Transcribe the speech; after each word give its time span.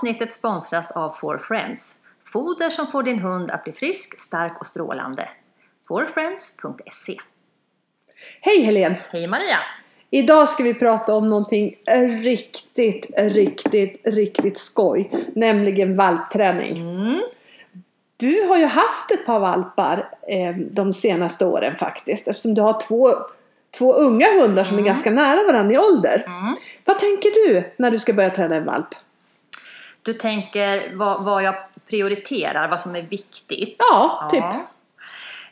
avsnittet 0.00 0.32
sponsras 0.32 0.90
av 0.90 1.10
For 1.10 1.38
Friends. 1.38 1.94
Foder 2.32 2.70
som 2.70 2.86
får 2.86 3.02
din 3.02 3.18
hund 3.18 3.50
att 3.50 3.64
bli 3.64 3.72
frisk, 3.72 4.20
stark 4.20 4.60
och 4.60 4.66
strålande. 4.66 5.28
forfriends.se 5.88 7.16
Hej 8.40 8.62
Helene! 8.62 8.98
Hej 9.10 9.26
Maria! 9.26 9.58
Idag 10.10 10.48
ska 10.48 10.62
vi 10.62 10.74
prata 10.74 11.14
om 11.14 11.28
någonting 11.28 11.74
riktigt, 12.22 13.06
riktigt, 13.18 14.06
riktigt 14.06 14.58
skoj. 14.58 15.26
Nämligen 15.34 15.96
valpträning. 15.96 16.76
Mm. 16.76 17.20
Du 18.16 18.48
har 18.48 18.56
ju 18.56 18.66
haft 18.66 19.10
ett 19.10 19.26
par 19.26 19.40
valpar 19.40 20.08
eh, 20.28 20.56
de 20.56 20.92
senaste 20.92 21.46
åren 21.46 21.76
faktiskt. 21.76 22.28
Eftersom 22.28 22.54
du 22.54 22.62
har 22.62 22.80
två, 22.80 23.14
två 23.78 23.92
unga 23.92 24.26
hundar 24.40 24.64
som 24.64 24.78
är 24.78 24.82
ganska 24.82 25.10
nära 25.10 25.52
varandra 25.52 25.74
i 25.74 25.78
ålder. 25.78 26.24
Mm. 26.26 26.56
Vad 26.84 26.98
tänker 26.98 27.30
du 27.30 27.72
när 27.76 27.90
du 27.90 27.98
ska 27.98 28.12
börja 28.12 28.30
träna 28.30 28.56
en 28.56 28.64
valp? 28.64 28.94
Du 30.02 30.14
tänker 30.14 30.94
vad, 30.94 31.24
vad 31.24 31.42
jag 31.42 31.54
prioriterar, 31.86 32.68
vad 32.68 32.80
som 32.80 32.96
är 32.96 33.02
viktigt? 33.02 33.76
Ja, 33.78 34.28
typ. 34.32 34.44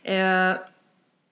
Ja. 0.02 0.12
Eh, 0.12 0.56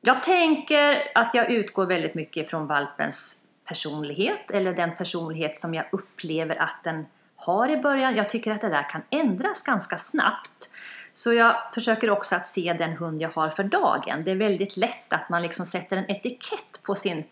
jag 0.00 0.22
tänker 0.22 1.02
att 1.14 1.34
jag 1.34 1.50
utgår 1.50 1.86
väldigt 1.86 2.14
mycket 2.14 2.50
från 2.50 2.66
valpens 2.66 3.36
personlighet 3.64 4.50
eller 4.50 4.74
den 4.74 4.96
personlighet 4.96 5.58
som 5.58 5.74
jag 5.74 5.84
upplever 5.92 6.56
att 6.56 6.84
den 6.84 7.06
har 7.36 7.68
i 7.68 7.76
början. 7.76 8.16
Jag 8.16 8.30
tycker 8.30 8.52
att 8.52 8.60
det 8.60 8.68
där 8.68 8.90
kan 8.90 9.02
ändras 9.10 9.62
ganska 9.62 9.98
snabbt. 9.98 10.68
Så 11.12 11.32
jag 11.32 11.56
försöker 11.74 12.10
också 12.10 12.36
att 12.36 12.46
se 12.46 12.72
den 12.78 12.92
hund 12.92 13.22
jag 13.22 13.30
har 13.30 13.48
för 13.48 13.64
dagen. 13.64 14.24
Det 14.24 14.30
är 14.30 14.36
väldigt 14.36 14.76
lätt 14.76 15.12
att 15.12 15.28
man 15.28 15.42
liksom 15.42 15.66
sätter 15.66 15.96
en 15.96 16.10
etikett 16.10 16.82
på 16.82 16.94
sin 16.94 17.24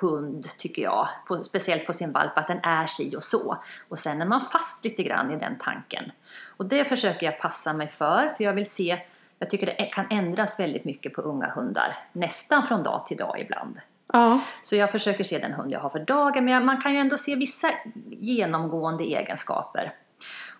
hund, 0.00 0.48
tycker 0.58 0.82
jag. 0.82 1.08
På, 1.26 1.42
speciellt 1.42 1.86
på 1.86 1.92
sin 1.92 2.12
valp, 2.12 2.38
att 2.38 2.46
den 2.46 2.60
är 2.62 2.86
si 2.86 3.16
och 3.16 3.22
så. 3.22 3.58
Och 3.88 3.98
sen 3.98 4.22
är 4.22 4.26
man 4.26 4.40
fast 4.40 4.84
lite 4.84 5.02
grann 5.02 5.30
i 5.30 5.36
den 5.36 5.58
tanken. 5.58 6.12
Och 6.56 6.66
det 6.66 6.84
försöker 6.84 7.26
jag 7.26 7.40
passa 7.40 7.72
mig 7.72 7.88
för, 7.88 8.28
för 8.28 8.44
jag 8.44 8.52
vill 8.52 8.70
se 8.70 9.00
jag 9.38 9.50
tycker 9.50 9.66
det 9.66 9.88
kan 9.94 10.06
ändras 10.10 10.60
väldigt 10.60 10.84
mycket 10.84 11.12
på 11.12 11.22
unga 11.22 11.46
hundar, 11.46 11.96
nästan 12.12 12.62
från 12.62 12.82
dag 12.82 13.06
till 13.06 13.16
dag 13.16 13.40
ibland. 13.40 13.80
Ja. 14.12 14.40
Så 14.62 14.76
jag 14.76 14.92
försöker 14.92 15.24
se 15.24 15.38
den 15.38 15.52
hund 15.52 15.72
jag 15.72 15.80
har 15.80 15.90
för 15.90 15.98
dagen, 15.98 16.44
men 16.44 16.64
man 16.64 16.80
kan 16.80 16.92
ju 16.92 16.98
ändå 16.98 17.16
se 17.16 17.36
vissa 17.36 17.70
genomgående 18.10 19.04
egenskaper. 19.04 19.94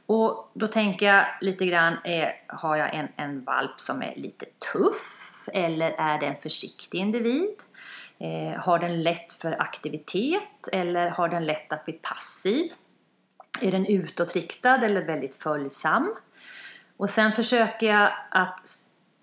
Och 0.06 0.50
då 0.54 0.66
tänker 0.66 1.06
jag 1.06 1.24
lite 1.40 1.66
grann, 1.66 1.92
eh, 2.04 2.28
har 2.46 2.76
jag 2.76 2.94
en, 2.94 3.08
en 3.16 3.44
valp 3.44 3.80
som 3.80 4.02
är 4.02 4.14
lite 4.16 4.46
tuff 4.72 5.48
eller 5.52 5.90
är 5.90 6.20
det 6.20 6.26
en 6.26 6.36
försiktig 6.36 6.98
individ? 6.98 7.56
Eh, 8.20 8.60
har 8.60 8.78
den 8.78 9.02
lätt 9.02 9.32
för 9.32 9.62
aktivitet 9.62 10.68
eller 10.72 11.08
har 11.08 11.28
den 11.28 11.46
lätt 11.46 11.72
att 11.72 11.84
bli 11.84 11.94
passiv? 11.94 12.72
Är 13.62 13.72
den 13.72 13.86
utåtriktad 13.86 14.74
eller 14.74 15.04
väldigt 15.04 15.34
följsam? 15.34 16.14
Och 16.96 17.10
sen 17.10 17.32
försöker 17.32 17.86
jag 17.86 18.12
att 18.30 18.68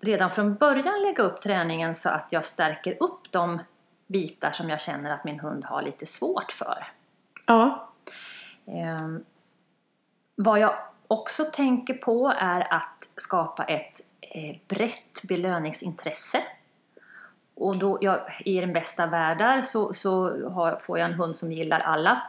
redan 0.00 0.30
från 0.30 0.54
början 0.54 1.02
lägga 1.02 1.22
upp 1.22 1.42
träningen 1.42 1.94
så 1.94 2.08
att 2.08 2.26
jag 2.30 2.44
stärker 2.44 2.96
upp 3.02 3.32
de 3.32 3.60
bitar 4.06 4.52
som 4.52 4.70
jag 4.70 4.80
känner 4.80 5.10
att 5.10 5.24
min 5.24 5.40
hund 5.40 5.64
har 5.64 5.82
lite 5.82 6.06
svårt 6.06 6.52
för. 6.52 6.86
Ja. 7.46 7.92
Eh, 8.66 9.08
vad 10.36 10.58
jag 10.58 10.74
också 11.08 11.44
tänker 11.44 11.94
på 11.94 12.34
är 12.38 12.72
att 12.74 13.08
skapa 13.16 13.64
ett 13.64 14.00
eh, 14.20 14.56
brett 14.68 15.22
belöningsintresse. 15.22 16.42
Och 17.56 17.78
då, 17.78 17.98
jag, 18.00 18.20
i 18.44 18.60
den 18.60 18.72
bästa 18.72 19.06
världar 19.06 19.60
så, 19.60 19.94
så 19.94 20.22
har, 20.48 20.76
får 20.76 20.98
jag 20.98 21.10
en 21.10 21.14
hund 21.14 21.36
som 21.36 21.52
gillar 21.52 21.78
alla, 21.80 22.22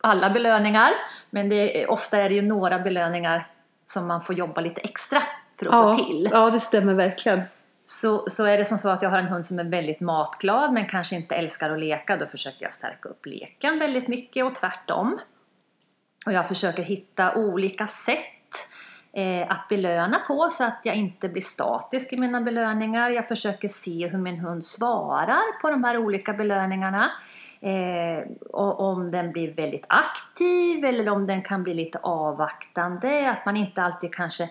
alla 0.00 0.30
belöningar. 0.30 0.90
Men 1.30 1.48
det, 1.48 1.86
ofta 1.86 2.18
är 2.18 2.28
det 2.28 2.34
ju 2.34 2.42
några 2.42 2.78
belöningar 2.78 3.46
som 3.86 4.06
man 4.06 4.22
får 4.22 4.34
jobba 4.34 4.60
lite 4.60 4.80
extra 4.80 5.22
för 5.58 5.66
att 5.66 5.72
ja. 5.72 5.96
få 5.96 6.04
till. 6.04 6.28
Ja, 6.32 6.50
det 6.50 6.60
stämmer 6.60 6.94
verkligen. 6.94 7.40
Så, 7.84 8.24
så 8.30 8.44
är 8.44 8.58
det 8.58 8.64
som 8.64 8.78
så 8.78 8.88
att 8.88 9.02
jag 9.02 9.10
har 9.10 9.18
en 9.18 9.26
hund 9.26 9.46
som 9.46 9.58
är 9.58 9.64
väldigt 9.64 10.00
matglad 10.00 10.72
men 10.72 10.86
kanske 10.86 11.16
inte 11.16 11.34
älskar 11.34 11.70
att 11.70 11.80
leka. 11.80 12.16
Då 12.16 12.26
försöker 12.26 12.62
jag 12.62 12.72
stärka 12.72 13.08
upp 13.08 13.26
leken 13.26 13.78
väldigt 13.78 14.08
mycket 14.08 14.44
och 14.44 14.54
tvärtom. 14.54 15.18
Och 16.26 16.32
jag 16.32 16.48
försöker 16.48 16.82
hitta 16.82 17.34
olika 17.34 17.86
sätt 17.86 18.37
Eh, 19.12 19.50
att 19.50 19.68
belöna 19.68 20.18
på 20.18 20.48
så 20.50 20.64
att 20.64 20.80
jag 20.82 20.96
inte 20.96 21.28
blir 21.28 21.42
statisk 21.42 22.12
i 22.12 22.16
mina 22.16 22.40
belöningar. 22.40 23.10
Jag 23.10 23.28
försöker 23.28 23.68
se 23.68 24.06
hur 24.06 24.18
min 24.18 24.38
hund 24.38 24.64
svarar 24.64 25.60
på 25.60 25.70
de 25.70 25.84
här 25.84 25.98
olika 25.98 26.32
belöningarna. 26.32 27.10
Eh, 27.60 28.28
och 28.50 28.80
om 28.80 29.10
den 29.10 29.32
blir 29.32 29.54
väldigt 29.54 29.86
aktiv 29.88 30.84
eller 30.84 31.08
om 31.08 31.26
den 31.26 31.42
kan 31.42 31.62
bli 31.62 31.74
lite 31.74 31.98
avvaktande. 31.98 33.30
Att 33.30 33.46
man 33.46 33.56
inte 33.56 33.82
alltid 33.82 34.14
kanske 34.14 34.50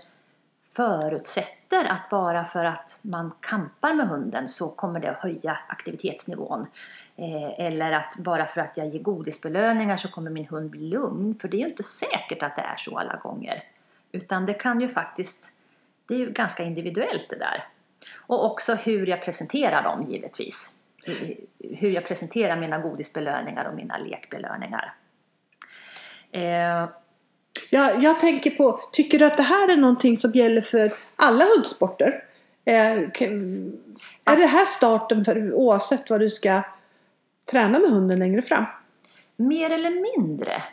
förutsätter 0.75 1.85
att 1.85 2.09
bara 2.09 2.45
för 2.45 2.65
att 2.65 2.99
man 3.01 3.31
kampar 3.39 3.93
med 3.93 4.07
hunden 4.07 4.47
så 4.47 4.69
kommer 4.69 4.99
det 4.99 5.11
att 5.11 5.23
höja 5.23 5.57
aktivitetsnivån. 5.67 6.67
Eh, 7.15 7.65
eller 7.65 7.91
att 7.91 8.15
bara 8.17 8.45
för 8.45 8.61
att 8.61 8.77
jag 8.77 8.87
ger 8.87 8.99
godisbelöningar 8.99 9.97
så 9.97 10.07
kommer 10.07 10.31
min 10.31 10.45
hund 10.45 10.69
bli 10.69 10.89
lugn. 10.89 11.35
För 11.35 11.47
det 11.47 11.57
är 11.57 11.59
ju 11.59 11.67
inte 11.67 11.83
säkert 11.83 12.43
att 12.43 12.55
det 12.55 12.61
är 12.61 12.77
så 12.77 12.97
alla 12.97 13.15
gånger. 13.15 13.63
Utan 14.11 14.45
det 14.45 14.53
kan 14.53 14.81
ju 14.81 14.87
faktiskt, 14.87 15.51
det 16.07 16.13
är 16.13 16.17
ju 16.19 16.31
ganska 16.31 16.63
individuellt 16.63 17.29
det 17.29 17.35
där. 17.35 17.67
Och 18.15 18.45
också 18.45 18.75
hur 18.75 19.07
jag 19.07 19.21
presenterar 19.21 19.83
dem 19.83 20.03
givetvis. 20.11 20.73
Hur 21.59 21.89
jag 21.89 22.05
presenterar 22.05 22.59
mina 22.59 22.77
godisbelöningar 22.77 23.65
och 23.65 23.75
mina 23.75 23.97
lekbelöningar. 23.97 24.93
Eh, 26.31 26.89
jag, 27.69 28.03
jag 28.03 28.19
tänker 28.19 28.51
på, 28.51 28.79
tycker 28.91 29.19
du 29.19 29.25
att 29.25 29.37
det 29.37 29.43
här 29.43 29.71
är 29.71 29.77
någonting 29.77 30.17
som 30.17 30.31
gäller 30.31 30.61
för 30.61 30.93
alla 31.15 31.45
hundsporter? 31.55 32.23
Eh, 32.65 32.97
är 34.25 34.37
det 34.37 34.45
här 34.45 34.65
starten 34.65 35.25
för 35.25 35.53
oavsett 35.53 36.09
vad 36.09 36.19
du 36.19 36.29
ska 36.29 36.61
träna 37.51 37.79
med 37.79 37.89
hunden 37.89 38.19
längre 38.19 38.41
fram? 38.41 38.65
Mer 39.35 39.69
eller 39.69 40.17
mindre. 40.17 40.63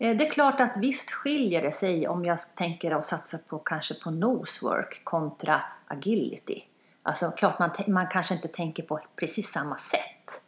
Eh, 0.00 0.16
det 0.16 0.26
är 0.26 0.30
klart 0.30 0.60
att 0.60 0.76
visst 0.76 1.10
skiljer 1.10 1.62
det 1.62 1.72
sig 1.72 2.08
om 2.08 2.24
jag 2.24 2.38
tänker 2.54 2.90
att 2.90 3.04
satsa 3.04 3.38
på 3.38 3.58
kanske 3.58 3.94
på 3.94 4.10
nosework 4.10 5.04
kontra 5.04 5.62
agility. 5.86 6.62
Alltså 7.02 7.30
klart 7.30 7.58
man, 7.58 7.70
man 7.86 8.06
kanske 8.06 8.34
inte 8.34 8.48
tänker 8.48 8.82
på 8.82 9.00
precis 9.16 9.52
samma 9.52 9.76
sätt. 9.76 10.44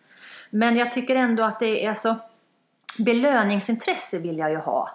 Men 0.51 0.77
jag 0.77 0.93
tycker 0.93 1.17
ändå 1.17 1.43
att 1.43 1.61
det 1.61 1.85
är 1.85 1.89
alltså 1.89 2.17
belöningsintresse 2.99 4.19
vill 4.19 4.39
jag 4.39 4.51
ju 4.51 4.57
ha 4.57 4.91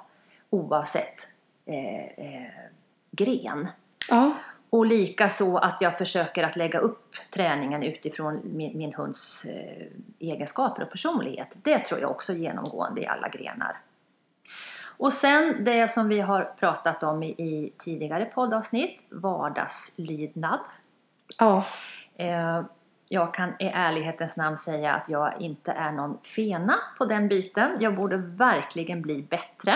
oavsett 0.49 1.29
eh, 1.65 2.05
eh, 2.05 2.51
gren. 3.11 3.67
Ja. 4.09 4.33
Och 4.69 4.85
lika 4.85 5.29
så 5.29 5.57
att 5.57 5.81
jag 5.81 5.97
försöker 5.97 6.43
att 6.43 6.55
lägga 6.55 6.79
upp 6.79 7.15
träningen 7.31 7.83
utifrån 7.83 8.41
min, 8.43 8.77
min 8.77 8.93
hunds 8.93 9.45
eh, 9.45 9.87
egenskaper 10.19 10.83
och 10.83 10.91
personlighet. 10.91 11.57
Det 11.63 11.79
tror 11.79 12.01
jag 12.01 12.11
också 12.11 12.33
är 12.33 12.37
genomgående 12.37 13.01
i 13.01 13.07
alla 13.07 13.29
grenar. 13.29 13.77
Och 14.97 15.13
sen 15.13 15.63
det 15.63 15.91
som 15.91 16.07
vi 16.07 16.19
har 16.19 16.43
pratat 16.59 17.03
om 17.03 17.23
i, 17.23 17.27
i 17.27 17.73
tidigare 17.77 18.25
poddavsnitt, 18.25 19.01
vardagslydnad. 19.09 20.59
Ja. 21.39 21.65
Eh, 22.17 22.61
jag 23.09 23.33
kan 23.33 23.49
i 23.49 23.71
ärlighetens 23.73 24.37
namn 24.37 24.57
säga 24.57 24.93
att 24.93 25.03
jag 25.07 25.33
inte 25.39 25.71
är 25.71 25.91
någon 25.91 26.17
fena 26.23 26.75
på 26.97 27.05
den 27.05 27.27
biten. 27.27 27.71
Jag 27.79 27.95
borde 27.95 28.17
verkligen 28.17 29.01
bli 29.01 29.21
bättre. 29.29 29.75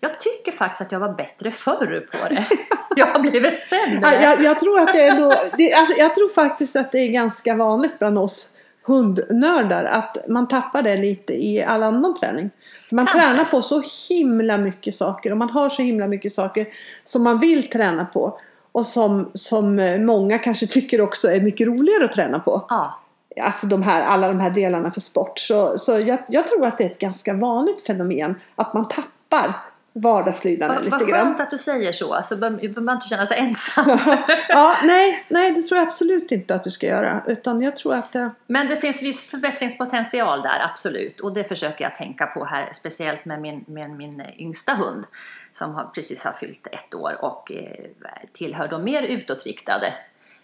Jag 0.00 0.20
tycker 0.20 0.52
faktiskt 0.52 0.82
att 0.82 0.92
jag 0.92 1.00
var 1.00 1.14
bättre 1.14 1.50
förr 1.50 2.08
på 2.12 2.28
det. 2.28 2.46
Jag 2.96 3.06
har 3.06 3.20
blivit 3.20 3.56
sämre. 3.56 4.00
Ja, 4.02 4.22
jag, 4.22 4.42
jag, 4.42 4.60
tror 4.60 4.80
att 4.80 4.94
det 4.94 5.06
är 5.06 5.18
då, 5.18 5.28
det, 5.58 5.74
alltså, 5.74 5.98
jag 5.98 6.14
tror 6.14 6.28
faktiskt 6.28 6.76
att 6.76 6.92
det 6.92 6.98
är 6.98 7.08
ganska 7.08 7.54
vanligt 7.54 7.98
bland 7.98 8.18
oss 8.18 8.52
hundnördar 8.86 9.84
att 9.84 10.16
man 10.28 10.48
tappar 10.48 10.82
det 10.82 10.96
lite 10.96 11.32
i 11.32 11.64
all 11.64 11.82
annan 11.82 12.14
träning. 12.20 12.50
Man 12.90 13.06
Kanske. 13.06 13.28
tränar 13.28 13.44
på 13.44 13.62
så 13.62 13.82
himla 14.08 14.58
mycket 14.58 14.94
saker 14.94 15.30
och 15.32 15.38
man 15.38 15.50
har 15.50 15.70
så 15.70 15.82
himla 15.82 16.06
mycket 16.06 16.32
saker 16.32 16.66
som 17.04 17.22
man 17.22 17.38
vill 17.38 17.70
träna 17.70 18.04
på. 18.04 18.38
Och 18.72 18.86
som, 18.86 19.30
som 19.34 19.96
många 20.06 20.38
kanske 20.38 20.66
tycker 20.66 21.00
också 21.00 21.30
är 21.30 21.40
mycket 21.40 21.66
roligare 21.66 22.04
att 22.04 22.12
träna 22.12 22.40
på. 22.40 22.66
Ja, 22.68 23.00
Alltså 23.42 23.66
de 23.66 23.82
här, 23.82 24.02
alla 24.02 24.28
de 24.28 24.40
här 24.40 24.50
delarna 24.50 24.90
för 24.90 25.00
sport. 25.00 25.38
Så, 25.38 25.78
så 25.78 25.98
jag, 25.98 26.18
jag 26.28 26.46
tror 26.46 26.66
att 26.66 26.78
det 26.78 26.84
är 26.84 26.90
ett 26.90 26.98
ganska 26.98 27.34
vanligt 27.34 27.86
fenomen 27.86 28.34
att 28.54 28.74
man 28.74 28.88
tappar 28.88 29.54
vardagslydnaden 29.92 30.74
vad, 30.74 30.84
lite 30.84 30.96
vad 30.96 31.08
grann. 31.08 31.26
skönt 31.26 31.40
att 31.40 31.50
du 31.50 31.58
säger 31.58 31.92
så. 31.92 32.14
Alltså, 32.14 32.36
behöver 32.36 32.80
man 32.80 32.94
inte 32.94 33.08
känna 33.08 33.26
sig 33.26 33.38
ensam. 33.38 33.84
ja, 34.48 34.76
nej, 34.84 35.24
nej, 35.28 35.52
det 35.52 35.62
tror 35.62 35.78
jag 35.78 35.88
absolut 35.88 36.32
inte 36.32 36.54
att 36.54 36.62
du 36.62 36.70
ska 36.70 36.86
göra. 36.86 37.22
Utan 37.26 37.62
jag 37.62 37.76
tror 37.76 37.94
att 37.94 38.12
det... 38.12 38.30
Men 38.46 38.68
det 38.68 38.76
finns 38.76 39.02
viss 39.02 39.30
förbättringspotential 39.30 40.42
där, 40.42 40.60
absolut. 40.70 41.20
Och 41.20 41.32
det 41.32 41.44
försöker 41.44 41.84
jag 41.84 41.96
tänka 41.96 42.26
på 42.26 42.44
här, 42.44 42.68
speciellt 42.72 43.24
med 43.24 43.40
min, 43.40 43.64
med 43.66 43.90
min 43.90 44.22
yngsta 44.38 44.74
hund 44.74 45.06
som 45.52 45.74
har, 45.74 45.84
precis 45.84 46.24
har 46.24 46.32
fyllt 46.32 46.66
ett 46.66 46.94
år 46.94 47.18
och 47.20 47.52
eh, 47.52 47.84
tillhör 48.32 48.68
de 48.68 48.84
mer 48.84 49.02
utåtriktade 49.02 49.86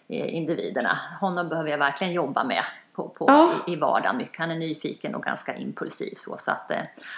eh, 0.07 0.35
individerna. 0.35 0.99
Honom 1.21 1.49
behöver 1.49 1.69
jag 1.69 1.77
verkligen 1.77 2.13
jobba 2.13 2.43
med 2.43 2.63
på, 2.95 3.09
på, 3.09 3.25
Ja. 3.27 3.53
i, 3.67 3.73
i 3.73 3.75
vardagen 3.75 4.17
mycket. 4.17 4.39
Han 4.39 4.51
är 4.51 4.55
nyfiken 4.55 5.15
och 5.15 5.23
ganska 5.23 5.55
impulsiv 5.55 6.13
så, 6.17 6.35
så 6.37 6.51
att 6.51 6.71
eh, 6.71 6.77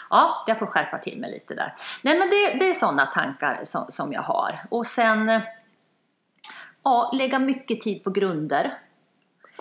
ja, 0.09 0.43
jag 0.47 0.59
får 0.59 0.65
skärpa 0.65 0.97
till 0.97 1.19
mig 1.19 1.31
lite 1.31 1.55
där. 1.55 1.73
Nej 2.01 2.19
men 2.19 2.29
det, 2.29 2.59
det 2.59 2.69
är 2.69 2.73
sådana 2.73 3.05
tankar 3.05 3.59
som, 3.63 3.85
som 3.89 4.13
jag 4.13 4.21
har. 4.21 4.59
Och 4.69 4.85
sen 4.85 5.29
eh, 5.29 5.41
ja, 6.83 7.11
lägga 7.13 7.39
mycket 7.39 7.81
tid 7.81 8.03
på 8.03 8.09
grunder. 8.09 8.77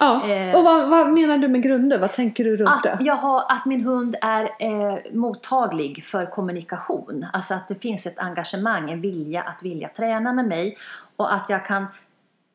Ja. 0.01 0.29
Eh. 0.29 0.57
Och 0.57 0.65
vad, 0.65 0.89
vad 0.89 1.13
menar 1.13 1.39
du 1.39 1.49
med 1.49 1.63
grunder? 1.63 1.99
Vad 1.99 2.13
tänker 2.13 2.45
du 2.45 2.57
runt 2.57 2.71
Att, 2.71 2.83
det? 2.83 2.99
jag 3.01 3.15
har, 3.15 3.45
att 3.49 3.67
min 3.67 3.85
hund 3.85 4.17
är 4.21 4.45
eh, 4.45 4.99
mottaglig 5.13 6.05
för 6.05 6.27
kommunikation. 6.27 7.27
Alltså 7.33 7.55
att 7.55 7.69
det 7.69 7.75
finns 7.75 8.07
ett 8.07 8.19
engagemang, 8.19 8.91
en 8.91 9.01
vilja 9.01 9.43
att 9.43 9.63
vilja 9.63 9.89
träna 9.89 10.33
med 10.33 10.45
mig. 10.49 10.77
Och 11.17 11.35
att 11.35 11.51
jag 11.51 11.67
kan 11.67 11.87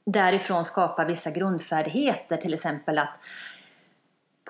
därifrån 0.05 0.65
skapa 0.65 1.05
vissa 1.05 1.31
grundfärdigheter. 1.31 2.37
Till 2.37 2.53
exempel 2.53 2.99
att 2.99 3.19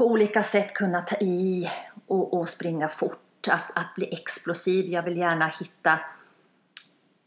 på 0.01 0.07
olika 0.07 0.43
sätt 0.43 0.73
kunna 0.73 1.01
ta 1.01 1.15
i 1.15 1.69
och, 2.07 2.33
och 2.33 2.49
springa 2.49 2.87
fort. 2.87 3.47
Att, 3.51 3.71
att 3.77 3.95
bli 3.95 4.13
explosiv. 4.13 4.85
Jag 4.85 5.03
vill 5.03 5.17
gärna 5.17 5.47
hitta, 5.47 5.99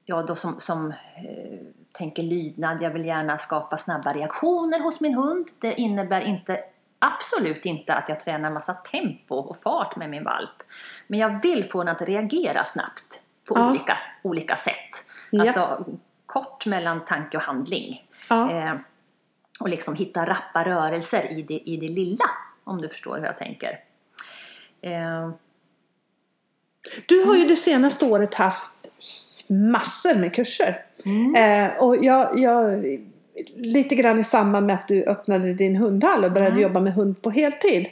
ja 0.04 0.22
då 0.22 0.34
som, 0.34 0.60
som 0.60 0.90
eh, 0.90 1.58
tänker 1.92 2.22
lydnad. 2.22 2.82
Jag 2.82 2.90
vill 2.90 3.04
gärna 3.04 3.38
skapa 3.38 3.76
snabba 3.76 4.12
reaktioner 4.12 4.80
hos 4.80 5.00
min 5.00 5.14
hund. 5.14 5.46
Det 5.58 5.80
innebär 5.80 6.20
inte 6.20 6.60
absolut 6.98 7.66
inte 7.66 7.94
att 7.94 8.08
jag 8.08 8.20
tränar 8.20 8.50
massa 8.50 8.74
tempo 8.74 9.34
och 9.34 9.56
fart 9.62 9.96
med 9.96 10.10
min 10.10 10.24
valp. 10.24 10.62
Men 11.06 11.18
jag 11.18 11.42
vill 11.42 11.64
få 11.64 11.84
den 11.84 11.96
att 11.96 12.02
reagera 12.02 12.64
snabbt 12.64 13.22
på 13.44 13.58
Ja. 13.58 13.70
olika, 13.70 13.98
olika 14.22 14.56
sätt. 14.56 15.06
Ja. 15.30 15.42
Alltså 15.42 15.84
kort 16.26 16.66
mellan 16.66 17.04
tanke 17.04 17.36
och 17.36 17.42
handling. 17.42 18.08
Ja. 18.28 18.50
Eh, 18.50 18.74
och 19.60 19.68
liksom 19.68 19.94
hitta 19.94 20.26
rappa 20.26 20.64
rörelser 20.64 21.32
i 21.32 21.42
det, 21.42 21.70
i 21.70 21.76
det 21.76 21.88
lilla. 21.88 22.24
Om 22.64 22.81
du 22.81 22.88
förstår 22.88 23.19
hur 23.19 23.25
jag 23.25 23.38
tänker. 23.38 23.81
Eh, 24.82 25.31
Du 27.08 27.25
har 27.25 27.37
ju 27.37 27.44
det 27.44 27.56
senaste 27.56 28.05
året 28.05 28.34
haft 28.34 28.72
massor 29.46 30.14
med 30.14 30.34
kurser. 30.34 30.84
Eh, 31.37 31.82
och 31.82 32.05
jag, 32.05 32.38
jag, 32.38 32.84
lite 33.56 33.94
grann 33.94 34.20
i 34.20 34.25
samband 34.25 34.66
med 34.66 34.75
att 34.75 34.88
du 34.88 35.05
öppnade 35.05 35.55
din 35.55 35.76
hundhall 35.76 36.25
och 36.25 36.32
började 36.32 36.61
jobba 36.62 36.81
med 36.81 36.94
hund 36.94 37.22
på 37.22 37.31
heltid. 37.31 37.87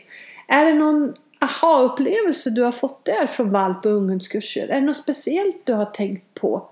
Är 0.48 0.64
det 0.64 0.74
någon 0.74 1.14
aha-upplevelse 1.40 2.50
du 2.50 2.62
har 2.62 2.72
fått 2.72 3.04
där 3.04 3.26
från 3.26 3.50
valp 3.50 3.84
och 3.84 3.92
unghundskurser? 3.92 4.68
Är 4.68 4.80
det 4.80 4.86
något 4.86 4.96
speciellt 4.96 5.66
du 5.66 5.72
har 5.72 5.84
tänkt 5.84 6.34
på 6.40 6.68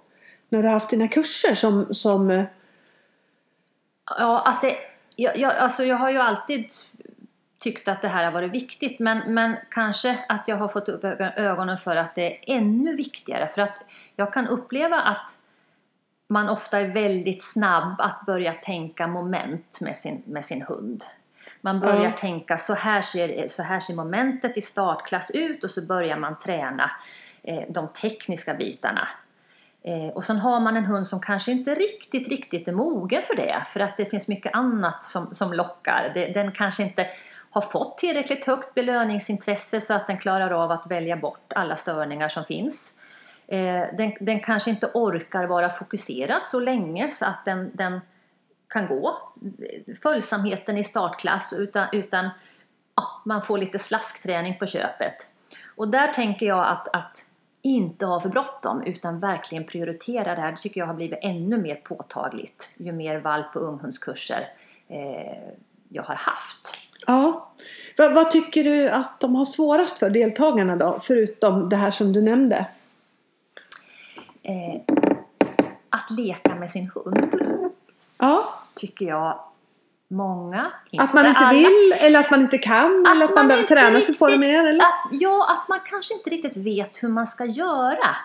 när 0.48 0.62
du 0.62 0.68
har 0.68 0.74
haft 0.74 0.90
dina 0.90 1.08
kurser 1.08 1.54
som, 1.54 1.94
som 1.94 2.30
eh, 2.30 2.44
Ja, 4.18 4.42
att 4.46 4.62
det, 4.62 4.76
jag, 5.16 5.36
jag, 5.36 5.56
alltså 5.56 5.84
jag 5.84 5.96
har 5.96 6.10
ju 6.10 6.18
alltid 6.18 6.66
tyckt 7.60 7.88
att 7.88 8.02
det 8.02 8.08
här 8.08 8.24
har 8.24 8.32
varit 8.32 8.50
viktigt 8.50 8.98
men, 8.98 9.34
men 9.34 9.56
kanske 9.70 10.18
att 10.28 10.48
jag 10.48 10.56
har 10.56 10.68
fått 10.68 10.88
upp 10.88 11.04
ög- 11.04 11.32
ögonen 11.36 11.78
för 11.78 11.96
att 11.96 12.14
det 12.14 12.26
är 12.36 12.56
ännu 12.56 12.96
viktigare 12.96 13.46
för 13.48 13.62
att 13.62 13.84
jag 14.16 14.32
kan 14.32 14.48
uppleva 14.48 15.00
att 15.00 15.36
man 16.28 16.48
ofta 16.48 16.80
är 16.80 16.86
väldigt 16.86 17.42
snabb 17.44 18.00
att 18.00 18.26
börja 18.26 18.52
tänka 18.52 19.06
moment 19.06 19.80
med 19.80 19.96
sin, 19.96 20.22
med 20.26 20.44
sin 20.44 20.62
hund. 20.62 21.04
Man 21.60 21.80
börjar 21.80 22.04
Ja. 22.04 22.10
tänka 22.12 22.56
så 22.56 22.74
här, 22.74 23.00
ser, 23.00 23.48
så 23.48 23.62
här 23.62 23.80
ser 23.80 23.94
momentet 23.94 24.56
i 24.56 24.60
startklass 24.60 25.30
ut 25.30 25.64
och 25.64 25.70
så 25.70 25.86
börjar 25.86 26.16
man 26.16 26.38
träna 26.38 26.90
eh, 27.42 27.62
de 27.68 27.88
tekniska 27.88 28.54
bitarna. 28.54 29.08
Eh, 29.82 30.08
och 30.08 30.24
sen 30.24 30.36
har 30.36 30.60
man 30.60 30.76
en 30.76 30.84
hund 30.84 31.06
som 31.06 31.20
kanske 31.20 31.52
inte 31.52 31.74
riktigt, 31.74 32.28
riktigt 32.28 32.68
är 32.68 32.72
mogen 32.72 33.22
för 33.22 33.34
det. 33.34 33.64
För 33.66 33.80
att 33.80 33.96
det 33.96 34.04
finns 34.04 34.28
mycket 34.28 34.54
annat 34.54 35.04
som, 35.04 35.34
som 35.34 35.52
lockar. 35.52 36.10
Det, 36.14 36.26
den 36.26 36.52
kanske 36.52 36.82
inte 36.82 37.06
har 37.50 37.60
fått 37.60 37.98
tillräckligt 37.98 38.44
högt 38.46 38.74
belöningsintresse 38.74 39.80
så 39.80 39.94
att 39.94 40.06
den 40.06 40.18
klarar 40.18 40.50
av 40.50 40.70
att 40.70 40.86
välja 40.86 41.16
bort 41.16 41.52
alla 41.54 41.76
störningar 41.76 42.28
som 42.28 42.44
finns. 42.44 42.96
Eh, 43.46 43.84
den, 43.96 44.12
den 44.20 44.40
kanske 44.40 44.70
inte 44.70 44.90
orkar 44.94 45.46
vara 45.46 45.70
fokuserad 45.70 46.46
så 46.46 46.60
länge 46.60 47.08
så 47.08 47.26
att 47.26 47.44
den, 47.44 47.70
den 47.74 48.00
kan 48.68 48.86
gå 48.86 49.32
eh, 49.58 49.94
följsamheten 50.02 50.76
i 50.76 50.84
startklass 50.84 51.52
utan, 51.52 51.88
utan 51.92 52.30
ja, 52.94 53.22
man 53.24 53.42
får 53.42 53.58
lite 53.58 53.78
slaskträning 53.78 54.58
på 54.58 54.66
köpet. 54.66 55.28
Och 55.76 55.88
där 55.88 56.08
tänker 56.08 56.46
jag 56.46 56.66
att, 56.66 56.96
att 56.96 57.26
inte 57.62 58.06
ha 58.06 58.20
för 58.20 58.28
bråttom 58.28 58.82
utan 58.82 59.18
verkligen 59.18 59.64
prioritera 59.64 60.34
det 60.34 60.40
här. 60.40 60.50
Det 60.50 60.58
tycker 60.58 60.80
jag 60.80 60.86
har 60.86 60.94
blivit 60.94 61.18
ännu 61.22 61.58
mer 61.58 61.74
påtagligt 61.74 62.74
ju 62.76 62.92
mer 62.92 63.20
valp 63.20 63.56
och 63.56 63.62
unghundskurser 63.62 64.52
eh, 64.88 65.54
jag 65.88 66.02
har 66.02 66.14
haft. 66.14 66.76
Ja. 67.06 67.52
Vad, 67.96 68.14
vad 68.14 68.30
tycker 68.30 68.64
du 68.64 68.88
att 68.88 69.20
de 69.20 69.34
har 69.36 69.44
svårast 69.44 69.98
för 69.98 70.10
deltagarna 70.10 70.76
då? 70.76 70.98
Förutom 71.02 71.68
det 71.68 71.76
här 71.76 71.90
som 71.90 72.12
du 72.12 72.22
nämnde. 72.22 72.66
Eh, 74.42 74.80
att 75.90 76.10
leka 76.10 76.54
med 76.54 76.70
sin 76.70 76.90
hund 76.94 77.34
Ja. 78.18 78.54
tycker 78.74 79.06
jag 79.06 79.40
många, 80.08 80.72
Att 80.98 81.12
man 81.12 81.26
inte 81.26 81.40
alla, 81.40 81.52
vill 81.52 81.92
eller 82.00 82.20
att 82.20 82.30
man 82.30 82.40
inte 82.40 82.58
kan 82.58 83.06
eller 83.12 83.24
att 83.24 83.34
man, 83.34 83.48
behöver 83.48 83.62
inte 83.62 83.74
träna 83.74 84.00
sig 84.00 84.14
på 84.18 84.26
det 84.26 84.32
riktigt- 84.32 84.50
mer 84.50 84.66
eller? 84.66 84.80
Att, 84.84 85.08
ja, 85.12 85.46
att 85.52 85.68
man 85.68 85.80
kanske 85.90 86.14
inte 86.14 86.30
riktigt 86.30 86.56
vet 86.56 87.02
hur 87.02 87.08
man 87.08 87.26
ska 87.26 87.44
göra. 87.44 88.16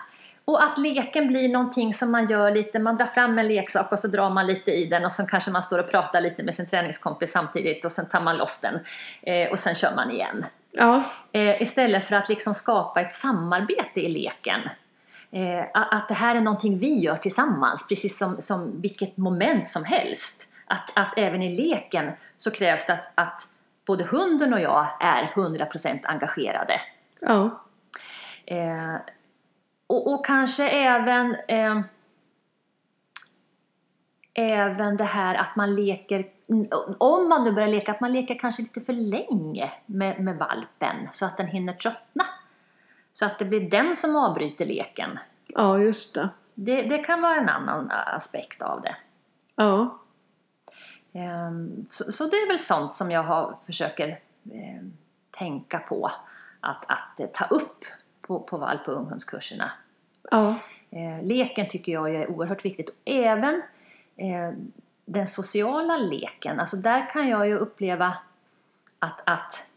Och 0.46 0.62
att 0.62 0.78
leken 0.78 1.28
blir 1.28 1.48
någonting 1.48 1.94
som 1.94 2.10
man 2.10 2.26
gör 2.26 2.50
lite, 2.50 2.78
man 2.78 2.96
drar 2.96 3.06
fram 3.06 3.38
en 3.38 3.48
leksak 3.48 3.92
och 3.92 3.98
så 3.98 4.08
drar 4.08 4.30
man 4.30 4.46
lite 4.46 4.72
i 4.72 4.86
den 4.86 5.04
och 5.04 5.12
så 5.12 5.26
kanske 5.26 5.50
man 5.50 5.62
står 5.62 5.78
och 5.78 5.90
pratar 5.90 6.20
lite 6.20 6.42
med 6.42 6.54
sin 6.54 6.66
träningskompis 6.66 7.32
samtidigt 7.32 7.84
och 7.84 7.92
sen 7.92 8.08
tar 8.08 8.20
man 8.20 8.36
loss 8.36 8.60
den 8.60 8.80
eh, 9.22 9.50
och 9.50 9.58
sen 9.58 9.74
kör 9.74 9.94
man 9.94 10.10
igen. 10.10 10.44
Ja. 10.72 11.02
Eh, 11.32 11.62
istället 11.62 12.04
för 12.04 12.16
att 12.16 12.28
liksom 12.28 12.54
skapa 12.54 13.00
ett 13.00 13.12
samarbete 13.12 14.00
i 14.00 14.08
leken. 14.08 14.60
Eh, 15.30 15.64
att 15.72 16.08
det 16.08 16.14
här 16.14 16.36
är 16.36 16.40
någonting 16.40 16.78
vi 16.78 16.98
gör 16.98 17.16
tillsammans, 17.16 17.88
precis 17.88 18.18
som, 18.18 18.36
som 18.40 18.80
vilket 18.80 19.16
moment 19.16 19.68
som 19.68 19.84
helst. 19.84 20.52
Att, 20.66 20.90
att 20.94 21.14
även 21.16 21.42
i 21.42 21.56
leken 21.56 22.12
så 22.36 22.50
krävs 22.50 22.86
det 22.86 22.92
att, 22.92 23.12
att 23.14 23.48
både 23.86 24.04
hunden 24.04 24.54
och 24.54 24.60
jag 24.60 24.88
är 25.00 25.32
100% 25.34 26.00
engagerade. 26.02 26.80
Ja. 27.20 27.62
Eh, 28.46 28.96
och, 29.86 30.14
och 30.14 30.26
kanske 30.26 30.68
även 30.68 31.36
eh, 31.48 31.80
Även 34.38 34.96
det 34.96 35.04
här 35.04 35.34
att 35.34 35.56
man 35.56 35.74
leker 35.74 36.26
Om 36.98 37.28
man 37.28 37.44
nu 37.44 37.52
börjar 37.52 37.68
leka, 37.68 37.92
att 37.92 38.00
man 38.00 38.12
leker 38.12 38.34
kanske 38.34 38.62
lite 38.62 38.80
för 38.80 38.92
länge 38.92 39.72
med, 39.86 40.20
med 40.20 40.36
valpen 40.36 41.08
så 41.12 41.26
att 41.26 41.36
den 41.36 41.46
hinner 41.46 41.72
tröttna. 41.72 42.24
Så 43.12 43.26
att 43.26 43.38
det 43.38 43.44
blir 43.44 43.70
den 43.70 43.96
som 43.96 44.16
avbryter 44.16 44.66
leken. 44.66 45.18
ja, 45.46 45.78
just 45.78 46.14
det. 46.14 46.28
Det, 46.54 46.82
det 46.82 46.98
kan 46.98 47.22
vara 47.22 47.36
en 47.36 47.48
annan 47.48 47.90
aspekt 47.90 48.62
av 48.62 48.82
det. 48.82 48.96
Ja. 49.56 49.98
Ehm, 51.12 51.86
Så, 51.90 52.12
så 52.12 52.24
det 52.24 52.36
är 52.36 52.48
väl 52.48 52.58
sånt 52.58 52.94
som 52.94 53.10
jag 53.10 53.22
har, 53.22 53.58
försöker 53.66 54.08
eh, 54.52 54.82
tänka 55.30 55.78
på 55.78 56.10
att, 56.60 56.84
att 56.88 57.20
eh, 57.20 57.26
ta 57.26 57.44
upp 57.44 57.84
på, 58.26 58.40
på 58.40 58.56
valp 58.56 58.88
och 58.88 58.94
unghundskurserna. 58.94 59.72
Ja. 60.30 60.54
Eh, 60.90 61.24
leken 61.26 61.68
tycker 61.68 61.92
jag 61.92 62.14
är 62.14 62.30
oerhört 62.30 62.64
viktigt. 62.64 62.88
Och 62.88 62.96
även 63.04 63.62
eh, 64.16 64.52
den 65.04 65.26
sociala 65.26 65.96
leken. 65.96 66.60
Alltså 66.60 66.76
där 66.76 67.10
kan 67.10 67.28
jag 67.28 67.48
ju 67.48 67.58
uppleva 67.58 68.16
att, 68.98 69.22
att 69.24 69.70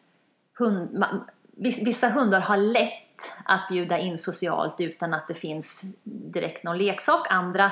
hund, 0.57 0.93
man, 0.93 1.23
viss- 1.57 1.85
vissa 1.85 2.09
hundar 2.09 2.39
har 2.39 2.57
lätt 2.57 3.41
att 3.45 3.67
bjuda 3.69 3.97
in 3.99 4.17
socialt 4.17 4.75
utan 4.79 5.13
att 5.13 5.27
det 5.27 5.33
finns 5.33 5.83
direkt 6.03 6.63
någon 6.63 6.77
leksak. 6.77 7.27
Andra 7.29 7.71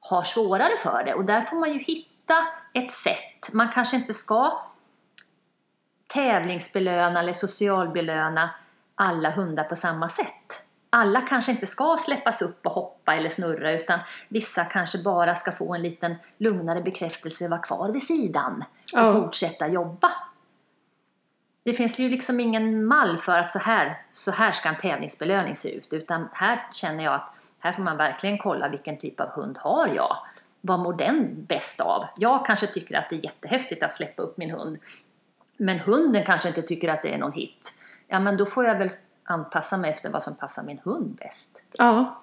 har 0.00 0.22
svårare 0.22 0.76
för 0.78 1.04
det. 1.04 1.14
Och 1.14 1.24
där 1.24 1.40
får 1.40 1.56
man 1.56 1.72
ju 1.72 1.78
hitta 1.78 2.46
ett 2.72 2.90
sätt. 2.90 3.52
Man 3.52 3.68
kanske 3.68 3.96
inte 3.96 4.14
ska 4.14 4.62
tävlingsbelöna 6.06 7.20
eller 7.20 7.32
socialbelöna 7.32 8.50
alla 8.94 9.30
hundar 9.30 9.64
på 9.64 9.76
samma 9.76 10.08
sätt. 10.08 10.62
Alla 10.90 11.20
kanske 11.20 11.52
inte 11.52 11.66
ska 11.66 11.96
släppas 12.00 12.42
upp 12.42 12.66
och 12.66 12.72
hoppa 12.72 13.14
eller 13.14 13.28
snurra 13.28 13.72
utan 13.72 14.00
vissa 14.28 14.64
kanske 14.64 14.98
bara 14.98 15.34
ska 15.34 15.52
få 15.52 15.74
en 15.74 15.82
liten 15.82 16.14
lugnare 16.38 16.80
bekräftelse, 16.80 17.48
vara 17.48 17.60
kvar 17.60 17.88
vid 17.88 18.02
sidan 18.02 18.64
och 18.92 18.98
Ja. 18.98 19.12
fortsätta 19.12 19.68
jobba. 19.68 20.12
Det 21.64 21.72
finns 21.72 21.98
ju 21.98 22.08
liksom 22.08 22.40
ingen 22.40 22.84
mall 22.84 23.18
för 23.18 23.38
att 23.38 23.52
så 23.52 23.58
här, 23.58 24.02
så 24.12 24.30
här 24.30 24.52
ska 24.52 24.68
en 24.68 24.76
tävlingsbelöning 24.76 25.56
se 25.56 25.74
ut 25.74 25.92
utan 25.92 26.28
här 26.32 26.66
känner 26.72 27.04
jag 27.04 27.14
att 27.14 27.34
här 27.60 27.72
får 27.72 27.82
man 27.82 27.96
verkligen 27.96 28.38
kolla 28.38 28.68
vilken 28.68 28.98
typ 28.98 29.20
av 29.20 29.28
hund 29.28 29.58
har 29.58 29.88
jag. 29.88 30.16
Vad 30.60 30.80
mår 30.80 30.92
den 30.92 31.44
bäst 31.44 31.80
av? 31.80 32.04
Jag 32.16 32.46
kanske 32.46 32.66
tycker 32.66 32.94
att 32.98 33.10
det 33.10 33.16
är 33.16 33.24
jättehäftigt 33.24 33.82
att 33.82 33.92
släppa 33.92 34.22
upp 34.22 34.36
min 34.38 34.50
hund 34.50 34.78
men 35.56 35.78
hunden 35.78 36.24
kanske 36.24 36.48
inte 36.48 36.62
tycker 36.62 36.88
att 36.88 37.02
det 37.02 37.14
är 37.14 37.18
någon 37.18 37.32
hit. 37.32 37.74
Ja, 38.12 38.20
men 38.20 38.36
då 38.36 38.46
får 38.46 38.64
jag 38.64 38.78
väl 38.78 38.90
anpassa 39.24 39.76
mig 39.76 39.90
efter 39.90 40.10
vad 40.10 40.22
som 40.22 40.34
passar 40.34 40.62
min 40.62 40.78
hund 40.84 41.14
bäst. 41.14 41.62
Ja. 41.78 42.22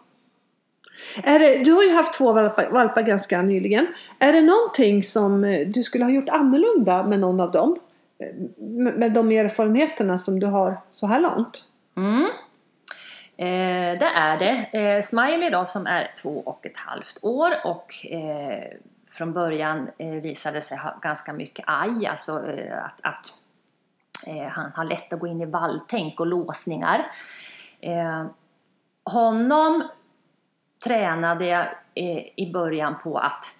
Är 1.24 1.40
det, 1.40 1.64
du 1.64 1.72
har 1.72 1.84
ju 1.84 1.94
haft 1.94 2.14
två 2.14 2.34
valpar, 2.34 2.70
valpar 2.70 3.02
ganska 3.02 3.42
nyligen. 3.42 3.88
Är 4.20 4.34
det 4.34 4.42
någonting 4.42 5.04
som 5.04 5.44
eh, 5.44 5.68
du 5.68 5.84
skulle 5.84 6.04
ha 6.04 6.12
gjort 6.12 6.30
annorlunda 6.30 7.04
med 7.04 7.20
någon 7.20 7.40
av 7.42 7.52
dem? 7.52 7.76
Eh, 8.20 8.64
Med 8.98 9.12
de 9.14 9.32
erfarenheterna 9.32 10.20
som 10.20 10.40
du 10.40 10.48
har 10.48 10.82
så 10.92 11.08
här 11.08 11.20
långt? 11.20 11.66
Mm. 11.98 12.26
Eh, 13.38 14.00
det 14.00 14.12
är 14.16 14.38
det. 14.38 14.80
Eh, 14.80 15.02
Smiley 15.02 15.50
då 15.50 15.66
som 15.66 15.88
är 15.88 16.14
två 16.22 16.42
och 16.46 16.66
ett 16.66 16.78
halvt 16.78 17.18
år 17.22 17.52
och 17.64 18.06
eh, 18.06 18.78
från 19.12 19.34
början 19.34 19.90
eh, 19.98 20.08
visade 20.08 20.62
sig 20.62 20.78
ha 20.78 21.00
ganska 21.02 21.34
mycket 21.34 21.66
aj, 21.68 22.08
alltså 22.08 22.38
att, 22.86 23.00
att 23.02 23.34
han 24.52 24.72
har 24.76 24.84
lätt 24.84 25.14
att 25.14 25.20
gå 25.20 25.28
in 25.28 25.42
i 25.42 25.46
valltänk 25.46 26.20
och 26.20 26.28
låsningar. 26.28 27.12
Eh, 27.82 28.26
honom 29.04 29.84
tränade 30.84 31.46
jag 31.46 31.66
eh, 31.96 32.24
i 32.36 32.52
början 32.54 32.96
på 33.04 33.18
att 33.18 33.56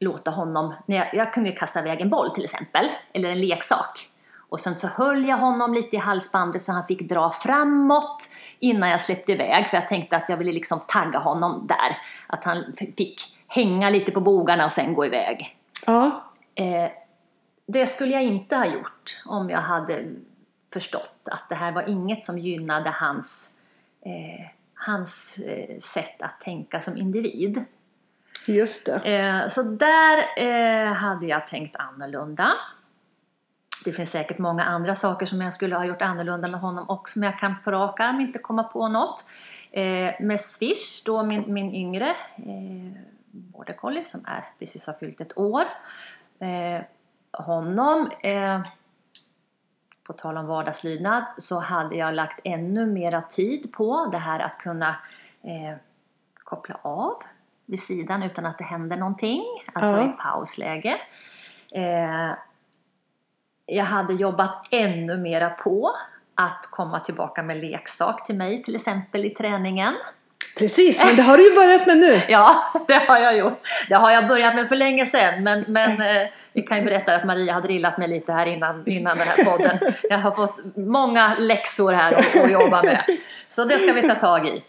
låta 0.00 0.30
honom, 0.30 0.74
när 0.86 0.96
jag, 0.96 1.14
jag 1.14 1.34
kunde 1.34 1.52
kasta 1.52 1.80
iväg 1.80 2.00
en 2.00 2.10
boll 2.10 2.30
till 2.30 2.44
exempel, 2.44 2.88
eller 3.12 3.30
en 3.30 3.40
leksak. 3.40 4.08
Och 4.48 4.60
sen 4.60 4.78
så 4.78 4.86
höll 4.86 5.24
jag 5.24 5.36
honom 5.36 5.74
lite 5.74 5.96
i 5.96 5.98
halsbandet 5.98 6.62
så 6.62 6.72
han 6.72 6.86
fick 6.86 7.08
dra 7.08 7.30
framåt 7.30 8.28
innan 8.58 8.88
jag 8.88 9.00
släppte 9.00 9.32
iväg. 9.32 9.68
För 9.68 9.76
jag 9.76 9.88
tänkte 9.88 10.16
att 10.16 10.28
jag 10.28 10.36
ville 10.36 10.52
liksom 10.52 10.80
tagga 10.88 11.18
honom 11.18 11.66
där. 11.68 11.96
Att 12.26 12.44
han 12.44 12.64
fick 12.96 13.20
hänga 13.48 13.90
lite 13.90 14.10
på 14.10 14.20
bogarna 14.20 14.64
och 14.64 14.72
sen 14.72 14.94
gå 14.94 15.06
iväg. 15.06 15.56
Ja. 15.86 16.24
Eh, 16.54 16.90
det 17.72 17.86
skulle 17.86 18.12
jag 18.12 18.22
inte 18.22 18.56
ha 18.56 18.66
gjort 18.66 19.22
om 19.26 19.50
jag 19.50 19.60
hade 19.60 20.04
förstått 20.72 21.28
att 21.30 21.48
det 21.48 21.54
här 21.54 21.72
var 21.72 21.88
inget 21.88 22.24
som 22.24 22.38
gynnade 22.38 22.90
hans, 22.90 23.58
eh, 24.00 24.46
hans 24.74 25.38
eh, 25.38 25.78
sätt 25.78 26.22
att 26.22 26.40
tänka 26.40 26.80
som 26.80 26.96
individ. 26.96 27.64
Just 28.46 28.86
det. 28.86 28.92
Eh, 28.92 29.48
så 29.48 29.62
där 29.62 30.18
eh, 30.36 30.92
hade 30.92 31.26
jag 31.26 31.46
tänkt 31.46 31.76
annorlunda. 31.76 32.52
Det 33.84 33.92
finns 33.92 34.10
säkert 34.10 34.38
många 34.38 34.64
andra 34.64 34.94
saker 34.94 35.26
som 35.26 35.40
jag 35.40 35.54
skulle 35.54 35.76
ha 35.76 35.84
gjort 35.84 36.02
annorlunda 36.02 36.48
med 36.48 36.60
honom 36.60 36.90
också, 36.90 37.18
men 37.18 37.30
jag 37.30 37.38
kan 37.38 37.54
på 37.64 37.70
rak 37.70 38.00
arm 38.00 38.20
inte 38.20 38.38
komma 38.38 38.64
på 38.64 38.88
något. 38.88 39.24
Eh, 39.70 40.14
med 40.20 40.40
Swish, 40.40 41.04
då 41.06 41.22
min, 41.22 41.44
min 41.46 41.74
yngre 41.74 42.16
eh, 42.36 43.02
border 43.30 43.74
collie 43.74 44.04
som 44.04 44.20
är 44.26 44.44
precis 44.58 44.86
har 44.86 44.94
fyllt 44.94 45.20
ett 45.20 45.38
år. 45.38 45.62
Eh, 46.38 46.82
honom, 47.32 48.10
eh, 48.22 48.60
på 50.04 50.12
tal 50.12 50.36
om 50.36 50.46
vardagslydnad, 50.46 51.24
så 51.36 51.60
hade 51.60 51.96
jag 51.96 52.14
lagt 52.14 52.40
ännu 52.44 52.86
mera 52.86 53.22
tid 53.22 53.72
på 53.72 54.08
det 54.12 54.18
här 54.18 54.40
att 54.40 54.58
kunna 54.58 54.88
eh, 55.42 55.76
koppla 56.44 56.78
av 56.82 57.22
vid 57.66 57.80
sidan 57.80 58.22
utan 58.22 58.46
att 58.46 58.58
det 58.58 58.64
händer 58.64 58.96
någonting, 58.96 59.44
alltså 59.72 59.96
Ja. 59.96 60.04
i 60.04 60.08
pausläge. 60.08 61.00
Eh, 61.72 62.30
jag 63.66 63.84
hade 63.84 64.12
jobbat 64.12 64.66
ännu 64.70 65.16
mera 65.16 65.50
på 65.50 65.92
att 66.34 66.66
komma 66.70 67.00
tillbaka 67.00 67.42
med 67.42 67.56
leksak 67.56 68.26
till 68.26 68.36
mig 68.36 68.62
till 68.62 68.74
exempel 68.74 69.24
i 69.24 69.30
träningen. 69.30 69.94
Precis, 70.62 71.04
men 71.04 71.16
det 71.16 71.22
har 71.22 71.36
du 71.36 71.48
ju 71.48 71.54
börjat 71.54 71.86
med 71.86 71.98
nu. 71.98 72.20
Ja, 72.28 72.54
det 72.88 72.94
har 72.94 73.18
jag 73.18 73.36
gjort. 73.36 73.60
Det 73.88 73.94
har 73.94 74.10
jag 74.10 74.28
börjat 74.28 74.54
med 74.54 74.68
för 74.68 74.76
länge 74.76 75.06
sedan. 75.06 75.42
Men, 75.42 75.64
men 75.68 75.90
eh, 76.16 76.28
vi 76.52 76.62
kan 76.62 76.78
ju 76.78 76.84
berätta 76.84 77.14
att 77.14 77.24
Maria 77.24 77.54
har 77.54 77.60
drillat 77.60 77.98
mig 77.98 78.08
lite 78.08 78.32
här 78.32 78.46
innan, 78.46 78.82
innan 78.86 79.18
den 79.18 79.26
här 79.26 79.44
podden. 79.44 79.78
Jag 80.02 80.18
har 80.18 80.30
fått 80.30 80.76
många 80.76 81.36
läxor 81.38 81.92
här 81.92 82.12
att, 82.12 82.36
att 82.36 82.52
jobba 82.52 82.82
med. 82.82 83.04
Så 83.48 83.64
det 83.64 83.78
ska 83.78 83.92
vi 83.92 84.02
ta 84.02 84.14
tag 84.14 84.48
i 84.48 84.64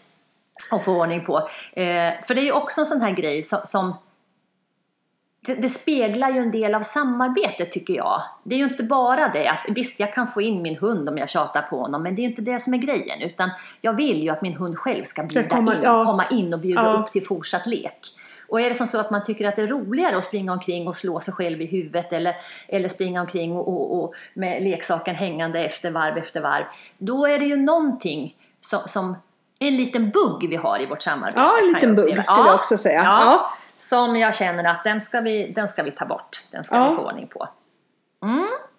och 0.70 0.84
få 0.84 0.92
ordning 0.92 1.24
på. 1.24 1.38
Eh, 1.72 2.12
för 2.22 2.34
det 2.34 2.40
är 2.40 2.44
ju 2.44 2.52
också 2.52 2.80
en 2.80 2.86
sån 2.86 3.00
här 3.00 3.10
grej 3.10 3.42
som, 3.42 3.60
som 3.64 3.94
det, 5.46 5.54
det 5.54 5.68
speglar 5.68 6.30
ju 6.30 6.38
en 6.38 6.50
del 6.50 6.74
av 6.74 6.80
samarbetet 6.80 7.72
tycker 7.72 7.94
jag. 7.94 8.22
Det 8.42 8.54
är 8.54 8.58
ju 8.58 8.64
inte 8.64 8.82
bara 8.82 9.28
det 9.28 9.48
att 9.48 9.64
visst 9.68 10.00
jag 10.00 10.12
kan 10.14 10.28
få 10.28 10.42
in 10.42 10.62
min 10.62 10.76
hund 10.76 11.08
om 11.08 11.18
jag 11.18 11.28
tjatar 11.28 11.62
på 11.62 11.78
honom 11.80 12.02
men 12.02 12.14
det 12.14 12.22
är 12.22 12.24
inte 12.24 12.42
det 12.42 12.60
som 12.60 12.74
är 12.74 12.78
grejen 12.78 13.22
utan 13.22 13.50
jag 13.80 13.92
vill 13.92 14.22
ju 14.22 14.30
att 14.30 14.42
min 14.42 14.54
hund 14.54 14.78
själv 14.78 15.02
ska 15.02 15.22
bjuda 15.22 15.48
komma- 15.48 15.74
in, 15.74 15.80
ja. 15.82 16.04
komma 16.04 16.26
in 16.30 16.54
och 16.54 16.60
bjuda 16.60 16.82
Ja. 16.84 16.92
upp 16.92 17.12
till 17.12 17.26
fortsatt 17.26 17.66
lek. 17.66 17.98
Och 18.48 18.60
är 18.60 18.68
det 18.68 18.74
som 18.74 18.86
så 18.86 19.00
att 19.00 19.10
man 19.10 19.24
tycker 19.24 19.48
att 19.48 19.56
det 19.56 19.62
är 19.62 19.66
roligare 19.66 20.16
att 20.16 20.24
springa 20.24 20.52
omkring 20.52 20.88
och 20.88 20.96
slå 20.96 21.20
sig 21.20 21.34
själv 21.34 21.62
i 21.62 21.66
huvudet 21.66 22.12
eller, 22.12 22.34
eller 22.68 22.88
springa 22.88 23.20
omkring 23.20 23.56
och, 23.56 23.68
och, 23.68 24.04
och 24.04 24.14
med 24.34 24.62
leksaken 24.62 25.14
hängande 25.14 25.64
efter 25.64 25.90
varv 25.90 26.18
efter 26.18 26.40
varv. 26.40 26.64
Då 26.98 27.26
är 27.26 27.38
det 27.38 27.44
ju 27.44 27.56
någonting 27.56 28.36
som, 28.60 28.80
som 28.86 29.16
en 29.58 29.76
liten 29.76 30.10
bugg 30.10 30.48
vi 30.50 30.56
har 30.56 30.82
i 30.82 30.86
vårt 30.86 31.02
samarbete. 31.02 31.38
Ja, 31.40 31.50
en 31.62 31.68
liten 31.74 31.94
bugg 31.94 32.24
skulle 32.24 32.46
jag 32.46 32.54
också 32.54 32.76
säga. 32.76 33.02
Ja, 33.04 33.20
Ja. 33.24 33.50
Som 33.76 34.16
jag 34.16 34.34
känner 34.34 34.64
att 34.64 34.84
den 34.84 35.00
ska 35.00 35.20
vi, 35.20 35.52
den 35.52 35.68
ska 35.68 35.82
vi 35.82 35.90
ta 35.90 36.06
bort. 36.06 36.28
Den 36.52 36.64
ska 36.64 36.76
Ja. 36.76 36.90
vi 36.90 36.96
få 36.96 37.02
ordning 37.02 37.26
på. 37.28 37.48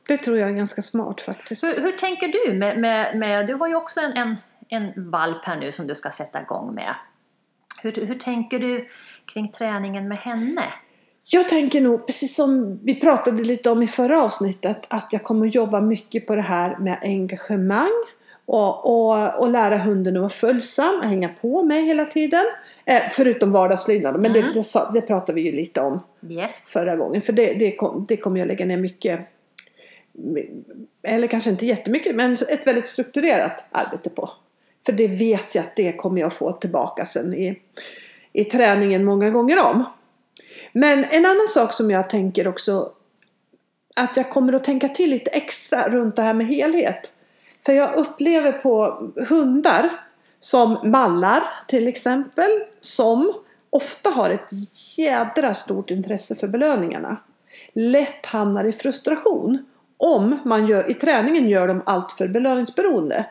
Det 0.07 0.17
tror 0.17 0.37
jag 0.37 0.49
är 0.49 0.53
ganska 0.53 0.81
smart 0.81 1.21
faktiskt. 1.21 1.63
Hur, 1.63 1.81
hur 1.81 1.91
tänker 1.91 2.27
du 2.27 2.53
med, 2.53 2.79
med, 2.79 3.17
med, 3.17 3.47
du 3.47 3.53
har 3.53 3.67
ju 3.67 3.75
också 3.75 3.99
en, 3.99 4.11
en, 4.17 4.35
en 4.69 5.09
valp 5.11 5.45
här 5.45 5.55
nu 5.55 5.71
som 5.71 5.87
du 5.87 5.95
ska 5.95 6.09
sätta 6.09 6.41
igång 6.41 6.75
med. 6.75 6.95
Hur, 7.81 7.91
hur 7.91 8.19
tänker 8.19 8.59
du 8.59 8.89
kring 9.33 9.51
träningen 9.51 10.07
med 10.07 10.17
henne? 10.17 10.63
Jag 11.27 11.49
tänker 11.49 11.81
nog, 11.81 12.05
precis 12.07 12.35
som 12.35 12.79
vi 12.83 12.95
pratade 13.01 13.43
lite 13.43 13.69
om 13.69 13.83
i 13.83 13.87
förra 13.87 14.23
avsnittet, 14.23 14.85
att 14.89 15.13
jag 15.13 15.23
kommer 15.23 15.47
att 15.47 15.55
jobba 15.55 15.81
mycket 15.81 16.27
på 16.27 16.35
det 16.35 16.41
här 16.41 16.77
med 16.77 16.99
engagemang 17.01 18.03
och, 18.45 18.85
och, 18.85 19.39
och 19.39 19.49
lära 19.49 19.77
hunden 19.77 20.15
att 20.15 20.21
vara 20.21 20.29
följsam 20.29 20.95
och 20.99 21.05
hänga 21.05 21.29
på 21.29 21.63
mig 21.63 21.85
hela 21.85 22.05
tiden. 22.05 22.45
Eh, 22.85 23.01
förutom 23.11 23.51
vardagslydnad, 23.51 24.19
men 24.19 24.33
det, 24.33 24.53
det, 24.53 24.63
sa- 24.63 24.91
det 24.91 25.01
pratade 25.01 25.33
vi 25.33 25.41
ju 25.41 25.51
lite 25.51 25.81
om 25.81 25.99
Yes. 26.29 26.69
förra 26.69 26.95
gången. 26.95 27.21
För 27.21 27.33
det, 27.33 27.53
det, 27.53 27.71
kom, 27.71 28.05
det 28.09 28.17
kommer 28.17 28.39
jag 28.39 28.47
lägga 28.47 28.65
ner 28.65 28.77
mycket, 28.77 29.19
eller 31.03 31.27
kanske 31.27 31.49
inte 31.49 31.65
jättemycket, 31.65 32.15
men 32.15 32.33
ett 32.33 32.67
väldigt 32.67 32.87
strukturerat 32.87 33.65
arbete 33.71 34.09
på. 34.09 34.29
För 34.85 34.93
det 34.93 35.07
vet 35.07 35.55
jag 35.55 35.61
att 35.61 35.75
det 35.75 35.93
kommer 35.93 36.21
jag 36.21 36.33
få 36.33 36.51
tillbaka 36.51 37.05
sen 37.05 37.33
i, 37.33 37.59
i 38.33 38.43
träningen 38.43 39.05
många 39.05 39.29
gånger 39.29 39.65
om. 39.65 39.83
Men 40.73 41.03
en 41.03 41.25
annan 41.25 41.47
sak 41.49 41.73
som 41.73 41.91
jag 41.91 42.09
tänker 42.09 42.47
också 42.47 42.91
att 43.95 44.17
jag 44.17 44.29
kommer 44.29 44.53
att 44.53 44.63
tänka 44.63 44.87
till 44.89 45.09
lite 45.09 45.29
extra 45.31 45.89
runt 45.89 46.15
det 46.15 46.21
här 46.21 46.33
med 46.33 46.47
helhet. 46.47 47.11
För 47.65 47.73
jag 47.73 47.95
upplever 47.95 48.51
på 48.51 49.03
hundar 49.29 49.89
som 50.39 50.77
mallar 50.83 51.43
till 51.67 51.87
exempel 51.87 52.49
som 52.79 53.33
ofta 53.69 54.09
har 54.09 54.29
ett 54.29 54.49
jädra 54.97 55.53
stort 55.53 55.91
intresse 55.91 56.35
för 56.35 56.47
belöningarna. 56.47 57.17
Lätt 57.73 58.25
hamnar 58.25 58.63
i 58.65 58.71
frustration 58.71 59.65
om 59.97 60.39
man 60.45 60.67
gör, 60.67 60.91
i 60.91 60.93
träningen 60.93 61.49
gör 61.49 61.67
dem 61.67 61.81
allt 61.85 62.11
för 62.11 62.27
belöningsberoende. 62.27 63.25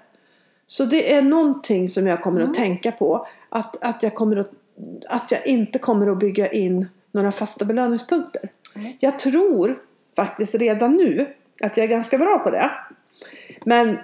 Så 0.66 0.84
det 0.84 1.14
är 1.14 1.22
någonting 1.22 1.88
som 1.88 2.06
jag 2.06 2.22
kommer 2.22 2.40
att 2.40 2.54
tänka 2.54 2.92
på. 2.92 3.26
Att, 3.48 3.84
att, 3.84 4.02
jag 4.02 4.14
kommer 4.14 4.36
att, 4.36 4.50
att 5.08 5.30
jag 5.30 5.46
inte 5.46 5.78
kommer 5.78 6.06
att 6.12 6.18
bygga 6.18 6.48
in 6.48 6.88
några 7.12 7.32
fasta 7.32 7.64
belöningspunkter. 7.64 8.50
Mm. 8.76 8.92
Jag 9.00 9.18
tror 9.18 9.78
faktiskt 10.16 10.54
redan 10.54 10.96
nu 10.96 11.26
att 11.62 11.76
jag 11.76 11.84
är 11.84 11.88
ganska 11.88 12.18
bra 12.18 12.38
på 12.38 12.50
det. 12.50 12.70
Men 13.64 13.98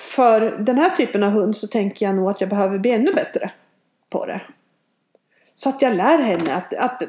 för 0.00 0.40
den 0.40 0.78
här 0.78 0.90
typen 0.90 1.22
av 1.22 1.30
hund 1.30 1.56
så 1.56 1.66
tänker 1.66 2.06
jag 2.06 2.14
nog 2.14 2.30
att 2.30 2.40
jag 2.40 2.50
behöver 2.50 2.78
bli 2.78 2.90
ännu 2.90 3.12
bättre 3.12 3.50
på 4.10 4.26
det. 4.26 4.40
Så 5.54 5.68
att 5.68 5.82
jag 5.82 5.96
lär 5.96 6.18
henne 6.18 6.54
att, 6.54 6.74
att 6.74 7.02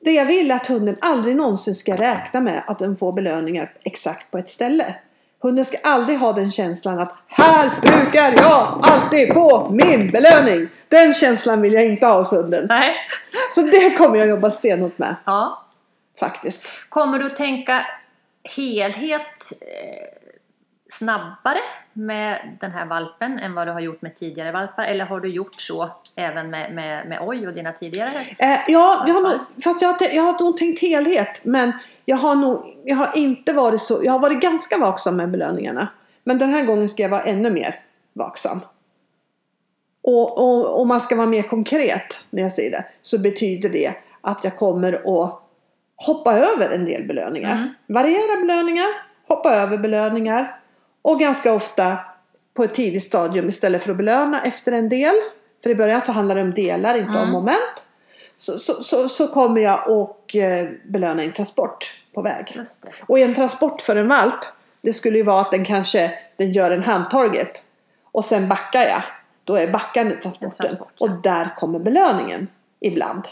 det 0.00 0.12
jag 0.12 0.26
vill 0.26 0.50
är 0.50 0.54
att 0.54 0.66
hunden 0.66 0.96
aldrig 1.00 1.36
någonsin 1.36 1.74
ska 1.74 1.96
räkna 1.96 2.40
med 2.40 2.64
att 2.66 2.78
den 2.78 2.96
får 2.96 3.12
belöningar 3.12 3.72
exakt 3.84 4.30
på 4.30 4.38
ett 4.38 4.48
ställe. 4.48 4.94
Hunden 5.42 5.64
ska 5.64 5.78
aldrig 5.82 6.18
ha 6.18 6.32
den 6.32 6.50
känslan 6.50 6.98
att 6.98 7.16
här 7.26 7.80
brukar 7.80 8.32
jag 8.32 8.78
alltid 8.82 9.34
få 9.34 9.70
min 9.70 10.10
belöning. 10.10 10.68
Den 10.88 11.14
känslan 11.14 11.60
vill 11.62 11.72
jag 11.72 11.84
inte 11.84 12.06
ha 12.06 12.18
hos 12.18 12.32
hunden. 12.32 12.66
Nej. 12.68 12.94
Så 13.50 13.62
det 13.62 13.90
kommer 13.90 14.16
jag 14.16 14.28
jobba 14.28 14.50
stenhårt 14.50 14.98
med 14.98 15.16
Ja. 15.24 15.64
faktiskt. 16.20 16.72
Kommer 16.88 17.18
du 17.18 17.30
tänka 17.30 17.86
helhet 18.56 19.52
eh, 19.60 20.23
snabbare 20.98 21.58
med 21.92 22.56
den 22.60 22.70
här 22.70 22.86
valpen 22.86 23.38
än 23.38 23.54
vad 23.54 23.66
du 23.66 23.72
har 23.72 23.80
gjort 23.80 24.02
med 24.02 24.16
tidigare 24.16 24.52
valpar? 24.52 24.84
Eller 24.84 25.04
har 25.04 25.20
du 25.20 25.28
gjort 25.28 25.60
så 25.60 25.90
även 26.16 26.50
med, 26.50 26.74
med, 26.74 27.08
med 27.08 27.18
Oj 27.22 27.48
och 27.48 27.54
dina 27.54 27.72
tidigare? 27.72 28.10
Eh, 28.38 28.58
ja, 28.68 29.04
jag 29.06 29.14
har 29.14 29.22
nog, 29.22 29.40
fast 29.64 29.82
jag 29.82 29.88
har, 29.88 30.14
jag 30.14 30.22
har 30.22 30.44
nog 30.44 30.56
tänkt 30.56 30.80
helhet. 30.80 31.40
Men 31.44 31.72
jag 32.04 32.16
har 32.16 32.34
nog 32.34 32.74
jag 32.84 32.96
har 32.96 33.10
inte 33.14 33.52
varit 33.52 33.82
så. 33.82 34.00
Jag 34.02 34.12
har 34.12 34.18
varit 34.18 34.40
ganska 34.40 34.78
vaksam 34.78 35.16
med 35.16 35.30
belöningarna. 35.30 35.88
Men 36.24 36.38
den 36.38 36.50
här 36.50 36.64
gången 36.64 36.88
ska 36.88 37.02
jag 37.02 37.10
vara 37.10 37.22
ännu 37.22 37.50
mer 37.50 37.80
vaksam. 38.12 38.60
Och, 40.02 40.38
och 40.38 40.80
om 40.80 40.88
man 40.88 41.00
ska 41.00 41.16
vara 41.16 41.26
mer 41.26 41.42
konkret 41.42 42.24
när 42.30 42.42
jag 42.42 42.52
säger 42.52 42.70
det. 42.70 42.84
Så 43.02 43.18
betyder 43.18 43.68
det 43.68 43.94
att 44.20 44.44
jag 44.44 44.56
kommer 44.56 44.92
att 44.92 45.40
hoppa 45.96 46.32
över 46.32 46.70
en 46.70 46.84
del 46.84 47.04
belöningar. 47.04 47.54
Mm. 47.54 47.68
Variera 47.86 48.40
belöningar, 48.40 48.86
hoppa 49.28 49.54
över 49.54 49.78
belöningar. 49.78 50.60
Och 51.04 51.20
ganska 51.20 51.52
ofta 51.54 51.98
på 52.54 52.64
ett 52.64 52.74
tidigt 52.74 53.02
stadium 53.02 53.48
istället 53.48 53.82
för 53.82 53.90
att 53.90 53.96
belöna 53.96 54.42
efter 54.42 54.72
en 54.72 54.88
del. 54.88 55.14
för 55.62 55.70
i 55.70 55.74
början 55.74 56.00
så 56.00 56.12
handlar 56.12 56.34
det 56.34 56.42
om 56.42 56.50
delar, 56.50 56.94
inte 56.94 57.10
om 57.10 57.16
Mm. 57.16 57.30
moment. 57.30 57.84
Så, 58.36 58.58
så, 58.58 58.82
så, 58.82 59.08
så 59.08 59.28
kommer 59.28 59.60
jag 59.60 59.88
och 59.90 60.36
eh, 60.36 60.68
belöna 60.84 61.22
en 61.22 61.32
transport 61.32 61.94
på 62.14 62.22
väg. 62.22 62.60
Och 63.06 63.18
en 63.18 63.34
transport 63.34 63.80
för 63.80 63.96
en 63.96 64.08
valp, 64.08 64.34
det 64.82 64.92
skulle 64.92 65.18
ju 65.18 65.24
vara 65.24 65.40
att 65.40 65.50
den 65.50 65.64
kanske 65.64 66.12
den 66.36 66.52
gör 66.52 66.70
en 66.70 66.82
handtarget 66.82 67.62
och 68.12 68.24
sen 68.24 68.48
backar 68.48 68.82
jag. 68.82 69.02
Då 69.44 69.56
är 69.56 69.68
backande 69.72 70.16
transporten. 70.16 70.66
transport. 70.68 70.92
Och 71.00 71.10
där 71.10 71.56
kommer 71.56 71.78
belöningen 71.78 72.48
ibland. 72.80 73.28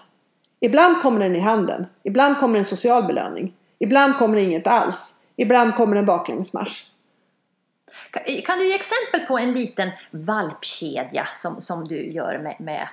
Ibland 0.60 1.02
kommer 1.02 1.20
den 1.20 1.36
i 1.36 1.40
handen. 1.40 1.86
Ibland 2.02 2.38
kommer 2.38 2.58
en 2.58 2.64
social 2.64 3.04
belöning. 3.04 3.54
Ibland 3.80 4.16
kommer 4.18 4.36
det 4.36 4.42
inget 4.42 4.66
alls. 4.66 5.14
Ibland 5.36 5.74
kommer 5.74 5.96
en 5.96 6.06
baklängesmarsch. 6.06 6.86
Kan, 8.44 8.58
du 8.58 8.68
ge 8.68 8.74
exempel 8.74 9.20
på 9.20 9.38
en 9.38 9.52
liten 9.52 9.90
valpkedja 10.10 11.28
som, 11.34 11.60
som 11.60 11.88
du 11.88 12.12
gör 12.12 12.38
med, 12.38 12.56
med, 12.60 12.88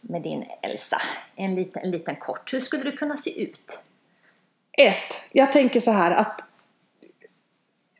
med 0.00 0.22
din 0.22 0.44
Elsa? 0.62 1.02
En 1.36 1.54
liten, 1.54 1.82
en 1.82 1.90
liten 1.90 2.16
kort. 2.16 2.52
Hur 2.52 2.60
skulle 2.60 2.82
det 2.84 2.92
kunna 2.92 3.16
se 3.16 3.42
ut? 3.42 3.82
Ett, 4.78 5.28
jag 5.32 5.52
tänker 5.52 5.80
så 5.80 5.90
här 5.90 6.10
att 6.10 6.44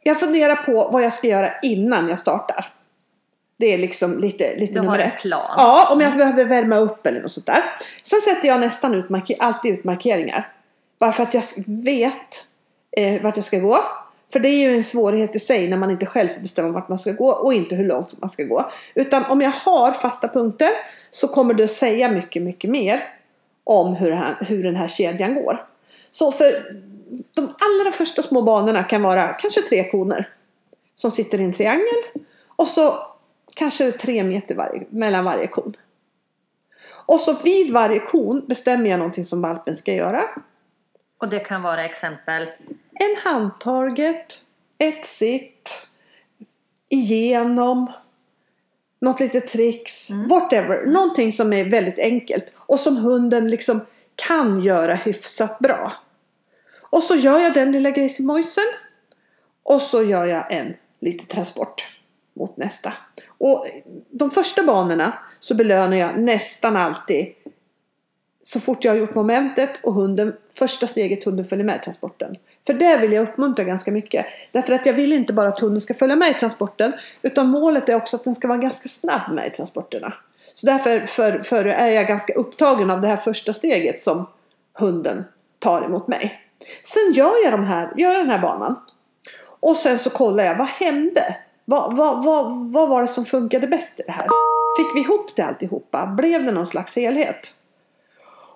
jag 0.02 0.21
funderar 0.21 0.57
på 0.57 0.88
vad 0.93 1.02
jag 1.02 1.12
ska 1.12 1.26
göra 1.26 1.59
innan 1.62 2.09
jag 2.09 2.19
startar. 2.19 2.73
Det 3.57 3.75
är 3.75 3.79
liksom 3.79 4.19
lite, 4.19 4.57
lite 4.57 4.73
Du 4.73 4.79
har 4.79 4.85
nummer 4.85 4.99
en 4.99 5.09
ett. 5.09 5.23
plan. 5.23 5.55
Ja, 5.57 5.88
om 5.93 6.00
jag 6.00 6.17
behöver 6.17 6.45
värma 6.45 6.76
upp 6.76 7.07
eller 7.07 7.21
något 7.21 7.33
sånt 7.33 7.47
där. 7.47 7.62
Sen 8.02 8.21
sätter 8.21 8.49
jag 8.49 8.61
nästan 8.61 8.95
ut 8.95 9.07
alltid 9.38 9.73
ut 9.75 9.85
markeringar. 9.85 10.52
Bara 10.99 11.12
för 11.12 11.23
att 11.23 11.35
jag 11.35 11.43
vet 11.67 12.47
eh, 12.97 13.23
vart 13.23 13.37
jag 13.37 13.45
ska 13.45 13.59
gå. 13.59 13.79
För 14.33 14.41
det 14.41 14.49
är 14.49 14.69
ju 14.69 14.77
en 14.77 14.85
svårighet 14.85 15.37
i 15.37 15.39
sig 15.39 15.69
när 15.69 15.77
man 15.77 15.91
inte 15.91 16.07
själv 16.07 16.29
får 16.29 16.41
bestämma 16.41 16.69
vart 16.69 16.89
man 16.89 16.99
ska 16.99 17.12
gå 17.12 17.29
och 17.29 17.55
inte 17.55 17.75
hur 17.75 17.85
långt 17.85 18.21
man 18.21 18.31
ska 18.31 18.45
gå. 18.45 18.71
Utan 18.95 19.25
om 19.25 19.41
jag 19.41 19.51
har 19.51 19.93
fasta 19.93 20.29
punkter 20.29 20.71
så 21.11 21.29
kommer 21.29 21.55
det 21.55 21.65
att 21.65 21.71
säga 21.71 22.11
mycket, 22.11 22.43
mycket 22.43 22.71
mer 22.71 23.03
om 23.65 23.95
hur, 23.95 24.11
här, 24.11 24.37
hur 24.41 24.62
den 24.62 24.77
här 24.77 24.89
kedjan 24.89 25.35
går. 25.35 25.67
Så 26.11 26.33
för 26.33 26.53
de 27.35 27.43
allra 27.43 27.93
första 27.93 28.23
små 28.23 28.43
banorna 28.43 28.85
kan 28.85 29.03
vara 29.03 29.29
kanske 29.29 29.61
tre 29.61 29.91
koner 29.91 30.29
som 30.95 31.11
sitter 31.11 31.41
i 31.41 31.45
en 31.45 31.53
triangel 31.53 32.03
och 32.57 32.69
så 32.69 33.07
kanske 33.57 33.93
tre 33.93 34.25
meter 34.25 34.55
varje, 34.55 34.87
mellan 34.91 35.25
varje 35.25 35.47
kon. 35.47 35.77
Och 37.07 37.21
så 37.21 37.37
vid 37.45 37.73
varje 37.73 37.99
kon 37.99 38.47
bestämmer 38.47 38.91
jag 38.91 38.99
någonting 38.99 39.25
som 39.25 39.43
valpen 39.43 39.77
ska 39.77 39.93
göra. 39.93 40.23
Och 41.19 41.29
det 41.29 41.39
kan 41.39 41.62
vara 41.62 41.85
exempel. 41.85 42.49
En 42.94 43.16
handtaget, 43.25 44.44
ett 44.78 45.04
sitt, 45.06 45.88
igenom, 46.88 47.92
något 49.00 49.20
litet 49.20 49.46
tricks, 49.46 50.11
whatever. 50.11 50.87
Någonting 50.87 51.32
som 51.32 51.52
är 51.52 51.64
väldigt 51.64 51.99
enkelt 51.99 52.52
och 52.56 52.80
som 52.80 52.96
hunden 52.96 53.49
liksom 53.49 53.80
kan 54.14 54.61
göra 54.61 54.94
hyfsat 54.94 55.58
bra. 55.58 55.92
Och 56.80 57.02
så 57.02 57.16
gör 57.16 57.38
jag 57.38 57.54
den 57.54 57.72
lilla 57.72 57.90
grejsimojsen 57.90 58.64
och 59.62 59.82
så 59.82 60.02
gör 60.02 60.25
jag 60.25 60.52
en 60.52 60.75
liten 61.00 61.26
transport 61.26 61.87
mot 62.34 62.56
nästa. 62.56 62.92
Och 63.38 63.66
de 64.11 64.30
första 64.30 64.62
banorna 64.62 65.18
så 65.40 65.54
belönar 65.54 65.96
jag 65.96 66.18
nästan 66.18 66.76
alltid 66.76 67.26
så 68.42 68.61
fort 68.61 68.84
jag 68.84 68.92
har 68.92 68.99
gjort 68.99 69.14
momentet 69.14 69.70
och 69.82 69.94
hunden, 69.94 70.37
första 70.50 70.87
steget 70.87 71.25
hunden 71.25 71.44
följer 71.44 71.64
med 71.64 71.82
transporten. 71.82 72.37
För 72.66 72.75
det 72.75 72.97
vill 72.97 73.12
jag 73.12 73.23
uppmuntra 73.23 73.64
ganska 73.64 73.90
mycket. 73.90 74.26
Därför 74.52 74.73
att 74.73 74.87
jag 74.87 74.92
vill 74.92 75.12
inte 75.12 75.33
bara 75.33 75.49
att 75.49 75.61
hunden 75.61 75.81
ska 75.81 75.95
följa 75.95 76.16
med 76.16 76.31
i 76.31 76.35
transporten 76.35 76.92
utan 77.22 77.48
målet 77.48 77.88
är 77.88 77.94
också 77.94 78.16
att 78.16 78.25
den 78.25 78.35
ska 78.35 78.48
vara 78.48 78.59
ganska 78.59 78.88
snabb 78.88 79.33
med 79.33 79.46
i 79.46 79.51
transporterna. 79.51 80.14
Så 80.55 80.66
därför 80.66 81.07
för, 81.07 81.38
för 81.38 81.64
är 81.64 81.90
jag 81.90 82.09
ganska 82.09 82.35
upptagen 82.35 82.90
av 82.90 83.01
det 83.01 83.09
här 83.09 83.16
första 83.16 83.53
steget 83.53 84.03
som 84.03 84.27
hunden 84.75 85.25
tar 85.59 85.83
emot 85.83 86.09
mig. 86.09 86.40
Sen 86.83 87.12
gör 87.12 87.44
jag, 87.44 87.53
de 87.53 87.64
här, 87.64 87.92
gör 87.96 88.11
jag 88.11 88.20
den 88.20 88.31
här 88.31 88.38
banan. 88.38 88.77
Och 89.61 89.77
sen 89.77 89.98
så 89.98 90.11
kollar 90.11 90.44
jag, 90.44 90.59
vad 90.59 90.68
hände? 90.68 91.37
Vad, 91.64 91.96
vad, 91.96 92.25
vad, 92.25 92.72
vad 92.72 92.88
var 92.88 93.03
det 93.03 93.09
som 93.09 93.25
funkade 93.25 93.66
bäst 93.66 94.01
i 94.01 94.03
det 94.07 94.12
här? 94.12 94.27
Fick 94.77 94.96
vi 94.96 95.01
ihop 95.01 95.37
det 95.37 95.42
alltihopa? 95.42 96.07
Blev 96.07 96.44
det 96.44 96.53
någon 96.53 96.66
slags 96.66 96.96
helhet? 96.96 97.55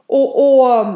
Och, 0.07 0.61
och 0.61 0.87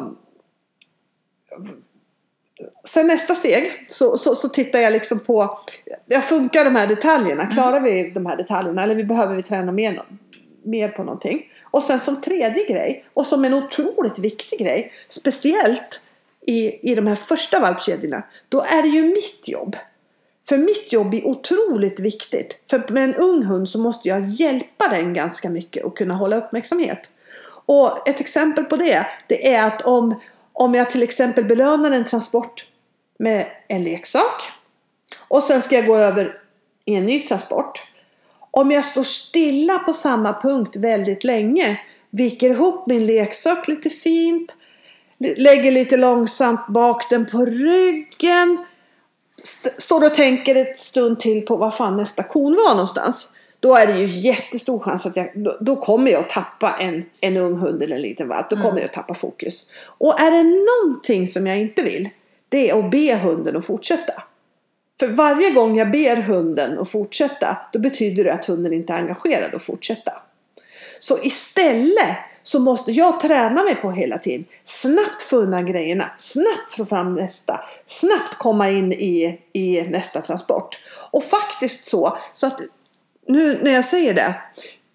sen 2.84 3.06
nästa 3.06 3.34
steg 3.34 3.84
så, 3.88 4.18
så, 4.18 4.34
så 4.34 4.48
tittar 4.48 4.78
jag 4.78 4.92
liksom 4.92 5.18
på, 5.18 5.58
jag 6.06 6.24
funkar 6.24 6.64
de 6.64 6.76
här 6.76 6.86
detaljerna, 6.86 7.46
klarar 7.46 7.80
vi 7.80 8.10
de 8.10 8.26
här 8.26 8.36
detaljerna 8.36 8.82
eller 8.82 9.04
behöver 9.04 9.36
vi 9.36 9.42
träna 9.42 9.72
mer, 9.72 10.02
mer 10.62 10.88
på 10.88 11.02
någonting. 11.02 11.42
Och 11.62 11.82
sen 11.82 12.00
som 12.00 12.20
tredje 12.20 12.64
grej 12.64 13.04
och 13.14 13.26
som 13.26 13.44
en 13.44 13.54
otroligt 13.54 14.18
viktig 14.18 14.58
grej, 14.58 14.92
speciellt 15.08 16.00
i, 16.46 16.90
i 16.92 16.94
de 16.94 17.06
här 17.06 17.14
första 17.14 17.60
valpkedjorna, 17.60 18.22
då 18.48 18.60
är 18.60 18.82
det 18.82 18.88
ju 18.88 19.02
mitt 19.02 19.48
jobb. 19.48 19.76
För 20.48 20.58
mitt 20.58 20.92
jobb 20.92 21.14
är 21.14 21.26
otroligt 21.26 22.00
viktigt. 22.00 22.58
För 22.70 22.92
med 22.92 23.04
en 23.04 23.14
ung 23.14 23.42
hund 23.42 23.68
så 23.68 23.78
måste 23.78 24.08
jag 24.08 24.28
hjälpa 24.28 24.88
den 24.88 25.14
ganska 25.14 25.50
mycket 25.50 25.84
och 25.84 25.96
kunna 25.96 26.14
hålla 26.14 26.36
uppmärksamhet. 26.36 27.10
Och 27.66 28.08
ett 28.08 28.20
exempel 28.20 28.64
på 28.64 28.76
det, 28.76 29.06
det 29.26 29.54
är 29.54 29.66
att 29.66 29.82
om, 29.82 30.20
om 30.60 30.74
jag 30.74 30.90
till 30.90 31.02
exempel 31.02 31.44
belönar 31.44 31.90
en 31.90 32.04
transport 32.04 32.66
med 33.18 33.46
en 33.68 33.84
leksak 33.84 34.42
och 35.28 35.42
sen 35.42 35.62
ska 35.62 35.74
jag 35.74 35.86
gå 35.86 35.96
över 35.96 36.38
i 36.84 36.94
en 36.94 37.06
ny 37.06 37.20
transport. 37.20 37.82
Om 38.50 38.70
jag 38.70 38.84
står 38.84 39.02
stilla 39.02 39.78
på 39.78 39.92
samma 39.92 40.40
punkt 40.40 40.76
väldigt 40.76 41.24
länge, 41.24 41.80
viker 42.10 42.50
ihop 42.50 42.86
min 42.86 43.06
leksak 43.06 43.68
lite 43.68 43.90
fint, 43.90 44.54
lägger 45.36 45.72
lite 45.72 45.96
långsamt 45.96 46.66
bak 46.68 47.10
den 47.10 47.26
på 47.26 47.44
ryggen, 47.44 48.64
st- 49.38 49.80
står 49.80 50.06
och 50.06 50.14
tänker 50.14 50.54
ett 50.56 50.76
stund 50.76 51.20
till 51.20 51.46
på 51.46 51.56
var 51.56 51.70
fan 51.70 51.96
nästa 51.96 52.22
kon 52.22 52.54
var 52.54 52.74
någonstans. 52.74 53.32
Då 53.60 53.76
är 53.76 53.86
det 53.86 53.98
ju 53.98 54.06
jättestor 54.06 54.78
chans 54.78 55.06
att 55.06 55.16
jag, 55.16 55.30
då, 55.34 55.58
då 55.60 55.76
kommer 55.76 56.10
jag 56.10 56.20
att 56.20 56.30
tappa 56.30 56.76
en, 56.80 57.04
en 57.20 57.36
ung 57.36 57.58
hund 57.58 57.82
eller 57.82 57.96
en 57.96 58.02
liten 58.02 58.28
valp. 58.28 58.50
Då 58.50 58.56
kommer 58.56 58.80
jag 58.80 58.84
att 58.84 58.92
tappa 58.92 59.14
fokus. 59.14 59.66
Och 59.84 60.20
är 60.20 60.30
det 60.30 60.42
någonting 60.42 61.28
som 61.28 61.46
jag 61.46 61.60
inte 61.60 61.82
vill, 61.82 62.08
det 62.48 62.70
är 62.70 62.78
att 62.78 62.90
be 62.90 63.14
hunden 63.14 63.56
att 63.56 63.66
fortsätta. 63.66 64.22
För 65.00 65.06
varje 65.06 65.50
gång 65.50 65.78
jag 65.78 65.90
ber 65.90 66.16
hunden 66.16 66.78
att 66.78 66.90
fortsätta, 66.90 67.58
då 67.72 67.78
betyder 67.78 68.24
det 68.24 68.32
att 68.32 68.44
hunden 68.44 68.72
inte 68.72 68.92
är 68.92 68.96
engagerad 68.96 69.54
att 69.54 69.62
fortsätta. 69.62 70.12
Så 70.98 71.18
istället 71.22 72.16
så 72.42 72.58
måste 72.60 72.92
jag 72.92 73.20
träna 73.20 73.62
mig 73.62 73.74
på 73.74 73.90
hela 73.90 74.18
tiden. 74.18 74.46
Snabbt 74.64 75.22
få 75.22 75.36
undan 75.36 75.66
grejerna, 75.66 76.10
snabbt 76.18 76.72
få 76.76 76.84
fram 76.84 77.14
nästa, 77.14 77.60
snabbt 77.86 78.38
komma 78.38 78.70
in 78.70 78.92
i, 78.92 79.40
i 79.52 79.82
nästa 79.82 80.20
transport. 80.20 80.78
Och 81.10 81.24
faktiskt 81.24 81.84
så, 81.84 82.18
så 82.34 82.46
att 82.46 82.60
nu 83.30 83.58
när 83.62 83.70
jag 83.70 83.84
säger 83.84 84.14
det, 84.14 84.34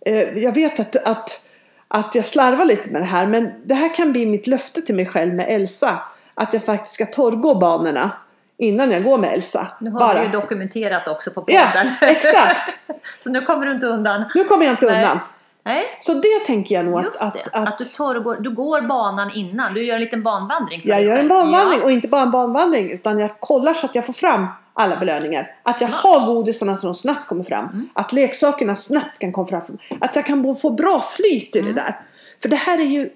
eh, 0.05 0.37
jag 0.43 0.51
vet 0.55 0.79
att, 0.79 0.95
att, 1.07 1.41
att 1.87 2.15
jag 2.15 2.25
slarvar 2.25 2.65
lite 2.65 2.91
med 2.91 3.01
det 3.01 3.05
här, 3.05 3.27
men 3.27 3.51
det 3.65 3.73
här 3.73 3.95
kan 3.95 4.11
bli 4.11 4.25
mitt 4.25 4.47
löfte 4.47 4.81
till 4.81 4.95
mig 4.95 5.05
själv 5.05 5.33
med 5.33 5.45
Elsa. 5.49 5.99
Att 6.33 6.53
jag 6.53 6.63
faktiskt 6.65 6.93
ska 6.95 7.05
torrgå 7.05 7.55
banorna 7.55 8.11
innan 8.57 8.91
jag 8.91 9.03
går 9.03 9.17
med 9.17 9.33
Elsa. 9.33 9.67
Nu 9.79 9.89
har 9.91 9.99
Bara. 9.99 10.19
vi 10.19 10.25
ju 10.25 10.31
dokumenterat 10.31 11.07
också 11.07 11.31
på 11.31 11.43
Ja, 11.47 11.63
podden. 11.73 11.93
exakt. 12.09 12.77
Så 13.19 13.29
nu 13.29 13.41
kommer 13.41 13.65
du 13.65 13.71
inte 13.71 13.85
undan. 13.87 14.25
Nu 14.35 14.43
kommer 14.43 14.65
jag 14.65 14.73
inte 14.73 14.85
Nej. 14.85 14.95
undan. 14.95 15.19
Nej, 15.65 15.83
Så 15.99 16.13
det 16.13 16.45
tänker 16.47 16.75
jag 16.75 16.85
nog 16.85 17.03
just 17.03 17.23
att, 17.23 17.33
det. 17.33 17.43
att, 17.51 17.67
Att, 17.67 17.77
du, 17.77 17.83
torrgår, 17.83 18.37
du 18.39 18.49
går 18.49 18.81
banan 18.81 19.31
innan. 19.35 19.73
Du 19.73 19.83
gör 19.85 19.95
en 19.95 20.01
liten 20.01 20.23
banvandring. 20.23 20.81
Jag 20.83 21.03
gör 21.03 21.17
en 21.17 21.27
banvandring 21.27 21.79
Ja. 21.79 21.85
och 21.85 21.91
inte 21.91 22.07
bara 22.07 22.21
en 22.21 22.31
banvandring 22.31 22.91
utan 22.91 23.19
jag 23.19 23.39
kollar 23.39 23.73
så 23.73 23.85
att 23.85 23.95
jag 23.95 24.05
får 24.05 24.13
fram 24.13 24.47
alla 24.75 24.95
belöningar. 24.99 25.55
Att 25.63 25.81
jag 25.81 25.87
har 25.87 26.25
godisarna 26.33 26.77
så 26.77 26.87
de 26.87 26.95
snabbt 26.95 27.27
kommer 27.29 27.43
fram. 27.43 27.65
Mm. 27.65 27.89
Att 27.93 28.13
leksakerna 28.13 28.75
snabbt 28.75 29.19
kan 29.19 29.31
komma 29.31 29.47
fram. 29.47 29.77
Att 30.01 30.15
jag 30.15 30.25
kan 30.25 30.55
få 30.55 30.69
bra 30.69 31.01
flyt 31.01 31.55
i 31.55 31.59
Mm. 31.59 31.75
det 31.75 31.81
där. 31.81 31.99
För 32.41 32.49
det 32.49 32.55
här 32.55 32.79
är 32.79 32.85
ju 32.85 33.09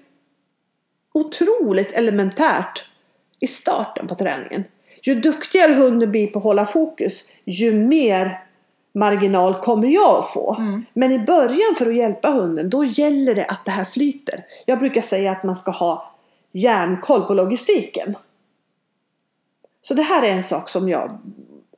otroligt 1.14 1.92
elementärt 1.92 2.84
i 3.40 3.46
starten 3.46 4.06
på 4.06 4.14
träningen. 4.14 4.64
Ju 5.02 5.14
duktigare 5.14 5.72
hunden 5.72 6.10
blir 6.10 6.26
på 6.26 6.38
att 6.38 6.44
hålla 6.44 6.66
fokus 6.66 7.24
ju 7.44 7.72
mer 7.72 8.44
marginal 8.94 9.54
kommer 9.54 9.88
jag 9.88 10.18
att 10.18 10.32
få. 10.32 10.56
Mm. 10.58 10.84
Men 10.94 11.12
i 11.12 11.18
början 11.18 11.74
för 11.78 11.86
att 11.86 11.96
hjälpa 11.96 12.30
hunden 12.30 12.70
då 12.70 12.84
gäller 12.84 13.34
det 13.34 13.44
att 13.44 13.64
det 13.64 13.70
här 13.70 13.84
flyter. 13.84 14.44
Jag 14.66 14.78
brukar 14.78 15.00
säga 15.00 15.32
att 15.32 15.44
man 15.44 15.56
ska 15.56 15.70
ha 15.70 16.14
järnkoll 16.52 17.22
på 17.22 17.34
logistiken. 17.34 18.14
Så 19.80 19.94
det 19.94 20.02
här 20.02 20.22
är 20.22 20.32
en 20.32 20.42
sak 20.42 20.68
som 20.68 20.88
jag 20.88 21.18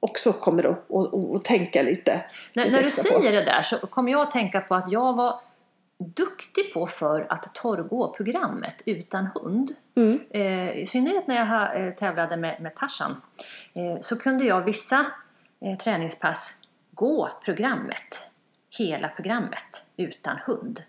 också 0.02 0.32
kommer 0.32 0.64
att, 0.64 0.90
att, 0.90 1.14
att, 1.14 1.36
att 1.36 1.44
tänka 1.44 1.82
lite, 1.82 2.24
När, 2.52 2.64
lite 2.64 2.76
när 2.76 2.82
du 2.82 2.86
extra 2.86 3.12
på. 3.12 3.22
säger 3.22 3.32
det 3.32 3.44
där 3.44 3.62
så 3.62 3.78
kommer 3.78 4.12
jag 4.12 4.20
att 4.20 4.30
tänka 4.30 4.60
på 4.60 4.74
att 4.74 4.92
jag 4.92 5.16
var 5.16 5.40
duktig 5.98 6.74
på 6.74 6.86
för 6.86 7.26
att 7.28 7.54
torrgå 7.54 8.14
programmet 8.16 8.82
utan 8.86 9.26
hund. 9.26 9.70
Mm. 9.94 10.20
Eh, 10.30 10.78
I 10.78 10.86
synnerhet 10.86 11.26
när 11.26 11.36
jag 11.36 11.86
eh, 11.86 11.92
tävlade 11.92 12.36
med, 12.36 12.60
med 12.60 12.74
Tarzan 12.74 13.16
eh, 13.74 14.00
så 14.00 14.18
kunde 14.18 14.44
jag 14.44 14.60
vissa 14.60 15.06
eh, 15.60 15.78
träningspass 15.78 16.58
gå 16.90 17.30
programmet, 17.44 18.26
hela 18.70 19.08
programmet, 19.08 19.82
utan 19.96 20.36
hund. 20.46 20.82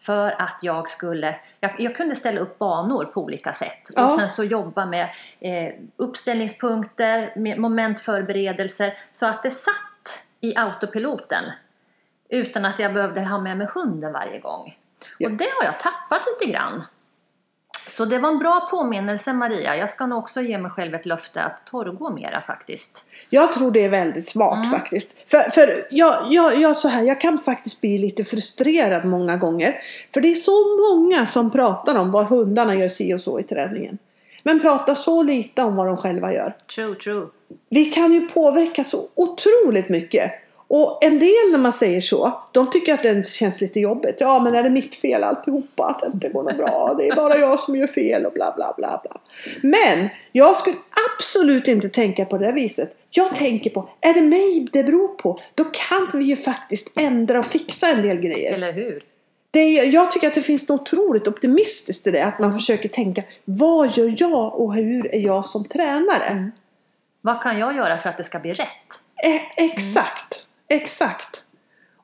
För 0.00 0.42
att 0.42 0.58
jag 0.62 0.88
skulle, 0.88 1.36
jag, 1.60 1.74
jag 1.78 1.96
kunde 1.96 2.14
ställa 2.16 2.40
upp 2.40 2.58
banor 2.58 3.04
på 3.04 3.20
olika 3.20 3.52
sätt 3.52 3.90
Ja. 3.94 4.04
och 4.04 4.20
sen 4.20 4.28
så 4.28 4.44
jobba 4.44 4.86
med 4.86 5.08
eh, 5.40 5.74
uppställningspunkter, 5.96 7.32
med 7.36 7.58
momentförberedelser 7.58 8.94
så 9.10 9.26
att 9.26 9.42
det 9.42 9.50
satt 9.50 10.26
i 10.40 10.56
autopiloten 10.56 11.44
utan 12.28 12.64
att 12.64 12.78
jag 12.78 12.94
behövde 12.94 13.20
ha 13.20 13.40
med 13.40 13.56
mig 13.58 13.66
hunden 13.74 14.12
varje 14.12 14.38
gång. 14.38 14.76
Ja. 15.18 15.28
Och 15.28 15.36
det 15.36 15.48
har 15.58 15.64
jag 15.64 15.80
tappat 15.80 16.22
lite 16.26 16.52
grann. 16.52 16.84
Så 18.00 18.06
det 18.06 18.18
var 18.18 18.28
en 18.28 18.38
bra 18.38 18.68
påminnelse 18.70 19.32
Maria. 19.32 19.76
Jag 19.76 19.90
ska 19.90 20.06
nog 20.06 20.18
också 20.18 20.40
ge 20.40 20.58
mig 20.58 20.70
själv 20.70 20.94
ett 20.94 21.06
löfte 21.06 21.42
att 21.42 21.66
torrgå 21.66 22.10
mera 22.10 22.42
faktiskt. 22.42 23.04
Jag 23.30 23.52
tror 23.52 23.70
det 23.70 23.84
är 23.84 23.88
väldigt 23.88 24.28
smart 24.28 24.66
Mm. 24.66 24.70
faktiskt. 24.70 25.30
För, 25.30 25.50
för 25.50 25.86
jag, 25.90 26.14
jag, 26.30 26.56
jag, 26.60 26.76
så 26.76 26.88
här, 26.88 27.02
jag 27.02 27.20
kan 27.20 27.38
faktiskt 27.38 27.80
bli 27.80 27.98
lite 27.98 28.24
frustrerad 28.24 29.04
många 29.04 29.36
gånger. 29.36 29.74
För 30.14 30.20
det 30.20 30.30
är 30.30 30.34
så 30.34 30.76
många 30.76 31.26
som 31.26 31.50
pratar 31.50 31.94
om 31.94 32.10
vad 32.12 32.26
hundarna 32.26 32.74
gör 32.74 32.88
si 32.88 33.14
och 33.14 33.20
så 33.20 33.40
i 33.40 33.42
träningen. 33.42 33.98
Men 34.42 34.60
pratar 34.60 34.94
så 34.94 35.22
lite 35.22 35.62
om 35.62 35.76
vad 35.76 35.86
de 35.86 35.96
själva 35.96 36.32
gör. 36.32 36.56
True, 36.74 36.94
true. 36.94 37.26
Vi 37.68 37.84
kan 37.84 38.12
ju 38.12 38.28
påverka 38.28 38.84
så 38.84 39.08
otroligt 39.14 39.88
mycket. 39.88 40.32
Och 40.72 41.04
en 41.04 41.18
del 41.18 41.50
när 41.50 41.58
man 41.58 41.72
säger 41.72 42.00
så, 42.00 42.40
de 42.52 42.70
tycker 42.70 42.94
att 42.94 43.02
det 43.02 43.28
känns 43.28 43.60
lite 43.60 43.80
jobbigt. 43.80 44.16
Ja, 44.18 44.40
men 44.40 44.54
är 44.54 44.62
det 44.62 44.70
mitt 44.70 44.94
fel 44.94 45.24
alltihopa? 45.24 45.84
Att 45.84 46.00
det 46.00 46.06
inte 46.06 46.28
går 46.28 46.42
något 46.42 46.56
bra? 46.56 46.94
Det 46.98 47.08
är 47.08 47.16
bara 47.16 47.36
jag 47.36 47.60
som 47.60 47.76
gör 47.76 47.86
fel 47.86 48.26
och 48.26 48.32
bla 48.32 48.52
bla 48.56 48.74
bla 48.76 49.00
bla. 49.02 49.20
Men 49.62 50.08
jag 50.32 50.56
skulle 50.56 50.76
absolut 51.16 51.68
inte 51.68 51.88
tänka 51.88 52.24
på 52.24 52.38
det 52.38 52.52
viset. 52.52 52.96
Jag 53.10 53.34
tänker 53.34 53.70
på, 53.70 53.88
är 54.00 54.14
det 54.14 54.22
mig 54.22 54.66
det 54.72 54.84
beror 54.84 55.08
på? 55.08 55.40
Då 55.54 55.64
kan 55.64 56.20
vi 56.20 56.24
ju 56.24 56.36
faktiskt 56.36 57.00
ändra 57.00 57.38
och 57.38 57.46
fixa 57.46 57.86
en 57.86 58.02
del 58.02 58.20
grejer. 58.20 58.54
Eller 58.54 58.72
hur? 58.72 59.04
Det 59.50 59.60
är, 59.60 59.84
jag 59.84 60.10
tycker 60.10 60.28
att 60.28 60.34
det 60.34 60.42
finns 60.42 60.68
något 60.68 60.80
otroligt 60.80 61.28
optimistiskt 61.28 62.06
i 62.06 62.10
det. 62.10 62.24
Att 62.24 62.38
man 62.38 62.52
försöker 62.52 62.88
tänka, 62.88 63.22
vad 63.44 63.96
gör 63.96 64.14
jag 64.18 64.60
och 64.60 64.74
hur 64.74 65.14
är 65.14 65.20
jag 65.20 65.44
som 65.44 65.64
tränare? 65.64 66.50
Vad 67.20 67.42
kan 67.42 67.58
jag 67.58 67.76
göra 67.76 67.98
för 67.98 68.08
att 68.08 68.16
det 68.16 68.24
ska 68.24 68.38
bli 68.38 68.52
rätt? 68.52 68.68
E- 69.26 69.52
exakt, 69.56 70.29
exakt. 70.70 71.44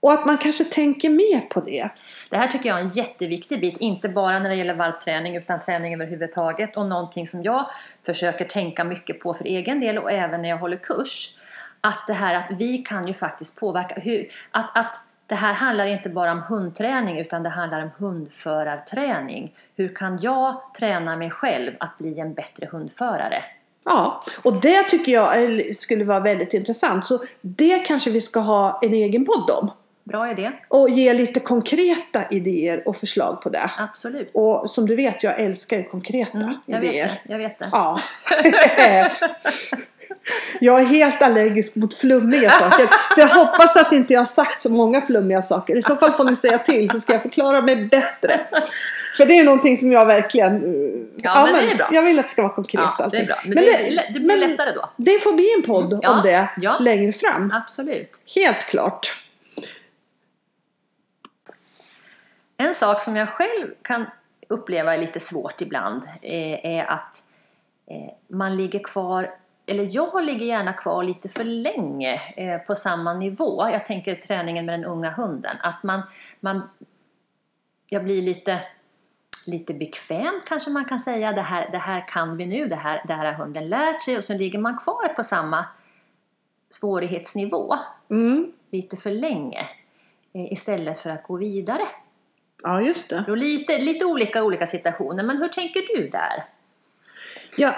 Och 0.01 0.13
att 0.13 0.27
man 0.27 0.39
kanske 0.39 0.65
tänker 0.65 1.11
mer 1.11 1.41
på 1.41 1.61
det. 1.61 1.89
Det 2.31 2.37
här 2.37 2.49
tycker 2.49 2.69
jag 2.69 2.79
är 2.79 2.83
en 2.83 2.89
jätteviktig 2.89 3.61
bit, 3.61 3.77
inte 3.77 4.09
bara 4.09 4.39
när 4.39 4.49
det 4.49 4.55
gäller 4.57 4.75
valpträning 4.75 5.37
utan 5.37 5.61
träning 5.61 5.95
överhuvudtaget 5.95 6.77
och 6.77 6.87
någonting 6.87 7.29
som 7.29 7.43
jag 7.43 7.71
försöker 8.07 8.45
tänka 8.45 8.85
mycket 8.85 9.21
på 9.21 9.35
för 9.35 9.45
egen 9.45 9.81
del 9.81 9.99
och 9.99 10.13
även 10.13 10.43
när 10.43 10.49
jag 10.49 10.59
håller 10.59 10.77
kurs. 10.77 11.39
Att 11.81 12.07
det 12.07 12.13
här 12.13 12.35
att 12.35 12.47
vi 12.59 12.79
kan 12.79 13.09
ju 13.09 13.15
faktiskt 13.15 13.61
påverka 13.61 14.01
hur, 14.01 14.29
att, 14.51 14.77
att 14.77 15.03
det 15.27 15.35
här 15.35 15.53
handlar 15.53 15.87
inte 15.87 16.09
bara 16.09 16.33
om 16.33 16.43
hundträning 16.43 17.19
utan 17.19 17.43
det 17.43 17.49
handlar 17.49 17.83
om 17.83 17.91
hundförarträning. 17.99 19.55
Hur 19.77 19.95
kan 19.95 20.19
jag 20.23 20.75
träna 20.79 21.17
mig 21.17 21.31
själv 21.31 21.73
att 21.81 21.99
bli 21.99 22.21
en 22.21 22.35
bättre 22.35 22.69
hundförare? 22.73 23.45
Ja, 23.87 24.23
och 24.43 24.61
det 24.61 24.83
tycker 24.83 25.13
jag 25.13 25.61
skulle 25.75 26.05
vara 26.05 26.21
väldigt 26.21 26.55
intressant. 26.55 27.05
Så 27.05 27.21
det 27.41 27.79
kanske 27.79 28.11
vi 28.11 28.21
ska 28.21 28.41
ha 28.41 28.79
en 28.83 28.95
egen 28.95 29.25
podd 29.25 29.51
om. 29.51 29.71
Bra 30.05 30.31
idé, 30.31 30.53
Och 30.69 30.91
ge 30.91 31.15
lite 31.15 31.41
konkreta 31.41 32.25
idéer 32.31 32.89
och 32.89 32.97
förslag 32.97 33.41
på 33.43 33.49
det. 33.49 33.71
absolut. 33.79 34.31
Och 34.35 34.71
som 34.71 34.87
du 34.87 34.97
vet, 34.97 35.23
jag 35.23 35.41
älskar 35.41 35.83
konkreta 35.91 36.39
Mm, 36.39 36.55
jag 36.67 36.81
vet 36.81 36.91
idéer. 36.91 37.07
det, 37.27 37.33
jag 37.33 37.39
vet 37.39 37.59
det. 37.59 37.69
Ja. 37.73 37.99
jag 40.61 40.81
är 40.81 40.85
helt 40.85 41.23
allergisk 41.23 41.75
mot 41.77 41.95
flummiga 41.95 42.51
saker. 42.51 42.89
Så 43.15 43.21
jag 43.21 43.29
hoppas 43.29 43.77
att 43.77 43.93
inte 43.93 44.13
jag 44.13 44.21
har 44.21 44.25
sagt 44.25 44.61
så 44.61 44.71
många 44.73 45.01
flummiga 45.01 45.43
saker. 45.43 45.77
I 45.77 45.83
så 45.83 45.97
fall 45.97 46.13
får 46.13 46.25
ni 46.25 46.37
säga 46.37 46.59
till 46.59 46.91
så 46.91 47.01
ska 47.01 47.13
jag 47.13 47.23
förklara 47.23 47.61
mig 47.63 47.77
bättre. 47.87 48.41
För 49.17 49.27
det 49.27 49.39
är 49.39 49.45
någonting 49.45 49.77
som 49.77 49.93
jag 49.93 50.07
verkligen... 50.07 50.57
eh, 50.57 51.03
Ja, 51.23 51.49
men 51.53 51.67
det 51.67 51.73
är 51.73 51.77
bra. 51.77 51.89
Jag 51.93 52.03
vill 52.03 52.19
att 52.19 52.25
det 52.25 52.31
ska 52.31 52.43
vara 52.43 52.53
konkret 52.53 52.81
Ja, 52.85 52.97
det 52.99 53.05
allting. 53.05 53.21
är 53.21 53.27
bra. 53.27 53.37
Men, 53.45 53.55
det, 53.57 54.07
det, 54.13 54.21
blir 54.21 54.39
men 54.39 54.41
lättare 54.51 54.73
då. 54.73 54.91
det 54.97 55.23
får 55.23 55.33
bli 55.33 55.55
en 55.57 55.63
podd 55.63 55.99
Ja, 56.03 56.11
om 56.17 56.23
det 56.23 56.49
ja. 56.57 56.79
längre 56.79 57.13
fram. 57.13 57.53
Absolut. 57.53 58.11
Helt 58.35 58.59
klart. 58.67 59.07
En 62.57 62.75
sak 62.75 63.03
som 63.03 63.17
jag 63.17 63.29
själv 63.29 63.67
kan 63.83 64.07
uppleva 64.49 64.95
är 64.95 64.99
lite 64.99 65.21
svårt 65.21 65.61
ibland 65.61 66.03
eh, 66.23 66.65
är 66.79 66.85
att 66.91 67.23
eh, 67.91 68.37
man 68.37 68.57
ligger 68.57 68.79
kvar, 68.85 69.31
eller 69.67 69.89
jag 69.91 70.25
ligger 70.25 70.47
gärna 70.47 70.73
kvar 70.73 71.05
lite 71.05 71.29
för 71.29 71.45
länge 71.45 72.21
eh, 72.37 72.59
på 72.59 72.75
samma 72.75 73.15
nivå. 73.15 73.69
Jag 73.73 73.87
tänker 73.87 74.15
träningen 74.15 74.67
med 74.67 74.79
den 74.79 74.85
unga 74.85 75.11
hunden. 75.11 75.57
Att 75.61 75.83
man, 75.83 76.03
man 76.41 76.63
jag 77.89 78.05
blir 78.05 78.23
lite, 78.23 78.61
lite 79.47 79.75
bekväm 79.75 80.41
kanske 80.47 80.71
man 80.71 80.85
kan 80.85 80.99
säga. 80.99 81.33
Det 81.33 81.41
här, 81.41 81.69
det 81.73 81.79
här 81.79 82.09
kan 82.09 82.37
vi 82.37 82.47
nu, 82.47 82.67
det 82.67 82.77
här, 82.77 83.03
det 83.07 83.15
här 83.15 83.25
har 83.25 83.33
hunden 83.33 83.69
lärt 83.69 84.03
sig 84.03 84.17
och 84.17 84.25
så 84.25 84.35
ligger 84.35 84.59
man 84.59 84.79
kvar 84.79 85.09
på 85.09 85.25
samma 85.25 85.65
svårighetsnivå 86.71 87.77
Mm. 88.11 88.53
lite 88.71 88.97
för 88.97 89.11
länge 89.11 89.69
eh, 90.33 90.53
istället 90.53 90.99
för 90.99 91.11
att 91.11 91.23
gå 91.23 91.37
vidare. 91.37 91.89
Ja, 92.63 92.81
just 92.81 93.11
det. 93.11 93.25
Och 93.29 93.37
lite, 93.37 93.79
lite 93.79 94.05
olika 94.05 94.45
olika 94.45 94.67
situationer, 94.67 95.23
men 95.23 95.37
hur 95.37 95.49
tänker 95.49 95.97
du 95.97 96.09
där? 96.09 96.45
Ja, 97.57 97.75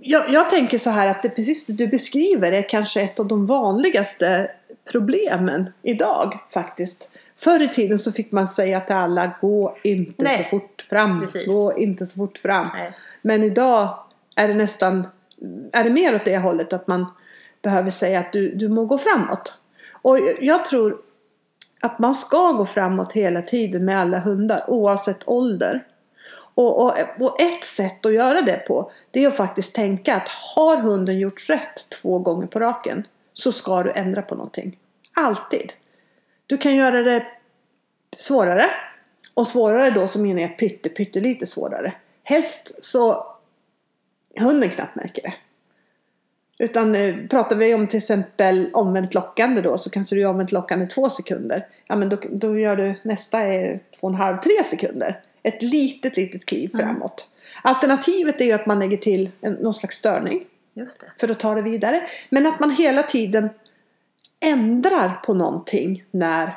jag, 0.00 0.30
jag 0.30 0.50
tänker 0.50 0.78
så 0.78 0.90
här 0.90 1.10
att 1.10 1.22
det 1.22 1.28
precis 1.28 1.66
det 1.66 1.72
du 1.72 1.86
beskriver 1.86 2.52
är 2.52 2.68
kanske 2.68 3.00
ett 3.00 3.20
av 3.20 3.26
de 3.26 3.46
vanligaste 3.46 4.50
problemen 4.92 5.70
idag 5.82 6.38
faktiskt. 6.50 7.10
Förr 7.36 7.62
i 7.62 7.68
tiden 7.68 7.98
så 7.98 8.12
fick 8.12 8.32
man 8.32 8.48
säga 8.48 8.80
till 8.80 8.94
alla 8.96 9.34
gå 9.40 9.76
inte 9.82 10.22
Nej, 10.22 10.48
så 10.50 10.58
fort 10.58 10.82
fram. 10.90 11.20
precis. 11.20 11.46
Gå 11.46 11.78
inte 11.78 12.06
så 12.06 12.16
fort 12.16 12.38
fram. 12.38 12.66
Nej. 12.74 12.92
Men 13.22 13.42
idag 13.42 13.98
är 14.36 14.48
det 14.48 14.54
nästan 14.54 15.06
är 15.72 15.84
det 15.84 15.90
mer 15.90 16.14
åt 16.14 16.24
det 16.24 16.38
hållet 16.38 16.72
att 16.72 16.86
man 16.86 17.06
behöver 17.62 17.90
säga 17.90 18.20
att 18.20 18.32
du, 18.32 18.54
du 18.54 18.68
må 18.68 18.84
gå 18.84 18.98
framåt. 18.98 19.58
Och 19.92 20.18
jag 20.40 20.64
tror 20.64 20.96
att 21.82 21.98
man 21.98 22.14
ska 22.14 22.52
gå 22.52 22.66
framåt 22.66 23.12
hela 23.12 23.42
tiden 23.42 23.84
med 23.84 24.00
alla 24.00 24.18
hundar 24.18 24.64
oavsett 24.70 25.28
ålder. 25.28 25.86
Och, 26.54 26.84
och, 26.84 26.94
och 27.20 27.40
ett 27.40 27.64
sätt 27.64 28.06
att 28.06 28.12
göra 28.12 28.42
det 28.42 28.56
på 28.56 28.90
det 29.10 29.24
är 29.24 29.28
att 29.28 29.36
faktiskt 29.36 29.74
tänka 29.74 30.14
att 30.14 30.28
har 30.28 30.76
hunden 30.76 31.18
gjort 31.18 31.48
rätt 31.50 31.88
två 32.02 32.18
gånger 32.18 32.46
på 32.46 32.60
raken 32.60 33.06
så 33.32 33.52
ska 33.52 33.82
du 33.82 33.92
ändra 33.92 34.22
på 34.22 34.34
någonting. 34.34 34.78
Alltid. 35.14 35.72
Du 36.46 36.58
kan 36.58 36.74
göra 36.74 37.02
det 37.02 37.26
svårare. 38.16 38.64
Och 39.34 39.48
svårare 39.48 39.90
då 39.90 40.08
som 40.08 40.22
menar 40.22 40.42
jag 40.42 40.58
pytte, 40.58 40.88
pyttelite 40.88 41.46
svårare. 41.46 41.94
Helst 42.22 42.84
så 42.84 43.26
hunden 44.40 44.70
knappt 44.70 44.96
märker 44.96 45.22
det. 45.22 45.34
Utan 46.58 46.94
eh, 46.94 47.14
pratar 47.30 47.56
vi 47.56 47.74
om 47.74 47.86
till 47.86 47.96
exempel 47.96 48.70
omvänt 48.72 49.14
lockande 49.14 49.60
då 49.60 49.78
så 49.78 49.90
kanske 49.90 50.14
du 50.14 50.20
gör 50.20 50.30
omvänt 50.30 50.52
lockande 50.52 50.86
två 50.86 51.10
sekunder. 51.10 51.66
Ja 51.86 51.96
men 51.96 52.08
då, 52.08 52.18
då 52.30 52.58
gör 52.58 52.76
du 52.76 52.94
nästa 53.02 53.40
är 53.40 53.80
två 54.00 54.06
och 54.06 54.12
en 54.12 54.14
halv, 54.14 54.40
tre 54.40 54.64
sekunder. 54.64 55.20
Ett 55.44 55.62
litet, 55.62 56.16
litet 56.16 56.46
kliv 56.46 56.70
framåt. 56.74 57.28
Alternativet 57.62 58.40
är 58.40 58.44
ju 58.44 58.52
att 58.52 58.66
man 58.66 58.78
lägger 58.78 58.96
till 58.96 59.30
en, 59.40 59.52
någon 59.52 59.74
slags 59.74 59.96
störning 59.96 60.44
för 61.20 61.30
att 61.30 61.40
ta 61.40 61.54
det 61.54 61.62
vidare. 61.62 62.02
Men 62.30 62.46
att 62.46 62.60
man 62.60 62.70
hela 62.70 63.02
tiden 63.02 63.48
ändrar 64.40 65.20
på 65.26 65.34
någonting 65.34 66.04
när 66.10 66.50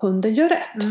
hunden 0.00 0.34
gör 0.34 0.48
rätt. 0.48 0.84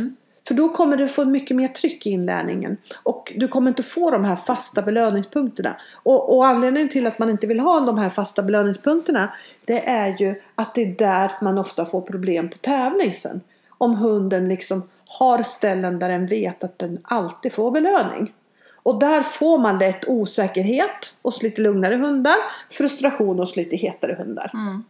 För 0.48 0.54
då 0.54 0.70
kommer 0.70 0.98
du 0.98 1.08
få 1.08 1.26
mycket 1.26 1.58
mer 1.58 1.68
tryck 1.68 2.06
i 2.06 2.10
inlärningen. 2.10 2.78
Och 3.04 3.34
du 3.36 3.48
kommer 3.48 3.70
inte 3.70 3.84
få 3.84 4.12
de 4.12 4.24
här 4.24 4.36
fasta 4.36 4.82
belöningspunkterna. 4.82 5.78
Och, 5.94 6.38
och 6.38 6.48
anledningen 6.48 6.90
till 6.90 7.08
att 7.08 7.20
man 7.20 7.30
inte 7.30 7.48
vill 7.48 7.60
ha 7.60 7.80
de 7.80 7.98
här 7.98 8.10
fasta 8.10 8.44
belöningspunkterna 8.44 9.34
det 9.66 9.90
är 9.90 10.18
ju 10.20 10.42
att 10.56 10.76
det 10.76 10.82
är 10.82 10.96
där 10.96 11.32
man 11.42 11.58
ofta 11.58 11.86
får 11.86 12.02
problem 12.02 12.50
på 12.50 12.58
tävling 12.58 13.14
sen. 13.14 13.42
Om 13.78 13.96
hunden 13.96 14.50
liksom 14.50 14.84
har 15.08 15.44
ställen 15.44 16.00
där 16.00 16.10
den 16.10 16.28
vet 16.28 16.64
att 16.64 16.80
den 16.80 17.00
alltid 17.04 17.54
får 17.54 17.72
belöning. 17.72 18.34
Och 18.88 19.00
där 19.00 19.22
får 19.24 19.60
man 19.60 19.78
lätt 19.78 20.08
osäkerhet 20.08 21.16
hos 21.22 21.44
lite 21.44 21.62
lugnare 21.62 21.96
hundar, 21.96 22.36
frustration 22.70 23.40
hos 23.40 23.56
lite 23.56 23.76
hetare 23.76 24.16
hundar. 24.20 24.52
Mm. 24.54 24.84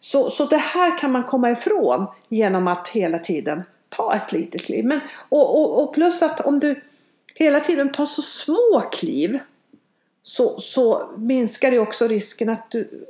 Så, 0.00 0.30
så 0.30 0.46
det 0.46 0.56
här 0.56 0.98
kan 0.98 1.12
man 1.12 1.24
komma 1.24 1.50
ifrån 1.50 2.06
genom 2.28 2.68
att 2.68 2.88
hela 2.88 3.18
tiden 3.18 3.62
ta 3.88 4.14
ett 4.14 4.32
litet 4.32 4.64
kliv. 4.64 4.84
Men, 4.84 5.00
och, 5.28 5.60
och, 5.60 5.82
och 5.82 5.94
plus 5.94 6.22
att 6.22 6.40
om 6.40 6.60
du 6.60 6.80
hela 7.34 7.60
tiden 7.60 7.92
tar 7.92 8.06
så 8.06 8.22
små 8.22 8.82
kliv 8.92 9.38
så, 10.22 10.58
så 10.58 11.10
minskar 11.16 11.70
det 11.70 11.78
också 11.78 12.08
risken 12.08 12.48
att 12.48 12.70
du, 12.70 13.06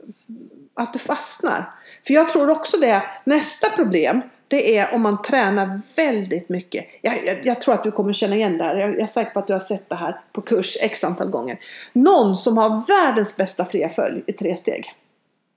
att 0.75 0.93
du 0.93 0.99
fastnar. 0.99 1.75
För 2.07 2.15
jag 2.15 2.29
tror 2.29 2.51
också 2.51 2.77
det, 2.77 3.03
nästa 3.25 3.71
problem 3.71 4.21
det 4.53 4.79
är 4.79 4.95
om 4.95 5.03
man 5.03 5.23
tränar 5.23 5.81
väldigt 5.97 6.49
mycket. 6.49 6.87
Jag, 7.01 7.27
jag, 7.27 7.47
jag 7.47 7.61
tror 7.61 7.75
att 7.75 7.83
du 7.83 7.91
kommer 7.91 8.13
känna 8.13 8.37
igen 8.37 8.59
det 8.59 8.65
här. 8.65 8.77
Jag, 8.77 8.91
jag 8.91 9.01
är 9.03 9.07
säker 9.07 9.31
på 9.31 9.39
att 9.39 9.47
du 9.47 9.53
har 9.53 9.61
sett 9.61 9.89
det 9.89 9.95
här 9.95 10.21
på 10.33 10.41
kurs 10.41 10.77
x 10.81 11.05
antal 11.05 11.31
gånger. 11.31 11.59
Någon 11.93 12.37
som 12.37 12.59
har 12.59 12.87
världens 12.87 13.37
bästa 13.37 13.65
fria 13.65 13.89
följ 13.89 14.23
i 14.27 14.33
tre 14.33 14.57
steg. 14.57 14.95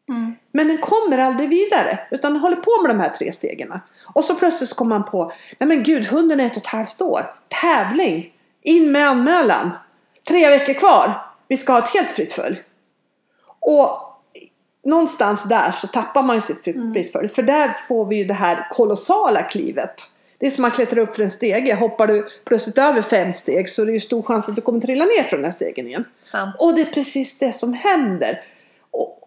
Mm. 0.09 0.35
Men 0.51 0.67
den 0.67 0.77
kommer 0.77 1.17
aldrig 1.17 1.49
vidare. 1.49 1.99
Utan 2.11 2.33
den 2.33 2.41
håller 2.41 2.55
på 2.55 2.81
med 2.81 2.95
de 2.95 2.99
här 2.99 3.09
tre 3.09 3.31
stegen. 3.31 3.79
Och 4.13 4.23
så 4.23 4.35
plötsligt 4.35 4.73
kommer 4.73 4.99
man 4.99 5.05
på. 5.05 5.31
Nej 5.59 5.67
men 5.67 5.83
gud, 5.83 6.05
hunden 6.05 6.39
är 6.39 6.45
ett 6.45 6.51
och 6.51 6.57
ett 6.57 6.67
halvt 6.67 7.01
år. 7.01 7.21
Tävling. 7.61 8.33
In 8.61 8.91
med 8.91 9.07
anmälan. 9.07 9.71
Tre 10.27 10.49
veckor 10.49 10.73
kvar. 10.73 11.21
Vi 11.47 11.57
ska 11.57 11.73
ha 11.73 11.79
ett 11.79 11.93
helt 11.93 12.11
fritt 12.11 12.33
följ. 12.33 12.63
Och 13.59 14.14
någonstans 14.85 15.43
där 15.43 15.71
så 15.71 15.87
tappar 15.87 16.23
man 16.23 16.35
ju 16.35 16.41
sitt 16.41 16.63
fritt 16.63 16.93
fritt 16.93 17.11
följ. 17.11 17.27
För 17.27 17.43
där 17.43 17.77
får 17.87 18.05
vi 18.05 18.15
ju 18.15 18.25
det 18.25 18.33
här 18.33 18.67
kolossala 18.71 19.43
klivet. 19.43 19.93
Det 20.37 20.47
är 20.47 20.51
som 20.51 20.61
man 20.61 20.71
klättrar 20.71 20.99
upp 21.01 21.15
för 21.15 21.23
en 21.23 21.31
stege. 21.31 21.75
Hoppar 21.75 22.07
du 22.07 22.27
plötsligt 22.45 22.77
över 22.77 23.01
fem 23.01 23.33
steg 23.33 23.69
så 23.69 23.81
är 23.81 23.85
det 23.85 23.91
ju 23.91 23.99
stor 23.99 24.21
chans 24.23 24.49
att 24.49 24.55
du 24.55 24.61
kommer 24.61 24.79
trilla 24.81 25.05
ner 25.05 25.23
från 25.23 25.37
den 25.39 25.45
här 25.45 25.51
stegen 25.51 25.87
igen. 25.87 26.05
Sant. 26.23 26.55
Och 26.59 26.75
det 26.75 26.81
är 26.81 26.85
precis 26.85 27.39
det 27.39 27.51
som 27.53 27.73
händer. 27.73 28.39
Och, 28.91 29.19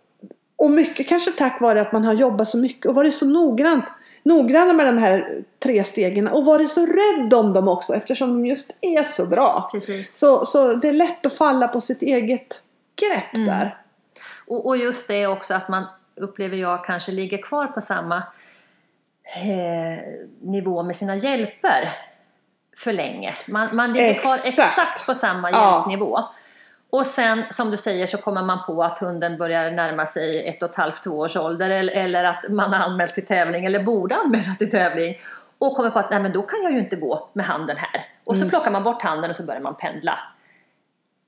och 0.56 0.70
mycket 0.70 1.08
kanske 1.08 1.30
tack 1.30 1.60
vare 1.60 1.80
att 1.80 1.92
man 1.92 2.04
har 2.04 2.14
jobbat 2.14 2.48
så 2.48 2.58
mycket 2.58 2.86
och 2.86 2.94
varit 2.94 3.14
så 3.14 3.26
noggrant. 3.26 3.84
Noggranna 4.22 4.72
med 4.72 4.86
de 4.86 4.98
här 4.98 5.42
tre 5.62 5.84
stegen 5.84 6.28
och 6.28 6.44
varit 6.44 6.70
så 6.70 6.86
rädd 6.86 7.34
om 7.34 7.52
dem 7.52 7.68
också 7.68 7.94
eftersom 7.94 8.28
de 8.28 8.46
just 8.46 8.76
är 8.80 9.02
så 9.02 9.26
bra. 9.26 9.68
Precis. 9.72 10.18
Så, 10.18 10.46
så 10.46 10.74
det 10.74 10.88
är 10.88 10.92
lätt 10.92 11.26
att 11.26 11.32
falla 11.34 11.68
på 11.68 11.80
sitt 11.80 12.02
eget 12.02 12.62
grepp 13.00 13.34
Mm. 13.34 13.46
där. 13.46 13.76
Och, 14.48 14.66
och 14.66 14.76
just 14.76 15.08
det 15.08 15.26
också 15.26 15.54
att 15.54 15.68
man 15.68 15.84
upplever 16.16 16.56
jag 16.56 16.84
kanske 16.84 17.12
ligger 17.12 17.42
kvar 17.42 17.66
på 17.66 17.80
samma 17.80 18.16
eh, 19.42 20.04
nivå 20.40 20.82
med 20.82 20.96
sina 20.96 21.16
hjälper 21.16 21.92
för 22.76 22.92
länge. 22.92 23.34
Man, 23.46 23.76
man 23.76 23.92
ligger 23.92 24.14
kvar 24.14 24.34
Exakt. 24.34 24.56
exakt 24.56 25.06
på 25.06 25.14
samma 25.14 25.50
Ja. 25.50 25.74
hjälpnivå. 25.76 26.24
Och 26.90 27.06
sen 27.06 27.44
som 27.50 27.70
du 27.70 27.76
säger 27.76 28.06
så 28.06 28.18
kommer 28.18 28.42
man 28.42 28.58
på 28.66 28.82
att 28.84 28.98
hunden 28.98 29.38
börjar 29.38 29.70
närma 29.70 30.06
sig 30.06 30.48
ett 30.48 30.62
och 30.62 30.70
ett 30.70 30.76
halvt, 30.76 31.02
två 31.04 31.10
års 31.10 31.36
ålder 31.36 31.70
eller, 31.70 31.92
eller 31.92 32.24
att 32.24 32.44
man 32.50 32.72
har 32.72 32.80
anmält 32.80 33.14
till 33.14 33.26
tävling 33.26 33.64
eller 33.64 33.82
borde 33.82 34.14
anmäla 34.16 34.54
till 34.58 34.70
tävling 34.70 35.18
och 35.58 35.76
kommer 35.76 35.90
på 35.90 35.98
att 35.98 36.10
nej 36.10 36.20
men 36.20 36.32
då 36.32 36.42
kan 36.42 36.62
jag 36.62 36.72
ju 36.72 36.78
inte 36.78 36.96
gå 36.96 37.28
med 37.32 37.46
handen 37.46 37.76
här. 37.76 38.06
Och 38.24 38.36
så 38.36 38.48
plockar 38.48 38.70
man 38.70 38.82
bort 38.84 39.02
handen 39.02 39.30
och 39.30 39.36
så 39.36 39.42
börjar 39.42 39.60
man 39.60 39.74
pendla. 39.76 40.18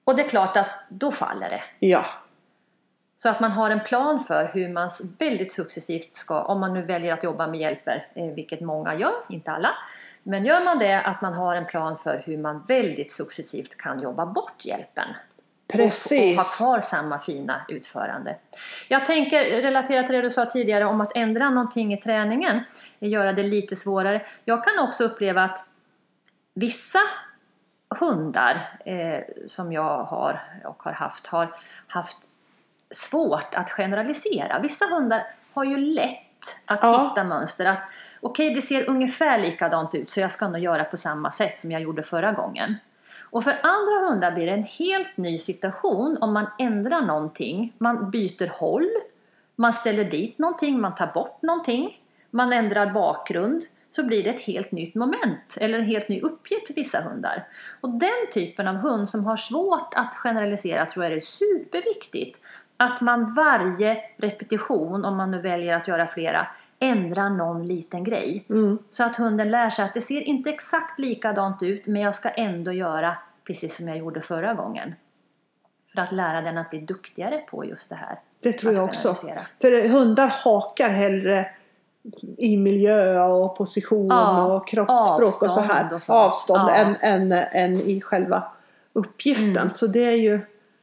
Och 0.04 0.16
det 0.16 0.22
är 0.24 0.28
klart 0.28 0.56
att 0.56 0.68
då 0.88 1.12
faller 1.12 1.50
det. 1.50 1.62
Ja. 1.86 2.04
Så 3.22 3.28
att 3.28 3.40
man 3.40 3.50
har 3.50 3.70
en 3.70 3.80
plan 3.80 4.18
för 4.18 4.50
hur 4.54 4.68
man 4.68 4.90
väldigt 5.18 5.52
successivt 5.52 6.16
ska, 6.16 6.42
om 6.42 6.60
man 6.60 6.74
nu 6.74 6.82
väljer 6.82 7.14
att 7.14 7.24
jobba 7.24 7.46
med 7.46 7.60
hjälper, 7.60 8.06
eh, 8.14 8.26
vilket 8.26 8.60
många 8.60 8.94
gör, 8.94 9.12
inte 9.28 9.50
alla. 9.50 9.70
Men 10.22 10.44
gör 10.44 10.64
man 10.64 10.78
det, 10.78 11.00
att 11.00 11.22
man 11.22 11.32
har 11.32 11.56
en 11.56 11.66
plan 11.66 11.98
för 11.98 12.22
hur 12.26 12.38
man 12.38 12.64
väldigt 12.68 13.12
successivt 13.12 13.76
kan 13.76 14.02
jobba 14.02 14.26
bort 14.26 14.64
hjälpen. 14.64 15.08
Och, 15.08 15.74
och 15.74 15.78
ha 15.80 15.84
Precis. 15.84 16.56
kvar 16.58 16.80
samma 16.80 17.18
fina 17.18 17.60
utförande. 17.68 18.36
Jag 18.88 19.04
tänker 19.04 19.44
relatera 19.44 20.02
till 20.02 20.14
det 20.14 20.22
du 20.22 20.30
sa 20.30 20.46
tidigare 20.46 20.84
om 20.84 21.00
att 21.00 21.16
ändra 21.16 21.50
någonting 21.50 21.92
i 21.92 21.96
träningen, 21.96 22.60
göra 22.98 23.32
det 23.32 23.42
lite 23.42 23.76
svårare. 23.76 24.26
Jag 24.44 24.64
kan 24.64 24.88
också 24.88 25.04
uppleva 25.04 25.44
att 25.44 25.64
vissa 26.54 27.00
hundar 28.00 28.78
eh, 28.84 29.20
som 29.46 29.72
jag 29.72 30.04
har 30.04 30.60
och 30.64 30.82
har 30.82 30.92
haft 30.92 31.26
har 31.26 31.48
haft 31.86 32.29
svårt 32.90 33.54
att 33.54 33.70
generalisera. 33.70 34.58
Vissa 34.58 34.84
hundar 34.84 35.22
har 35.52 35.64
ju 35.64 35.76
lätt 35.76 36.16
att 36.66 36.78
Ja. 36.82 37.08
hitta 37.08 37.24
mönster. 37.24 37.66
Att 37.66 37.82
okej, 38.20 38.54
det 38.54 38.62
ser 38.62 38.88
ungefär 38.90 39.38
likadant 39.38 39.94
ut 39.94 40.10
så 40.10 40.20
jag 40.20 40.32
ska 40.32 40.48
nog 40.48 40.60
göra 40.60 40.84
på 40.84 40.96
samma 40.96 41.30
sätt 41.30 41.60
som 41.60 41.70
jag 41.70 41.82
gjorde 41.82 42.02
förra 42.02 42.32
gången. 42.32 42.76
Och 43.22 43.44
för 43.44 43.60
andra 43.62 44.08
hundar 44.08 44.32
blir 44.32 44.46
det 44.46 44.52
en 44.52 44.62
helt 44.62 45.16
ny 45.16 45.38
situation 45.38 46.18
om 46.20 46.32
man 46.32 46.46
ändrar 46.58 47.00
någonting. 47.02 47.72
Man 47.78 48.10
byter 48.10 48.48
håll, 48.60 48.88
man 49.56 49.72
ställer 49.72 50.04
dit 50.04 50.38
någonting, 50.38 50.80
man 50.80 50.94
tar 50.94 51.06
bort 51.06 51.42
någonting, 51.42 51.98
man 52.30 52.52
ändrar 52.52 52.86
bakgrund 52.92 53.62
så 53.90 54.02
blir 54.02 54.24
det 54.24 54.30
ett 54.30 54.40
helt 54.40 54.72
nytt 54.72 54.94
moment 54.94 55.56
eller 55.60 55.78
en 55.78 55.84
helt 55.84 56.08
ny 56.08 56.20
uppgift 56.20 56.66
för 56.66 56.74
vissa 56.74 57.00
hundar. 57.00 57.48
Och 57.80 57.90
den 57.90 58.30
typen 58.34 58.68
av 58.68 58.74
hund 58.76 59.08
som 59.08 59.24
har 59.24 59.36
svårt 59.36 59.94
att 59.94 60.14
generalisera 60.14 60.86
tror 60.86 61.04
jag 61.04 61.14
är 61.14 61.20
superviktigt. 61.20 62.40
Att 62.82 63.00
man 63.00 63.34
varje 63.34 63.96
repetition, 64.16 65.04
om 65.04 65.16
man 65.16 65.30
nu 65.30 65.40
väljer 65.40 65.76
att 65.76 65.88
göra 65.88 66.06
flera, 66.06 66.46
ändrar 66.78 67.30
någon 67.30 67.66
liten 67.66 68.04
grej. 68.04 68.44
Mm. 68.50 68.78
Så 68.90 69.04
att 69.04 69.16
hunden 69.16 69.50
lär 69.50 69.70
sig 69.70 69.84
att 69.84 69.94
det 69.94 70.00
ser 70.00 70.20
inte 70.20 70.50
exakt 70.50 70.98
likadant 70.98 71.62
ut 71.62 71.86
men 71.86 72.02
jag 72.02 72.14
ska 72.14 72.28
ändå 72.28 72.72
göra 72.72 73.16
precis 73.46 73.76
som 73.76 73.88
jag 73.88 73.96
gjorde 73.98 74.20
förra 74.20 74.54
gången. 74.54 74.94
För 75.92 76.00
att 76.00 76.12
lära 76.12 76.40
den 76.40 76.58
att 76.58 76.70
bli 76.70 76.80
duktigare 76.80 77.38
på 77.38 77.64
just 77.64 77.90
det 77.90 77.96
här. 77.96 78.18
Det 78.42 78.52
tror 78.52 78.72
jag 78.74 78.84
också. 78.84 79.14
För 79.60 79.88
hundar 79.88 80.32
hakar 80.44 80.88
hellre 80.88 81.46
i 82.38 82.56
miljö 82.56 83.20
och 83.22 83.56
position 83.56 84.08
Ja, 84.08 84.44
och 84.44 84.68
kroppsspråk 84.68 85.42
och 85.42 85.50
så 85.50 85.60
här. 85.60 85.94
och 85.94 86.10
avstånd 86.10 86.70
Ja. 86.70 86.74
än, 86.74 86.96
än, 87.00 87.32
än 87.32 87.72
i 87.72 88.00
själva 88.00 88.42
uppgiften. 88.92 89.56
Mm. 89.56 89.70
Så 89.70 89.86
det 89.86 90.04
är 90.04 90.16
ju 90.16 90.40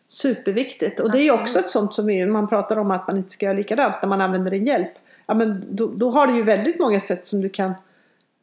superviktigt. 0.08 1.00
Och 1.00 1.12
det 1.12 1.20
är 1.20 1.34
också 1.34 1.60
ett 1.60 1.70
sånt 1.70 1.94
som 1.94 2.32
man 2.32 2.48
pratar 2.48 2.78
om 2.78 2.92
att 2.92 3.08
man 3.08 3.18
inte 3.18 3.30
ska 3.30 3.46
göra 3.46 3.58
likadant 3.58 3.96
när 4.02 4.10
man 4.10 4.22
använder 4.22 4.52
en 4.52 4.66
hjälp. 4.66 4.92
Ja, 5.26 5.34
men 5.34 5.66
då, 5.70 5.88
då 5.88 6.10
har 6.10 6.28
du 6.28 6.36
ju 6.36 6.44
väldigt 6.44 6.80
många 6.80 7.00
sätt 7.00 7.26
som 7.26 7.42
du 7.42 7.50
kan 7.50 7.74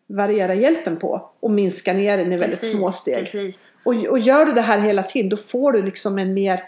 variera 0.06 0.54
hjälpen 0.54 0.96
på 0.96 1.30
och 1.40 1.50
minska 1.50 1.92
ner 1.92 2.16
den 2.16 2.32
i 2.32 2.36
väldigt 2.36 2.60
Precis, 2.60 2.76
små 2.76 2.90
steg. 2.90 3.18
Precis. 3.18 3.70
Och, 3.84 3.94
och 3.94 4.18
gör 4.18 4.46
du 4.46 4.52
det 4.52 4.60
här 4.60 4.78
hela 4.78 5.02
tiden 5.02 5.28
då 5.28 5.36
får 5.36 5.72
du 5.72 5.82
liksom 5.82 6.18
en 6.18 6.34
mer, 6.34 6.64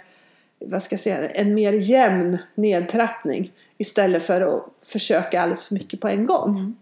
vad 0.58 0.82
ska 0.82 0.92
jag 0.92 1.00
säga, 1.00 1.28
en 1.28 1.54
mer 1.54 1.72
jämn 1.72 2.38
nedtrappning. 2.54 3.52
Istället 3.78 4.22
för 4.22 4.40
att 4.40 4.64
försöka 4.82 5.40
alldeles 5.40 5.64
för 5.64 5.74
mycket 5.74 6.00
på 6.00 6.08
en 6.08 6.26
gång. 6.26 6.50
Mm. 6.50 6.76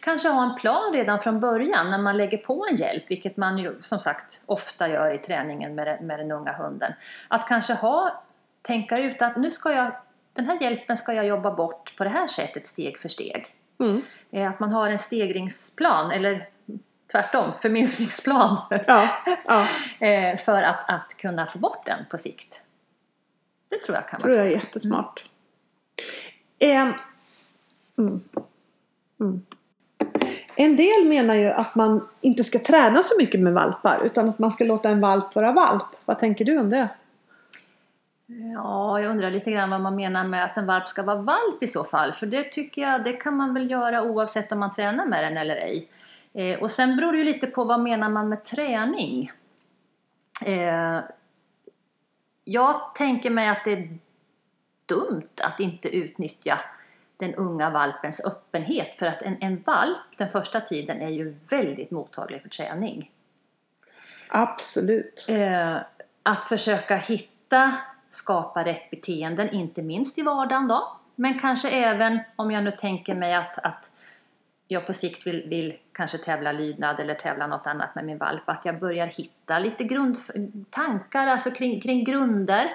Kanske 0.00 0.28
ha 0.28 0.42
en 0.42 0.54
plan 0.56 0.92
redan 0.92 1.20
från 1.20 1.40
början 1.40 1.90
när 1.90 1.98
man 1.98 2.16
lägger 2.16 2.38
på 2.38 2.66
en 2.70 2.76
hjälp, 2.76 3.04
vilket 3.10 3.36
man 3.36 3.58
ju 3.58 3.82
som 3.82 4.00
sagt 4.00 4.42
ofta 4.46 4.88
gör 4.88 5.14
i 5.14 5.18
träningen 5.18 5.74
med, 5.74 5.86
den- 5.86 6.06
med 6.06 6.18
den 6.18 6.30
unga 6.32 6.52
hunden. 6.52 6.92
Att 7.28 7.48
kanske 7.48 7.74
ha, 7.74 8.22
tänka 8.62 8.98
ut 8.98 9.22
att 9.22 9.36
nu 9.36 9.50
ska 9.50 9.72
jag, 9.72 9.92
den 10.32 10.46
här 10.46 10.62
hjälpen 10.62 10.96
ska 10.96 11.12
jag 11.12 11.26
jobba 11.26 11.50
bort 11.54 11.94
på 11.96 12.04
det 12.04 12.10
här 12.10 12.26
sättet 12.26 12.66
steg 12.66 12.98
för 12.98 13.08
steg. 13.08 13.46
Mm. 13.80 14.02
Eh, 14.30 14.50
Att 14.50 14.60
man 14.60 14.70
har 14.72 14.88
en 14.88 14.98
stegringsplan, 14.98 16.10
eller 16.10 16.48
tvärtom, 17.12 17.52
förminskningsplan. 17.60 18.56
Ja, 18.86 19.08
ja, 19.46 19.68
eh, 20.06 20.36
för 20.36 20.62
att, 20.62 20.90
att 20.90 21.16
kunna 21.16 21.46
få 21.46 21.58
bort 21.58 21.86
den 21.86 22.04
på 22.10 22.18
sikt. 22.18 22.62
Det 23.68 23.82
tror 23.84 23.96
jag 23.96 24.08
kan 24.08 24.20
tror 24.20 24.30
vara 24.32 24.38
jag 24.44 24.52
är 24.52 24.56
jättesmart. 24.56 25.24
Ehm, 26.60 26.92
mm. 27.98 28.20
Mm. 29.20 29.42
En 30.56 30.76
del 30.76 31.08
menar 31.08 31.34
ju 31.34 31.46
att 31.46 31.74
man 31.74 32.08
inte 32.20 32.44
ska 32.44 32.58
träna 32.58 33.02
så 33.02 33.14
mycket 33.18 33.40
med 33.40 33.52
valpar 33.52 34.00
utan 34.04 34.28
att 34.28 34.38
man 34.38 34.50
ska 34.50 34.64
låta 34.64 34.88
en 34.88 35.00
valp 35.00 35.34
vara 35.34 35.52
valp. 35.52 35.86
Vad 36.04 36.18
tänker 36.18 36.44
du 36.44 36.58
om 36.58 36.70
det? 36.70 36.88
Ja, 38.26 39.00
jag 39.00 39.10
undrar 39.10 39.30
lite 39.30 39.50
grann 39.50 39.70
vad 39.70 39.80
man 39.80 39.96
menar 39.96 40.24
med 40.24 40.44
att 40.44 40.56
en 40.56 40.66
valp 40.66 40.88
ska 40.88 41.02
vara 41.02 41.22
valp 41.22 41.62
i 41.62 41.66
så 41.66 41.84
fall. 41.84 42.12
För 42.12 42.26
det 42.26 42.44
tycker 42.44 42.82
jag, 42.82 43.04
det 43.04 43.12
kan 43.12 43.36
man 43.36 43.54
väl 43.54 43.70
göra 43.70 44.02
oavsett 44.02 44.52
om 44.52 44.58
man 44.58 44.74
tränar 44.74 45.06
med 45.06 45.24
den 45.24 45.36
eller 45.36 45.56
ej. 45.56 45.88
Eh, 46.34 46.62
och 46.62 46.70
sen 46.70 46.96
beror 46.96 47.12
det 47.12 47.18
ju 47.18 47.24
lite 47.24 47.46
på 47.46 47.64
vad 47.64 47.80
menar 47.80 48.08
man 48.08 48.28
med 48.28 48.44
träning. 48.44 49.30
Eh, 50.46 51.00
jag 52.44 52.94
tänker 52.94 53.30
mig 53.30 53.48
att 53.48 53.64
det 53.64 53.72
är 53.72 53.98
dumt 54.86 55.40
att 55.42 55.60
inte 55.60 55.88
utnyttja 55.88 56.58
den 57.16 57.34
unga 57.34 57.70
valpens 57.70 58.24
öppenhet. 58.24 58.98
För 58.98 59.06
att 59.06 59.22
en, 59.22 59.36
en 59.40 59.62
valp 59.66 60.18
den 60.18 60.28
första 60.28 60.60
tiden 60.60 61.00
är 61.00 61.08
ju 61.08 61.36
väldigt 61.48 61.90
mottaglig 61.90 62.42
för 62.42 62.48
träning. 62.48 63.10
Absolut. 64.28 65.26
Eh, 65.28 65.76
att 66.22 66.44
försöka 66.44 66.96
hitta, 66.96 67.76
skapa 68.10 68.64
rätt 68.64 68.90
beteenden, 68.90 69.50
inte 69.50 69.82
minst 69.82 70.18
i 70.18 70.22
vardagen 70.22 70.68
då. 70.68 70.96
Men 71.14 71.38
kanske 71.38 71.70
även 71.70 72.20
om 72.36 72.50
jag 72.50 72.64
nu 72.64 72.70
tänker 72.70 73.14
mig 73.14 73.34
att, 73.34 73.58
att 73.58 73.90
jag 74.68 74.86
på 74.86 74.92
sikt 74.92 75.26
vill, 75.26 75.48
vill 75.48 75.76
kanske 75.92 76.18
tävla 76.18 76.52
lydnad 76.52 77.00
eller 77.00 77.14
tävla 77.14 77.46
något 77.46 77.66
annat 77.66 77.94
med 77.94 78.04
min 78.04 78.18
valp. 78.18 78.42
Att 78.48 78.64
jag 78.64 78.78
börjar 78.78 79.06
hitta 79.06 79.58
lite 79.58 79.84
grund, 79.84 80.16
tankar 80.70 81.26
alltså 81.26 81.50
kring, 81.50 81.80
kring 81.80 82.04
grunder. 82.04 82.70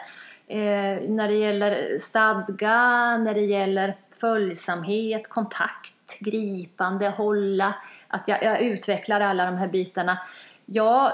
Eh, 0.52 1.10
när 1.10 1.28
det 1.28 1.34
gäller 1.34 1.98
stadga, 1.98 2.78
när 3.18 3.34
det 3.34 3.46
gäller 3.46 3.98
följsamhet, 4.20 5.30
kontakt, 5.30 6.20
gripande, 6.20 7.10
hålla. 7.10 7.76
Att 8.08 8.28
jag, 8.28 8.44
jag 8.44 8.62
utvecklar 8.62 9.22
alla 9.22 9.46
de 9.46 9.58
här 9.58 9.68
bitarna. 9.68 10.18
Jag 10.66 11.12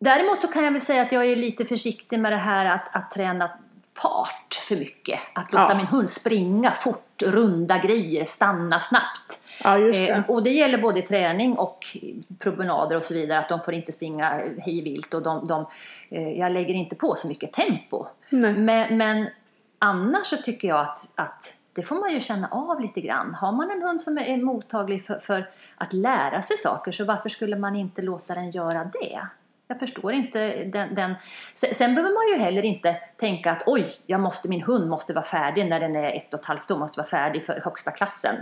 Däremot 0.00 0.42
så 0.42 0.48
kan 0.48 0.64
jag 0.64 0.72
väl 0.72 0.80
säga 0.80 1.02
att 1.02 1.12
jag 1.12 1.26
är 1.26 1.36
lite 1.36 1.64
försiktig 1.64 2.18
med 2.18 2.32
det 2.32 2.36
här 2.36 2.66
att, 2.66 2.96
att 2.96 3.10
träna 3.10 3.50
fart 4.02 4.54
för 4.68 4.76
mycket. 4.76 5.20
Att 5.34 5.52
låta 5.52 5.66
Ja. 5.68 5.76
min 5.76 5.86
hund 5.86 6.10
springa 6.10 6.70
fort, 6.70 7.22
runda 7.26 7.78
grejer, 7.78 8.24
stanna 8.24 8.80
snabbt. 8.80 9.41
Ja, 9.64 9.78
det. 9.78 10.10
Eh, 10.10 10.30
och 10.30 10.42
det 10.42 10.50
gäller 10.50 10.78
både 10.78 11.02
träning 11.02 11.58
och 11.58 11.86
promenader 12.38 12.96
och 12.96 13.02
så 13.02 13.14
vidare. 13.14 13.38
Att 13.38 13.48
de 13.48 13.60
får 13.60 13.74
inte 13.74 13.92
springa 13.92 14.28
hej 14.58 14.82
vilt 14.82 15.14
och 15.14 15.22
de, 15.22 15.44
de, 15.44 15.66
eh, 16.10 16.32
jag 16.38 16.52
lägger 16.52 16.74
inte 16.74 16.96
på 16.96 17.14
så 17.16 17.28
mycket 17.28 17.52
tempo. 17.52 18.06
Men, 18.30 18.96
men 18.96 19.28
annars 19.78 20.26
så 20.26 20.36
tycker 20.36 20.68
jag 20.68 20.80
att, 20.80 21.08
att 21.14 21.56
det 21.72 21.82
får 21.82 21.96
man 21.96 22.12
ju 22.12 22.20
känna 22.20 22.48
av 22.48 22.80
lite 22.80 23.00
grann. 23.00 23.34
Har 23.34 23.52
man 23.52 23.70
en 23.70 23.82
hund 23.82 24.00
som 24.00 24.18
är 24.18 24.36
mottaglig 24.36 25.06
för, 25.06 25.18
för 25.18 25.50
att 25.76 25.92
lära 25.92 26.42
sig 26.42 26.56
saker 26.56 26.92
så 26.92 27.04
varför 27.04 27.28
skulle 27.28 27.56
man 27.56 27.76
inte 27.76 28.02
låta 28.02 28.34
den 28.34 28.50
göra 28.50 28.84
det? 28.84 29.20
Jag 29.68 29.78
förstår 29.78 30.12
inte 30.12 30.64
den, 30.64 30.94
den... 30.94 31.14
Sen 31.54 31.94
behöver 31.94 32.14
man 32.14 32.38
ju 32.38 32.44
heller 32.44 32.62
inte 32.62 32.96
tänka 33.16 33.50
att 33.50 33.62
oj, 33.66 33.96
jag 34.06 34.20
måste, 34.20 34.48
min 34.48 34.62
hund 34.62 34.88
måste 34.90 35.12
vara 35.12 35.24
färdig 35.24 35.66
när 35.66 35.80
den 35.80 35.96
är 35.96 36.16
ett 36.16 36.34
och 36.34 36.40
ett 36.40 36.46
halvt 36.46 36.70
år, 36.70 36.78
måste 36.78 36.98
vara 37.00 37.08
färdig 37.08 37.44
för 37.44 37.60
högsta 37.64 37.90
klassen. 37.90 38.36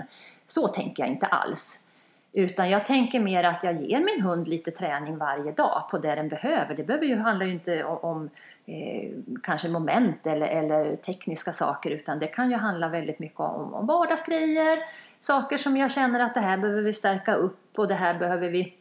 Så 0.50 0.68
tänker 0.68 1.02
jag 1.02 1.10
inte 1.10 1.26
alls. 1.26 1.84
Utan 2.32 2.70
jag 2.70 2.86
tänker 2.86 3.20
mer 3.20 3.44
att 3.44 3.64
jag 3.64 3.82
ger 3.82 4.00
min 4.00 4.22
hund 4.22 4.48
lite 4.48 4.70
träning 4.70 5.18
varje 5.18 5.52
dag 5.52 5.88
på 5.90 5.98
det 5.98 6.14
den 6.14 6.28
behöver. 6.28 6.74
Det 6.74 6.82
behöver 6.82 7.06
ju, 7.06 7.16
handlar 7.16 7.46
ju 7.46 7.52
inte 7.52 7.84
om, 7.84 7.98
om 7.98 8.30
eh, 8.66 9.10
kanske 9.42 9.68
moment 9.68 10.26
eller, 10.26 10.46
eller, 10.46 10.96
tekniska 10.96 11.52
saker 11.52 11.90
utan 11.90 12.18
det 12.18 12.26
kan 12.26 12.50
ju 12.50 12.56
handla 12.56 12.88
väldigt 12.88 13.18
mycket 13.18 13.40
om, 13.40 13.74
om 13.74 13.86
vardagsgrejer, 13.86 14.76
saker 15.18 15.58
som 15.58 15.76
jag 15.76 15.90
känner 15.90 16.20
att 16.20 16.34
det 16.34 16.40
här 16.40 16.58
behöver 16.58 16.82
vi 16.82 16.92
stärka 16.92 17.34
upp 17.34 17.78
och 17.78 17.88
det 17.88 17.94
här 17.94 18.18
behöver 18.18 18.48
vi 18.48 18.76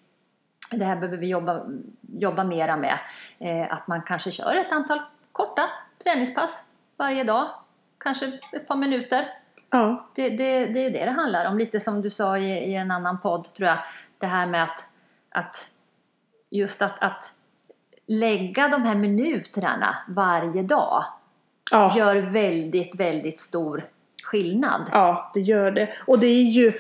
det 0.72 0.86
här 0.86 0.96
behöver 0.96 1.18
vi 1.18 1.28
jobba, 1.28 1.66
jobba 2.02 2.44
mera 2.44 2.78
med. 2.78 3.00
Eh, 3.40 3.74
att 3.74 3.88
man 3.88 4.02
kanske 4.02 4.32
kör 4.32 4.56
ett 4.56 4.72
antal 4.72 5.02
korta 5.32 5.70
träningspass 6.04 6.70
varje 6.98 7.24
dag, 7.24 7.50
kanske 7.98 8.40
ett 8.52 8.68
par 8.68 8.76
minuter. 8.76 9.26
Ja. 9.72 10.10
Det, 10.16 10.30
det, 10.30 10.66
det 10.66 10.80
är 10.80 10.84
ju 10.84 10.90
det 10.90 11.06
det 11.06 11.12
handlar 11.12 11.50
om, 11.50 11.58
lite 11.58 11.80
som 11.80 12.02
du 12.02 12.10
sa 12.10 12.38
i, 12.38 12.52
i 12.52 12.76
en 12.76 12.92
annan 12.92 13.20
podd 13.20 13.54
tror 13.54 13.70
jag. 13.70 13.78
Det 14.18 14.26
här 14.26 14.46
med 14.48 14.64
att, 14.64 14.88
att 15.30 15.68
just 16.50 16.82
att, 16.82 17.04
att 17.04 17.34
lägga 18.08 18.68
de 18.68 18.84
här 18.84 18.96
minuterna 18.96 19.98
varje 20.08 20.64
dag 20.64 21.04
Ja. 21.72 21.94
gör 21.98 22.16
väldigt, 22.16 22.96
väldigt 23.00 23.40
stor 23.40 23.86
skillnad. 24.24 24.82
Ja, 24.92 25.32
det 25.34 25.42
gör 25.42 25.72
det. 25.72 25.90
Och 26.08 26.20
det 26.20 26.28
är 26.28 26.44
ju, 26.44 26.74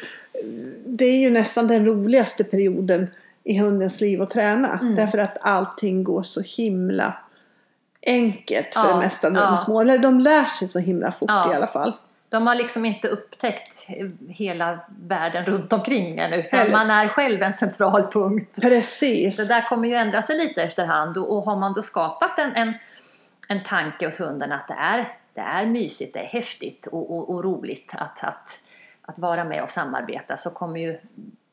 det 0.86 1.06
är 1.06 1.18
ju 1.20 1.30
nästan 1.30 1.68
den 1.68 1.86
roligaste 1.86 2.44
perioden 2.44 3.08
i 3.44 3.60
hundens 3.60 4.02
liv 4.02 4.22
att 4.22 4.30
träna. 4.30 4.80
Mm. 4.80 4.96
Därför 4.96 5.18
att 5.18 5.38
allting 5.42 6.04
går 6.04 6.24
så 6.24 6.42
himla 6.42 7.20
enkelt 8.06 8.74
för 8.74 8.82
Ja, 8.88 8.94
det 8.94 9.00
mesta 9.00 9.30
när 9.30 9.42
de 9.42 9.48
är 9.48 9.52
ja. 9.52 9.58
små. 9.58 9.82
Eller 9.82 9.98
de 9.98 10.20
lär 10.20 10.46
sig 10.46 10.68
så 10.68 10.80
himla 10.80 11.12
fort 11.12 11.30
Ja. 11.30 11.52
i 11.54 11.56
alla 11.56 11.68
fall. 11.68 11.94
De 12.30 12.48
har 12.48 12.56
liksom 12.56 12.86
inte 12.86 13.08
upptäckt 13.08 13.88
hela 14.28 14.80
världen 14.88 15.46
runt 15.46 15.74
omkring 15.74 16.20
en 16.20 16.34
utan 16.34 16.60
Eller- 16.60 16.72
man 16.72 16.90
är 16.90 17.08
själv 17.08 17.44
en 17.44 17.54
central 17.54 18.12
punkt. 18.12 18.60
Precis. 18.62 19.38
Det 19.38 19.54
där 19.54 19.70
kommer 19.70 19.88
ju 19.88 19.96
ändra 19.96 20.22
sig 20.22 20.38
lite 20.38 20.64
efterhand 20.64 21.18
och, 21.18 21.38
och 21.38 21.44
har 21.44 21.56
man 21.56 21.74
då 21.74 21.82
skapat 21.82 22.40
en, 22.40 22.56
en, 22.56 22.74
en 23.48 23.64
tanke 23.64 24.06
hos 24.06 24.20
hunden 24.20 24.52
att 24.52 24.68
det 24.68 24.74
är, 24.74 25.14
det 25.34 25.42
är 25.42 25.66
mysigt, 25.66 26.14
det 26.14 26.20
är 26.20 26.26
häftigt 26.26 26.88
och, 26.88 27.18
och, 27.18 27.30
och 27.30 27.44
roligt 27.44 27.94
att, 27.98 28.24
att, 28.24 28.60
att 29.02 29.20
vara 29.20 29.44
med 29.44 29.64
och 29.64 29.70
samarbeta 29.70 30.38
så 30.38 30.50
kommer 30.50 30.80
ju 30.80 31.00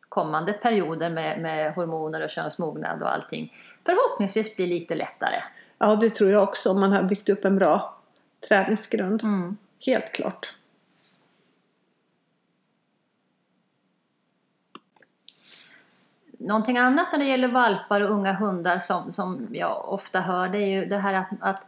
kommande 0.09 0.53
perioder 0.53 1.11
med, 1.11 1.41
med 1.41 1.75
hormoner 1.75 2.25
och 2.25 2.31
könsmognad 2.31 3.03
och 3.03 3.13
allting 3.13 3.53
förhoppningsvis 3.87 4.57
bli 4.57 4.67
lite 4.67 4.95
lättare. 4.95 5.43
Ja, 5.79 5.97
det 5.97 6.11
tror 6.11 6.31
jag 6.31 6.43
också. 6.43 6.71
Om 6.71 6.81
man 6.81 6.93
har 6.93 7.03
byggt 7.03 7.29
upp 7.29 7.45
en 7.45 7.57
bra 7.57 7.99
träningsgrund. 8.49 9.23
Mm. 9.23 9.57
Helt 9.87 10.13
klart. 10.13 10.53
Någonting 16.47 16.79
annat 16.79 17.13
när 17.13 17.19
det 17.19 17.25
gäller 17.25 17.49
valpar 17.49 18.01
och 18.01 18.11
unga 18.11 18.33
hundar 18.33 18.79
som, 18.79 19.13
som 19.13 19.49
jag 19.51 19.93
ofta 19.93 20.21
hör 20.21 20.49
det 20.49 20.59
är 20.59 20.67
ju 20.67 20.87
det 20.87 20.99
här 20.99 21.15
att, 21.15 21.29
att 21.41 21.67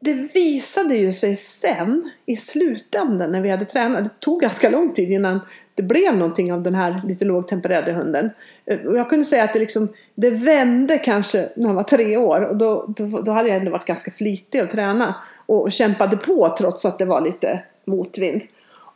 det 0.00 0.14
visade 0.34 0.94
ju 0.94 1.12
sig 1.12 1.36
sen 1.36 2.10
i 2.26 2.36
slutändan 2.36 3.32
när 3.32 3.40
vi 3.40 3.50
hade 3.50 3.64
tränat. 3.64 4.04
Det 4.04 4.20
tog 4.20 4.40
ganska 4.40 4.70
lång 4.70 4.92
tid 4.92 5.10
innan 5.10 5.40
det 5.74 5.82
blev 5.82 6.16
någonting 6.16 6.52
av 6.52 6.62
den 6.62 6.74
här 6.74 7.00
lite 7.04 7.24
lågtempererade 7.24 7.92
hunden. 7.92 8.30
Eh, 8.66 8.80
Och 8.80 8.96
jag 8.96 9.10
kunde 9.10 9.24
säga 9.24 9.44
att 9.44 9.52
det, 9.52 9.58
liksom, 9.58 9.88
det 10.14 10.30
vände 10.30 10.98
kanske 10.98 11.48
när 11.56 11.66
han 11.66 11.76
var 11.76 11.82
tre 11.82 12.16
år. 12.16 12.40
Och 12.40 12.56
då, 12.56 12.94
då, 12.96 13.20
då 13.20 13.32
hade 13.32 13.48
jag 13.48 13.56
ändå 13.56 13.70
varit 13.70 13.84
ganska 13.84 14.10
flitig 14.10 14.60
att 14.60 14.70
träna. 14.70 15.14
Och, 15.46 15.62
och 15.62 15.72
kämpade 15.72 16.16
på 16.16 16.54
trots 16.58 16.84
att 16.84 16.98
det 16.98 17.04
var 17.04 17.20
lite 17.20 17.62
motvind. 17.84 18.42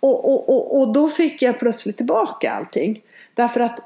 Och, 0.01 0.33
och, 0.33 0.49
och, 0.49 0.81
och 0.81 0.93
då 0.93 1.09
fick 1.09 1.43
jag 1.43 1.59
plötsligt 1.59 1.97
tillbaka 1.97 2.53
allting. 2.53 3.03
Därför 3.35 3.61
att 3.61 3.81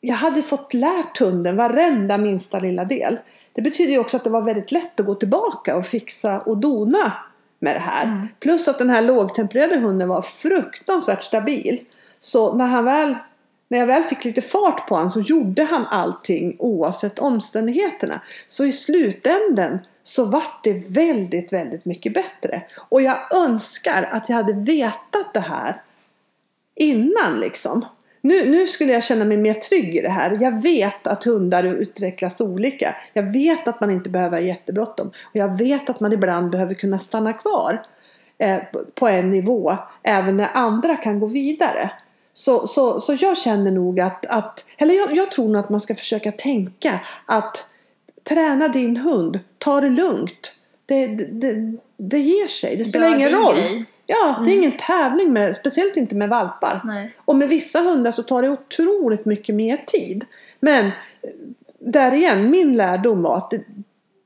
jag 0.00 0.14
hade 0.14 0.42
fått 0.42 0.74
lärt 0.74 1.18
hunden 1.18 1.56
varenda 1.56 2.18
minsta 2.18 2.58
lilla 2.58 2.84
del. 2.84 3.18
Det 3.52 3.62
betyder 3.62 3.92
ju 3.92 3.98
också 3.98 4.16
att 4.16 4.24
det 4.24 4.30
var 4.30 4.42
väldigt 4.42 4.72
lätt 4.72 5.00
att 5.00 5.06
gå 5.06 5.14
tillbaka 5.14 5.76
och 5.76 5.86
fixa 5.86 6.40
och 6.40 6.58
dona 6.58 7.12
med 7.58 7.76
det 7.76 7.80
här. 7.80 8.28
Plus 8.40 8.68
att 8.68 8.78
den 8.78 8.90
här 8.90 9.02
lågtempererade 9.02 9.76
hunden 9.76 10.08
var 10.08 10.22
fruktansvärt 10.22 11.22
stabil. 11.22 11.80
Så 12.20 12.54
när, 12.54 12.66
han 12.66 12.84
väl, 12.84 13.16
när 13.68 13.78
jag 13.78 13.86
väl 13.86 14.02
fick 14.02 14.24
lite 14.24 14.42
fart 14.42 14.88
på 14.88 14.94
honom 14.94 15.10
så 15.10 15.20
gjorde 15.20 15.64
han 15.64 15.86
allting 15.86 16.56
oavsett 16.58 17.18
omständigheterna. 17.18 18.22
Så 18.46 18.64
i 18.64 18.72
slutänden 18.72 19.78
så 20.02 20.24
vart 20.24 20.64
det 20.64 20.88
väldigt, 20.88 21.52
väldigt 21.52 21.84
mycket 21.84 22.14
bättre. 22.14 22.62
Och 22.88 23.02
jag 23.02 23.34
önskar 23.34 24.02
att 24.12 24.28
jag 24.28 24.36
hade 24.36 24.52
vetat 24.52 25.34
det 25.34 25.40
här 25.40 25.82
innan 26.76 27.40
liksom. 27.40 27.84
Nu, 28.22 28.50
nu 28.50 28.66
skulle 28.66 28.92
jag 28.92 29.04
känna 29.04 29.24
mig 29.24 29.36
mer 29.36 29.54
trygg 29.54 29.96
i 29.96 30.00
det 30.00 30.10
här. 30.10 30.36
Jag 30.40 30.62
vet 30.62 31.06
att 31.06 31.24
hundar 31.24 31.64
utvecklas 31.64 32.40
olika. 32.40 32.96
Jag 33.12 33.32
vet 33.32 33.68
att 33.68 33.80
man 33.80 33.90
inte 33.90 34.10
behöver 34.10 34.36
ha 34.36 34.44
jättebråttom. 34.44 35.08
Och 35.08 35.36
jag 35.36 35.58
vet 35.58 35.90
att 35.90 36.00
man 36.00 36.12
ibland 36.12 36.50
behöver 36.50 36.74
kunna 36.74 36.98
stanna 36.98 37.32
kvar 37.32 37.86
eh, 38.38 38.58
på 38.94 39.08
en 39.08 39.30
nivå 39.30 39.76
även 40.02 40.36
när 40.36 40.50
andra 40.54 40.96
kan 40.96 41.20
gå 41.20 41.26
vidare. 41.26 41.90
Så, 42.32 42.66
så, 42.66 43.00
så 43.00 43.16
jag 43.20 43.38
känner 43.38 43.70
nog 43.70 44.00
att, 44.00 44.26
att 44.26 44.64
eller 44.78 44.94
jag, 44.94 45.16
jag 45.16 45.30
tror 45.30 45.48
nog 45.48 45.56
att 45.56 45.70
man 45.70 45.80
ska 45.80 45.94
försöka 45.94 46.32
tänka 46.32 47.00
att 47.26 47.66
träna 48.28 48.68
din 48.68 48.96
hund, 48.96 49.40
ta 49.58 49.80
det 49.80 49.90
lugnt. 49.90 50.54
Det, 50.86 51.06
det, 51.06 51.24
det, 51.24 51.76
det 51.96 52.18
ger 52.18 52.48
sig, 52.48 52.76
det 52.76 52.84
spelar 52.84 53.08
Gör 53.08 53.16
ingen 53.16 53.30
roll. 53.30 53.54
grej. 53.56 53.84
Ja, 54.06 54.42
det 54.44 54.52
är 54.52 54.56
ingen 54.56 54.76
tävling 54.86 55.32
med, 55.32 55.56
speciellt 55.56 55.96
inte 55.96 56.14
med 56.14 56.28
valpar. 56.28 56.80
Nej. 56.84 57.14
Och 57.24 57.36
med 57.36 57.48
vissa 57.48 57.80
hundar 57.80 58.12
så 58.12 58.22
tar 58.22 58.42
det 58.42 58.48
otroligt 58.48 59.24
mycket 59.24 59.54
mer 59.54 59.76
tid. 59.76 60.24
Men 60.60 60.90
där 61.78 62.12
igen, 62.12 62.50
min 62.50 62.76
lärdom 62.76 63.22
var 63.22 63.36
att 63.36 63.50
det, 63.50 63.64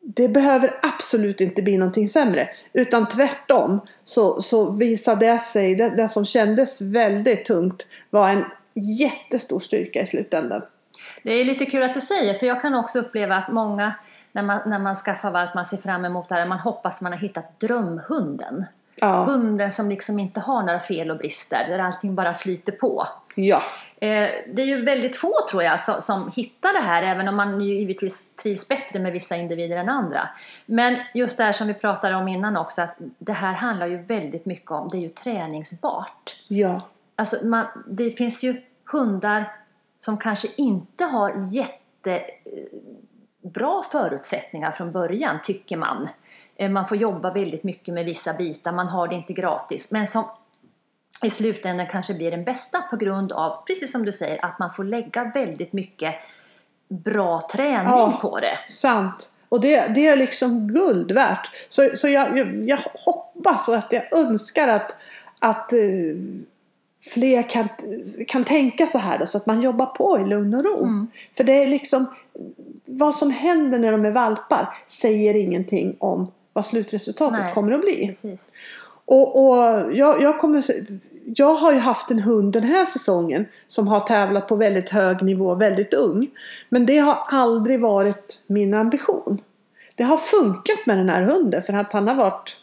det 0.05 0.29
behöver 0.29 0.79
absolut 0.83 1.41
inte 1.41 1.63
bli 1.63 1.77
någonting 1.77 2.09
sämre. 2.09 2.49
Utan 2.73 3.09
tvärtom 3.09 3.81
så, 4.05 4.43
så 4.43 4.73
visade 4.73 5.27
det 5.27 5.39
sig, 5.39 5.75
det, 5.75 5.97
det 5.97 6.09
som 6.09 6.25
kändes 6.25 6.81
väldigt 6.81 7.45
tungt 7.45 7.87
var 8.11 8.29
en 8.29 8.45
jättestor 8.75 9.61
styrka 9.61 10.03
i 10.03 10.07
slutändan. 10.07 10.63
Det 11.23 11.33
är 11.33 11.45
lite 11.45 11.67
kul 11.67 11.83
att 11.83 11.95
du 11.95 12.01
säger, 12.01 12.35
för 12.35 12.47
jag 12.47 12.63
kan 12.63 12.75
också 12.75 12.99
uppleva 12.99 13.37
att 13.37 13.53
många 13.53 13.95
när 14.33 14.43
man, 14.43 14.61
när 14.67 14.79
man 14.79 14.95
skaffar 14.95 15.31
valp, 15.31 15.55
man 15.55 15.65
ser 15.65 15.77
fram 15.77 16.05
emot 16.05 16.29
det 16.29 16.35
här, 16.35 16.47
man 16.47 16.59
hoppas 16.59 17.01
man 17.01 17.13
har 17.13 17.19
hittat 17.19 17.61
drömhunden. 17.61 18.65
Ja. 18.97 19.25
Hunden 19.25 19.73
som 19.73 19.89
liksom 19.89 20.19
inte 20.19 20.41
har 20.41 20.63
några 20.63 20.81
fel 20.81 21.11
och 21.11 21.19
brister, 21.19 21.69
där 21.69 21.79
allting 21.79 22.15
bara 22.15 22.35
flyter 22.35 22.73
på. 22.73 23.07
Ja. 23.35 23.63
Eh, 24.05 24.31
det 24.47 24.63
är 24.63 24.67
ju 24.67 24.85
väldigt 24.85 25.17
få 25.17 25.35
tror 25.51 25.63
jag 25.63 25.81
som, 25.81 26.01
som 26.01 26.31
hittar 26.37 26.73
det 26.73 26.81
här, 26.81 27.03
även 27.03 27.29
om 27.29 27.37
man 27.37 27.61
ju 27.61 27.75
givetvis 27.75 28.37
trivs 28.37 28.69
bättre 28.69 28.99
med 28.99 29.13
vissa 29.13 29.37
individer 29.37 29.77
än 29.77 29.89
andra. 29.89 30.29
Men 30.67 30.97
just 31.15 31.37
det 31.37 31.45
här 31.45 31.53
som 31.53 31.67
vi 31.67 31.75
pratade 31.75 32.15
om 32.15 32.29
innan 32.29 32.57
också, 32.57 32.83
att 32.83 32.97
det 33.19 33.33
här 33.33 33.53
handlar 33.53 33.87
ju 33.87 34.03
väldigt 34.03 34.47
mycket 34.47 34.71
om, 34.71 34.89
det 34.89 34.97
är 34.97 35.01
ju 35.01 35.09
träningsbart. 35.09 36.41
Ja. 36.49 36.81
Alltså 37.17 37.47
man, 37.47 37.67
det 37.87 38.11
finns 38.11 38.45
ju 38.45 38.63
hundar 38.93 39.53
som 40.01 40.19
kanske 40.19 40.49
inte 40.57 41.05
har 41.05 41.33
jättebra 41.53 42.23
förutsättningar 43.93 44.71
från 44.71 44.93
början, 44.93 45.39
tycker 45.43 45.77
man. 45.77 46.09
Eh, 46.57 46.71
Man 46.71 46.87
får 46.87 46.97
jobba 46.97 47.31
väldigt 47.31 47.65
mycket 47.65 47.95
med 47.95 48.05
vissa 48.05 48.33
bitar, 48.33 48.73
man 48.73 48.89
har 48.89 49.09
det 49.09 49.15
inte 49.15 49.33
gratis. 49.33 49.91
Men 49.91 50.07
som 50.07 50.25
i 51.25 51.31
slutändan 51.31 51.87
kanske 51.87 52.15
blir 52.15 52.31
den 52.31 52.45
bästa 52.45 52.81
på 52.81 52.97
grund 52.97 53.33
av, 53.33 53.65
precis 53.67 53.93
som 53.93 54.05
du 54.05 54.13
säger, 54.13 54.45
att 54.45 54.59
man 54.59 54.73
får 54.73 54.85
lägga 54.85 55.25
väldigt 55.35 55.73
mycket 55.73 56.15
bra 56.89 57.49
träning 57.53 57.93
Ja. 57.93 58.19
på 58.23 58.41
det. 58.41 58.59
Sant. 58.67 59.31
Och 59.49 59.61
det, 59.61 59.95
det 59.95 60.07
är 60.07 60.17
liksom 60.17 60.69
guld 60.69 61.13
värt. 61.13 61.51
Så, 61.69 61.91
så 61.95 62.09
jag, 62.09 62.39
jag, 62.39 62.69
jag 62.69 62.79
hoppas 63.07 63.69
och 63.69 63.75
att 63.75 63.93
jag 63.93 64.13
önskar 64.13 64.69
att, 64.69 64.97
att 65.39 65.73
eh, 65.73 65.79
fler 67.01 67.51
kan, 67.51 67.69
kan 68.27 68.45
tänka 68.45 68.87
så 68.87 68.99
här 68.99 69.19
då, 69.19 69.27
så 69.27 69.39
att 69.39 69.47
man 69.47 69.63
jobbar 69.63 69.87
på 69.87 70.21
i 70.21 70.25
lugn 70.25 70.55
och 70.55 70.65
ro. 70.65 70.83
Mm. 70.85 71.09
För 71.37 71.45
det 71.45 71.63
är 71.63 71.67
liksom 71.67 72.07
vad 72.85 73.15
som 73.15 73.31
händer 73.31 73.79
när 73.79 73.93
de 73.93 74.05
är 74.05 74.13
valpar 74.13 74.77
säger 74.87 75.35
ingenting 75.35 75.97
om 75.99 76.33
vad 76.53 76.67
slutresultatet 76.67 77.41
Nej. 77.41 77.55
kommer 77.55 77.73
att 77.73 77.81
bli. 77.81 78.07
Precis. 78.07 78.53
Och, 79.05 79.47
och 79.47 79.57
jag, 79.93 80.23
jag, 80.23 80.39
kommer, 80.39 80.63
jag 81.25 81.55
har 81.55 81.73
ju 81.73 81.79
haft 81.79 82.11
en 82.11 82.19
hund 82.19 82.53
den 82.53 82.65
här 82.65 82.85
säsongen 82.85 83.47
som 83.67 83.89
har 83.89 84.01
tävlat 84.01 84.49
på 84.49 84.57
väldigt 84.57 84.91
hög 84.91 85.23
nivå, 85.23 85.55
väldigt 85.55 85.95
ung. 85.95 86.31
Men 86.69 86.87
det 86.87 86.99
har 86.99 87.19
aldrig 87.27 87.81
varit 87.81 88.45
min 88.47 88.75
ambition. 88.75 89.39
Det 89.95 90.05
har 90.05 90.17
funkat 90.17 90.87
med 90.87 90.99
den 90.99 91.09
här 91.09 91.23
hunden 91.23 91.63
för 91.63 91.73
att 91.73 91.93
han 91.93 92.09
har 92.09 92.15
varit 92.15 92.57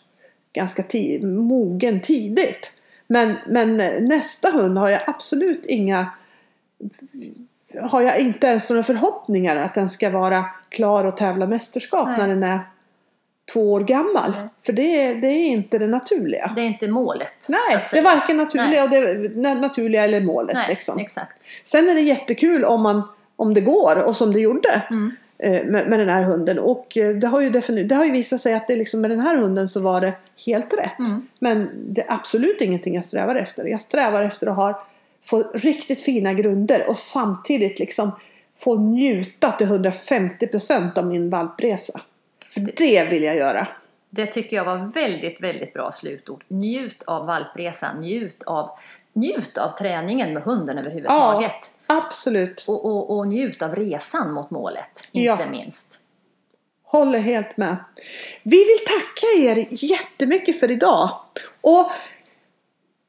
ganska 0.53 0.81
ti- 0.81 1.25
mogen 1.25 2.01
tidigt. 2.01 2.71
Men, 3.07 3.35
men 3.47 3.77
nästa 4.07 4.51
hund 4.51 4.77
har 4.77 4.89
jag 4.89 5.01
absolut 5.07 5.65
inga 5.65 6.11
har 7.81 8.01
jag 8.01 8.19
inte 8.19 8.47
ens 8.47 8.69
några 8.69 8.83
förhoppningar 8.83 9.55
att 9.55 9.73
den 9.73 9.89
ska 9.89 10.09
vara 10.09 10.45
klar 10.69 11.03
och 11.03 11.17
tävla 11.17 11.47
mästerskap 11.47 12.07
Nej. 12.07 12.17
när 12.17 12.27
den 12.27 12.43
är 12.43 12.59
två 13.53 13.71
år 13.73 13.79
gammal. 13.79 14.31
Nej. 14.37 14.47
För 14.65 14.73
det, 14.73 15.01
är- 15.01 15.15
det 15.15 15.27
är 15.27 15.45
inte 15.47 15.77
det 15.77 15.87
naturliga. 15.87 16.51
Det 16.55 16.61
är 16.61 16.65
inte 16.65 16.87
målet. 16.87 17.47
Nej, 17.49 17.85
det 17.91 17.97
är 17.97 18.03
varken 18.03 18.37
naturliga, 18.37 18.83
och 18.83 18.89
det, 18.89 18.99
na- 19.29 19.59
naturliga 19.61 20.03
eller 20.03 20.21
målet. 20.21 20.53
Nej, 20.55 20.65
liksom. 20.69 20.99
exakt. 20.99 21.43
Sen 21.63 21.89
är 21.89 21.93
det 21.93 22.01
jättekul 22.01 22.65
om, 22.65 22.81
man, 22.81 23.01
om 23.35 23.53
det 23.53 23.61
går 23.61 24.03
och 24.03 24.15
som 24.15 24.33
det 24.33 24.39
gjorde 24.39 24.81
Mm. 24.89 25.11
eh, 25.39 25.51
med, 25.71 25.89
med 25.89 25.99
den 25.99 26.09
här 26.09 26.23
hunden. 26.23 26.59
Och 26.59 26.97
eh, 26.97 27.09
det 27.15 27.27
har 27.27 27.41
ju, 27.41 27.49
det 27.83 27.95
har 27.95 28.05
ju 28.05 28.11
visat 28.11 28.39
sig 28.41 28.53
att 28.53 28.67
det 28.67 28.75
liksom, 28.75 29.01
med 29.01 29.09
den 29.11 29.19
här 29.19 29.37
hunden 29.37 29.69
så 29.69 29.79
var 29.79 30.01
det 30.01 30.13
helt 30.45 30.73
rätt. 30.73 30.99
Mm. 30.99 31.27
Men 31.39 31.69
det 31.93 32.01
är 32.01 32.13
absolut 32.13 32.61
ingenting 32.61 32.95
jag 32.95 33.05
strävar 33.05 33.35
efter. 33.35 33.65
Jag 33.65 33.81
strävar 33.81 34.21
efter 34.23 34.47
att 34.47 34.55
ha, 34.55 34.87
få 35.25 35.43
riktigt 35.53 36.01
fina 36.01 36.33
grunder 36.33 36.83
och 36.87 36.97
samtidigt 36.97 37.79
liksom 37.79 38.11
få 38.59 38.75
njuta 38.79 39.51
till 39.51 39.67
150% 39.67 40.97
av 40.97 41.05
min 41.07 41.29
valpresa. 41.29 42.01
För 42.53 42.61
det 42.77 43.03
vill 43.09 43.23
jag 43.23 43.35
göra. 43.35 43.67
Det 44.09 44.25
tycker 44.25 44.55
jag 44.55 44.65
var 44.65 44.77
väldigt, 44.77 45.41
väldigt 45.41 45.73
bra 45.73 45.91
slutord. 45.91 46.43
Njut 46.47 47.03
av 47.03 47.25
valpresan, 47.25 48.01
njut 48.01 48.43
av, 48.43 48.69
njut 49.13 49.57
av 49.57 49.69
träningen 49.69 50.33
med 50.33 50.43
hunden 50.43 50.77
överhuvudtaget. 50.77 51.73
Absolut. 51.87 52.65
Och, 52.67 52.85
och, 52.85 53.17
och 53.17 53.27
njut 53.27 53.61
av 53.61 53.75
resan 53.75 54.33
mot 54.33 54.51
målet, 54.51 55.07
Ja. 55.11 55.31
inte 55.31 55.49
minst. 55.49 55.99
Håller 56.83 57.19
helt 57.19 57.57
med. 57.57 57.75
Vi 58.43 58.57
vill 58.57 58.85
tacka 58.87 59.27
er 59.51 59.67
jättemycket 59.69 60.59
för 60.59 60.71
idag. 60.71 61.09
Och 61.61 61.91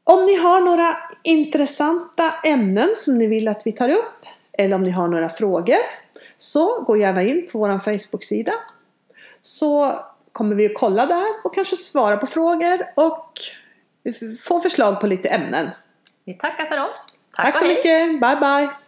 om 0.05 0.25
ni 0.25 0.37
har 0.37 0.61
några 0.61 0.97
intressanta 1.23 2.35
ämnen 2.45 2.89
som 2.97 3.19
ni 3.19 3.27
vill 3.27 3.49
att 3.49 3.63
vi 3.65 3.73
tar 3.73 3.89
upp 3.89 4.27
eller 4.59 4.77
om 4.77 4.83
ni 4.83 4.91
har 4.91 5.09
några 5.09 5.29
frågor 5.29 5.77
så 6.37 6.83
gå 6.83 6.97
gärna 6.97 7.23
in 7.23 7.49
på 7.53 7.59
vår 7.59 7.79
Facebook-sida 7.79 8.53
så 9.43 9.99
kommer 10.33 10.57
vi 10.57 10.67
att 10.67 10.75
kolla 10.75 11.07
där 11.07 11.45
och 11.45 11.55
kanske 11.55 11.77
svara 11.77 12.17
på 12.17 12.27
frågor 12.27 12.87
och 12.97 13.33
få 14.41 14.61
förslag 14.61 15.01
på 15.01 15.07
lite 15.07 15.29
ämnen. 15.29 15.71
Vi 16.25 16.35
tackar 16.35 16.67
för 16.67 16.89
oss. 16.89 17.07
Tack, 17.37 17.49
och 17.49 17.57
så 17.57 17.65
hej. 17.65 17.75
mycket. 17.77 18.21
Bye 18.21 18.37
bye! 18.37 18.82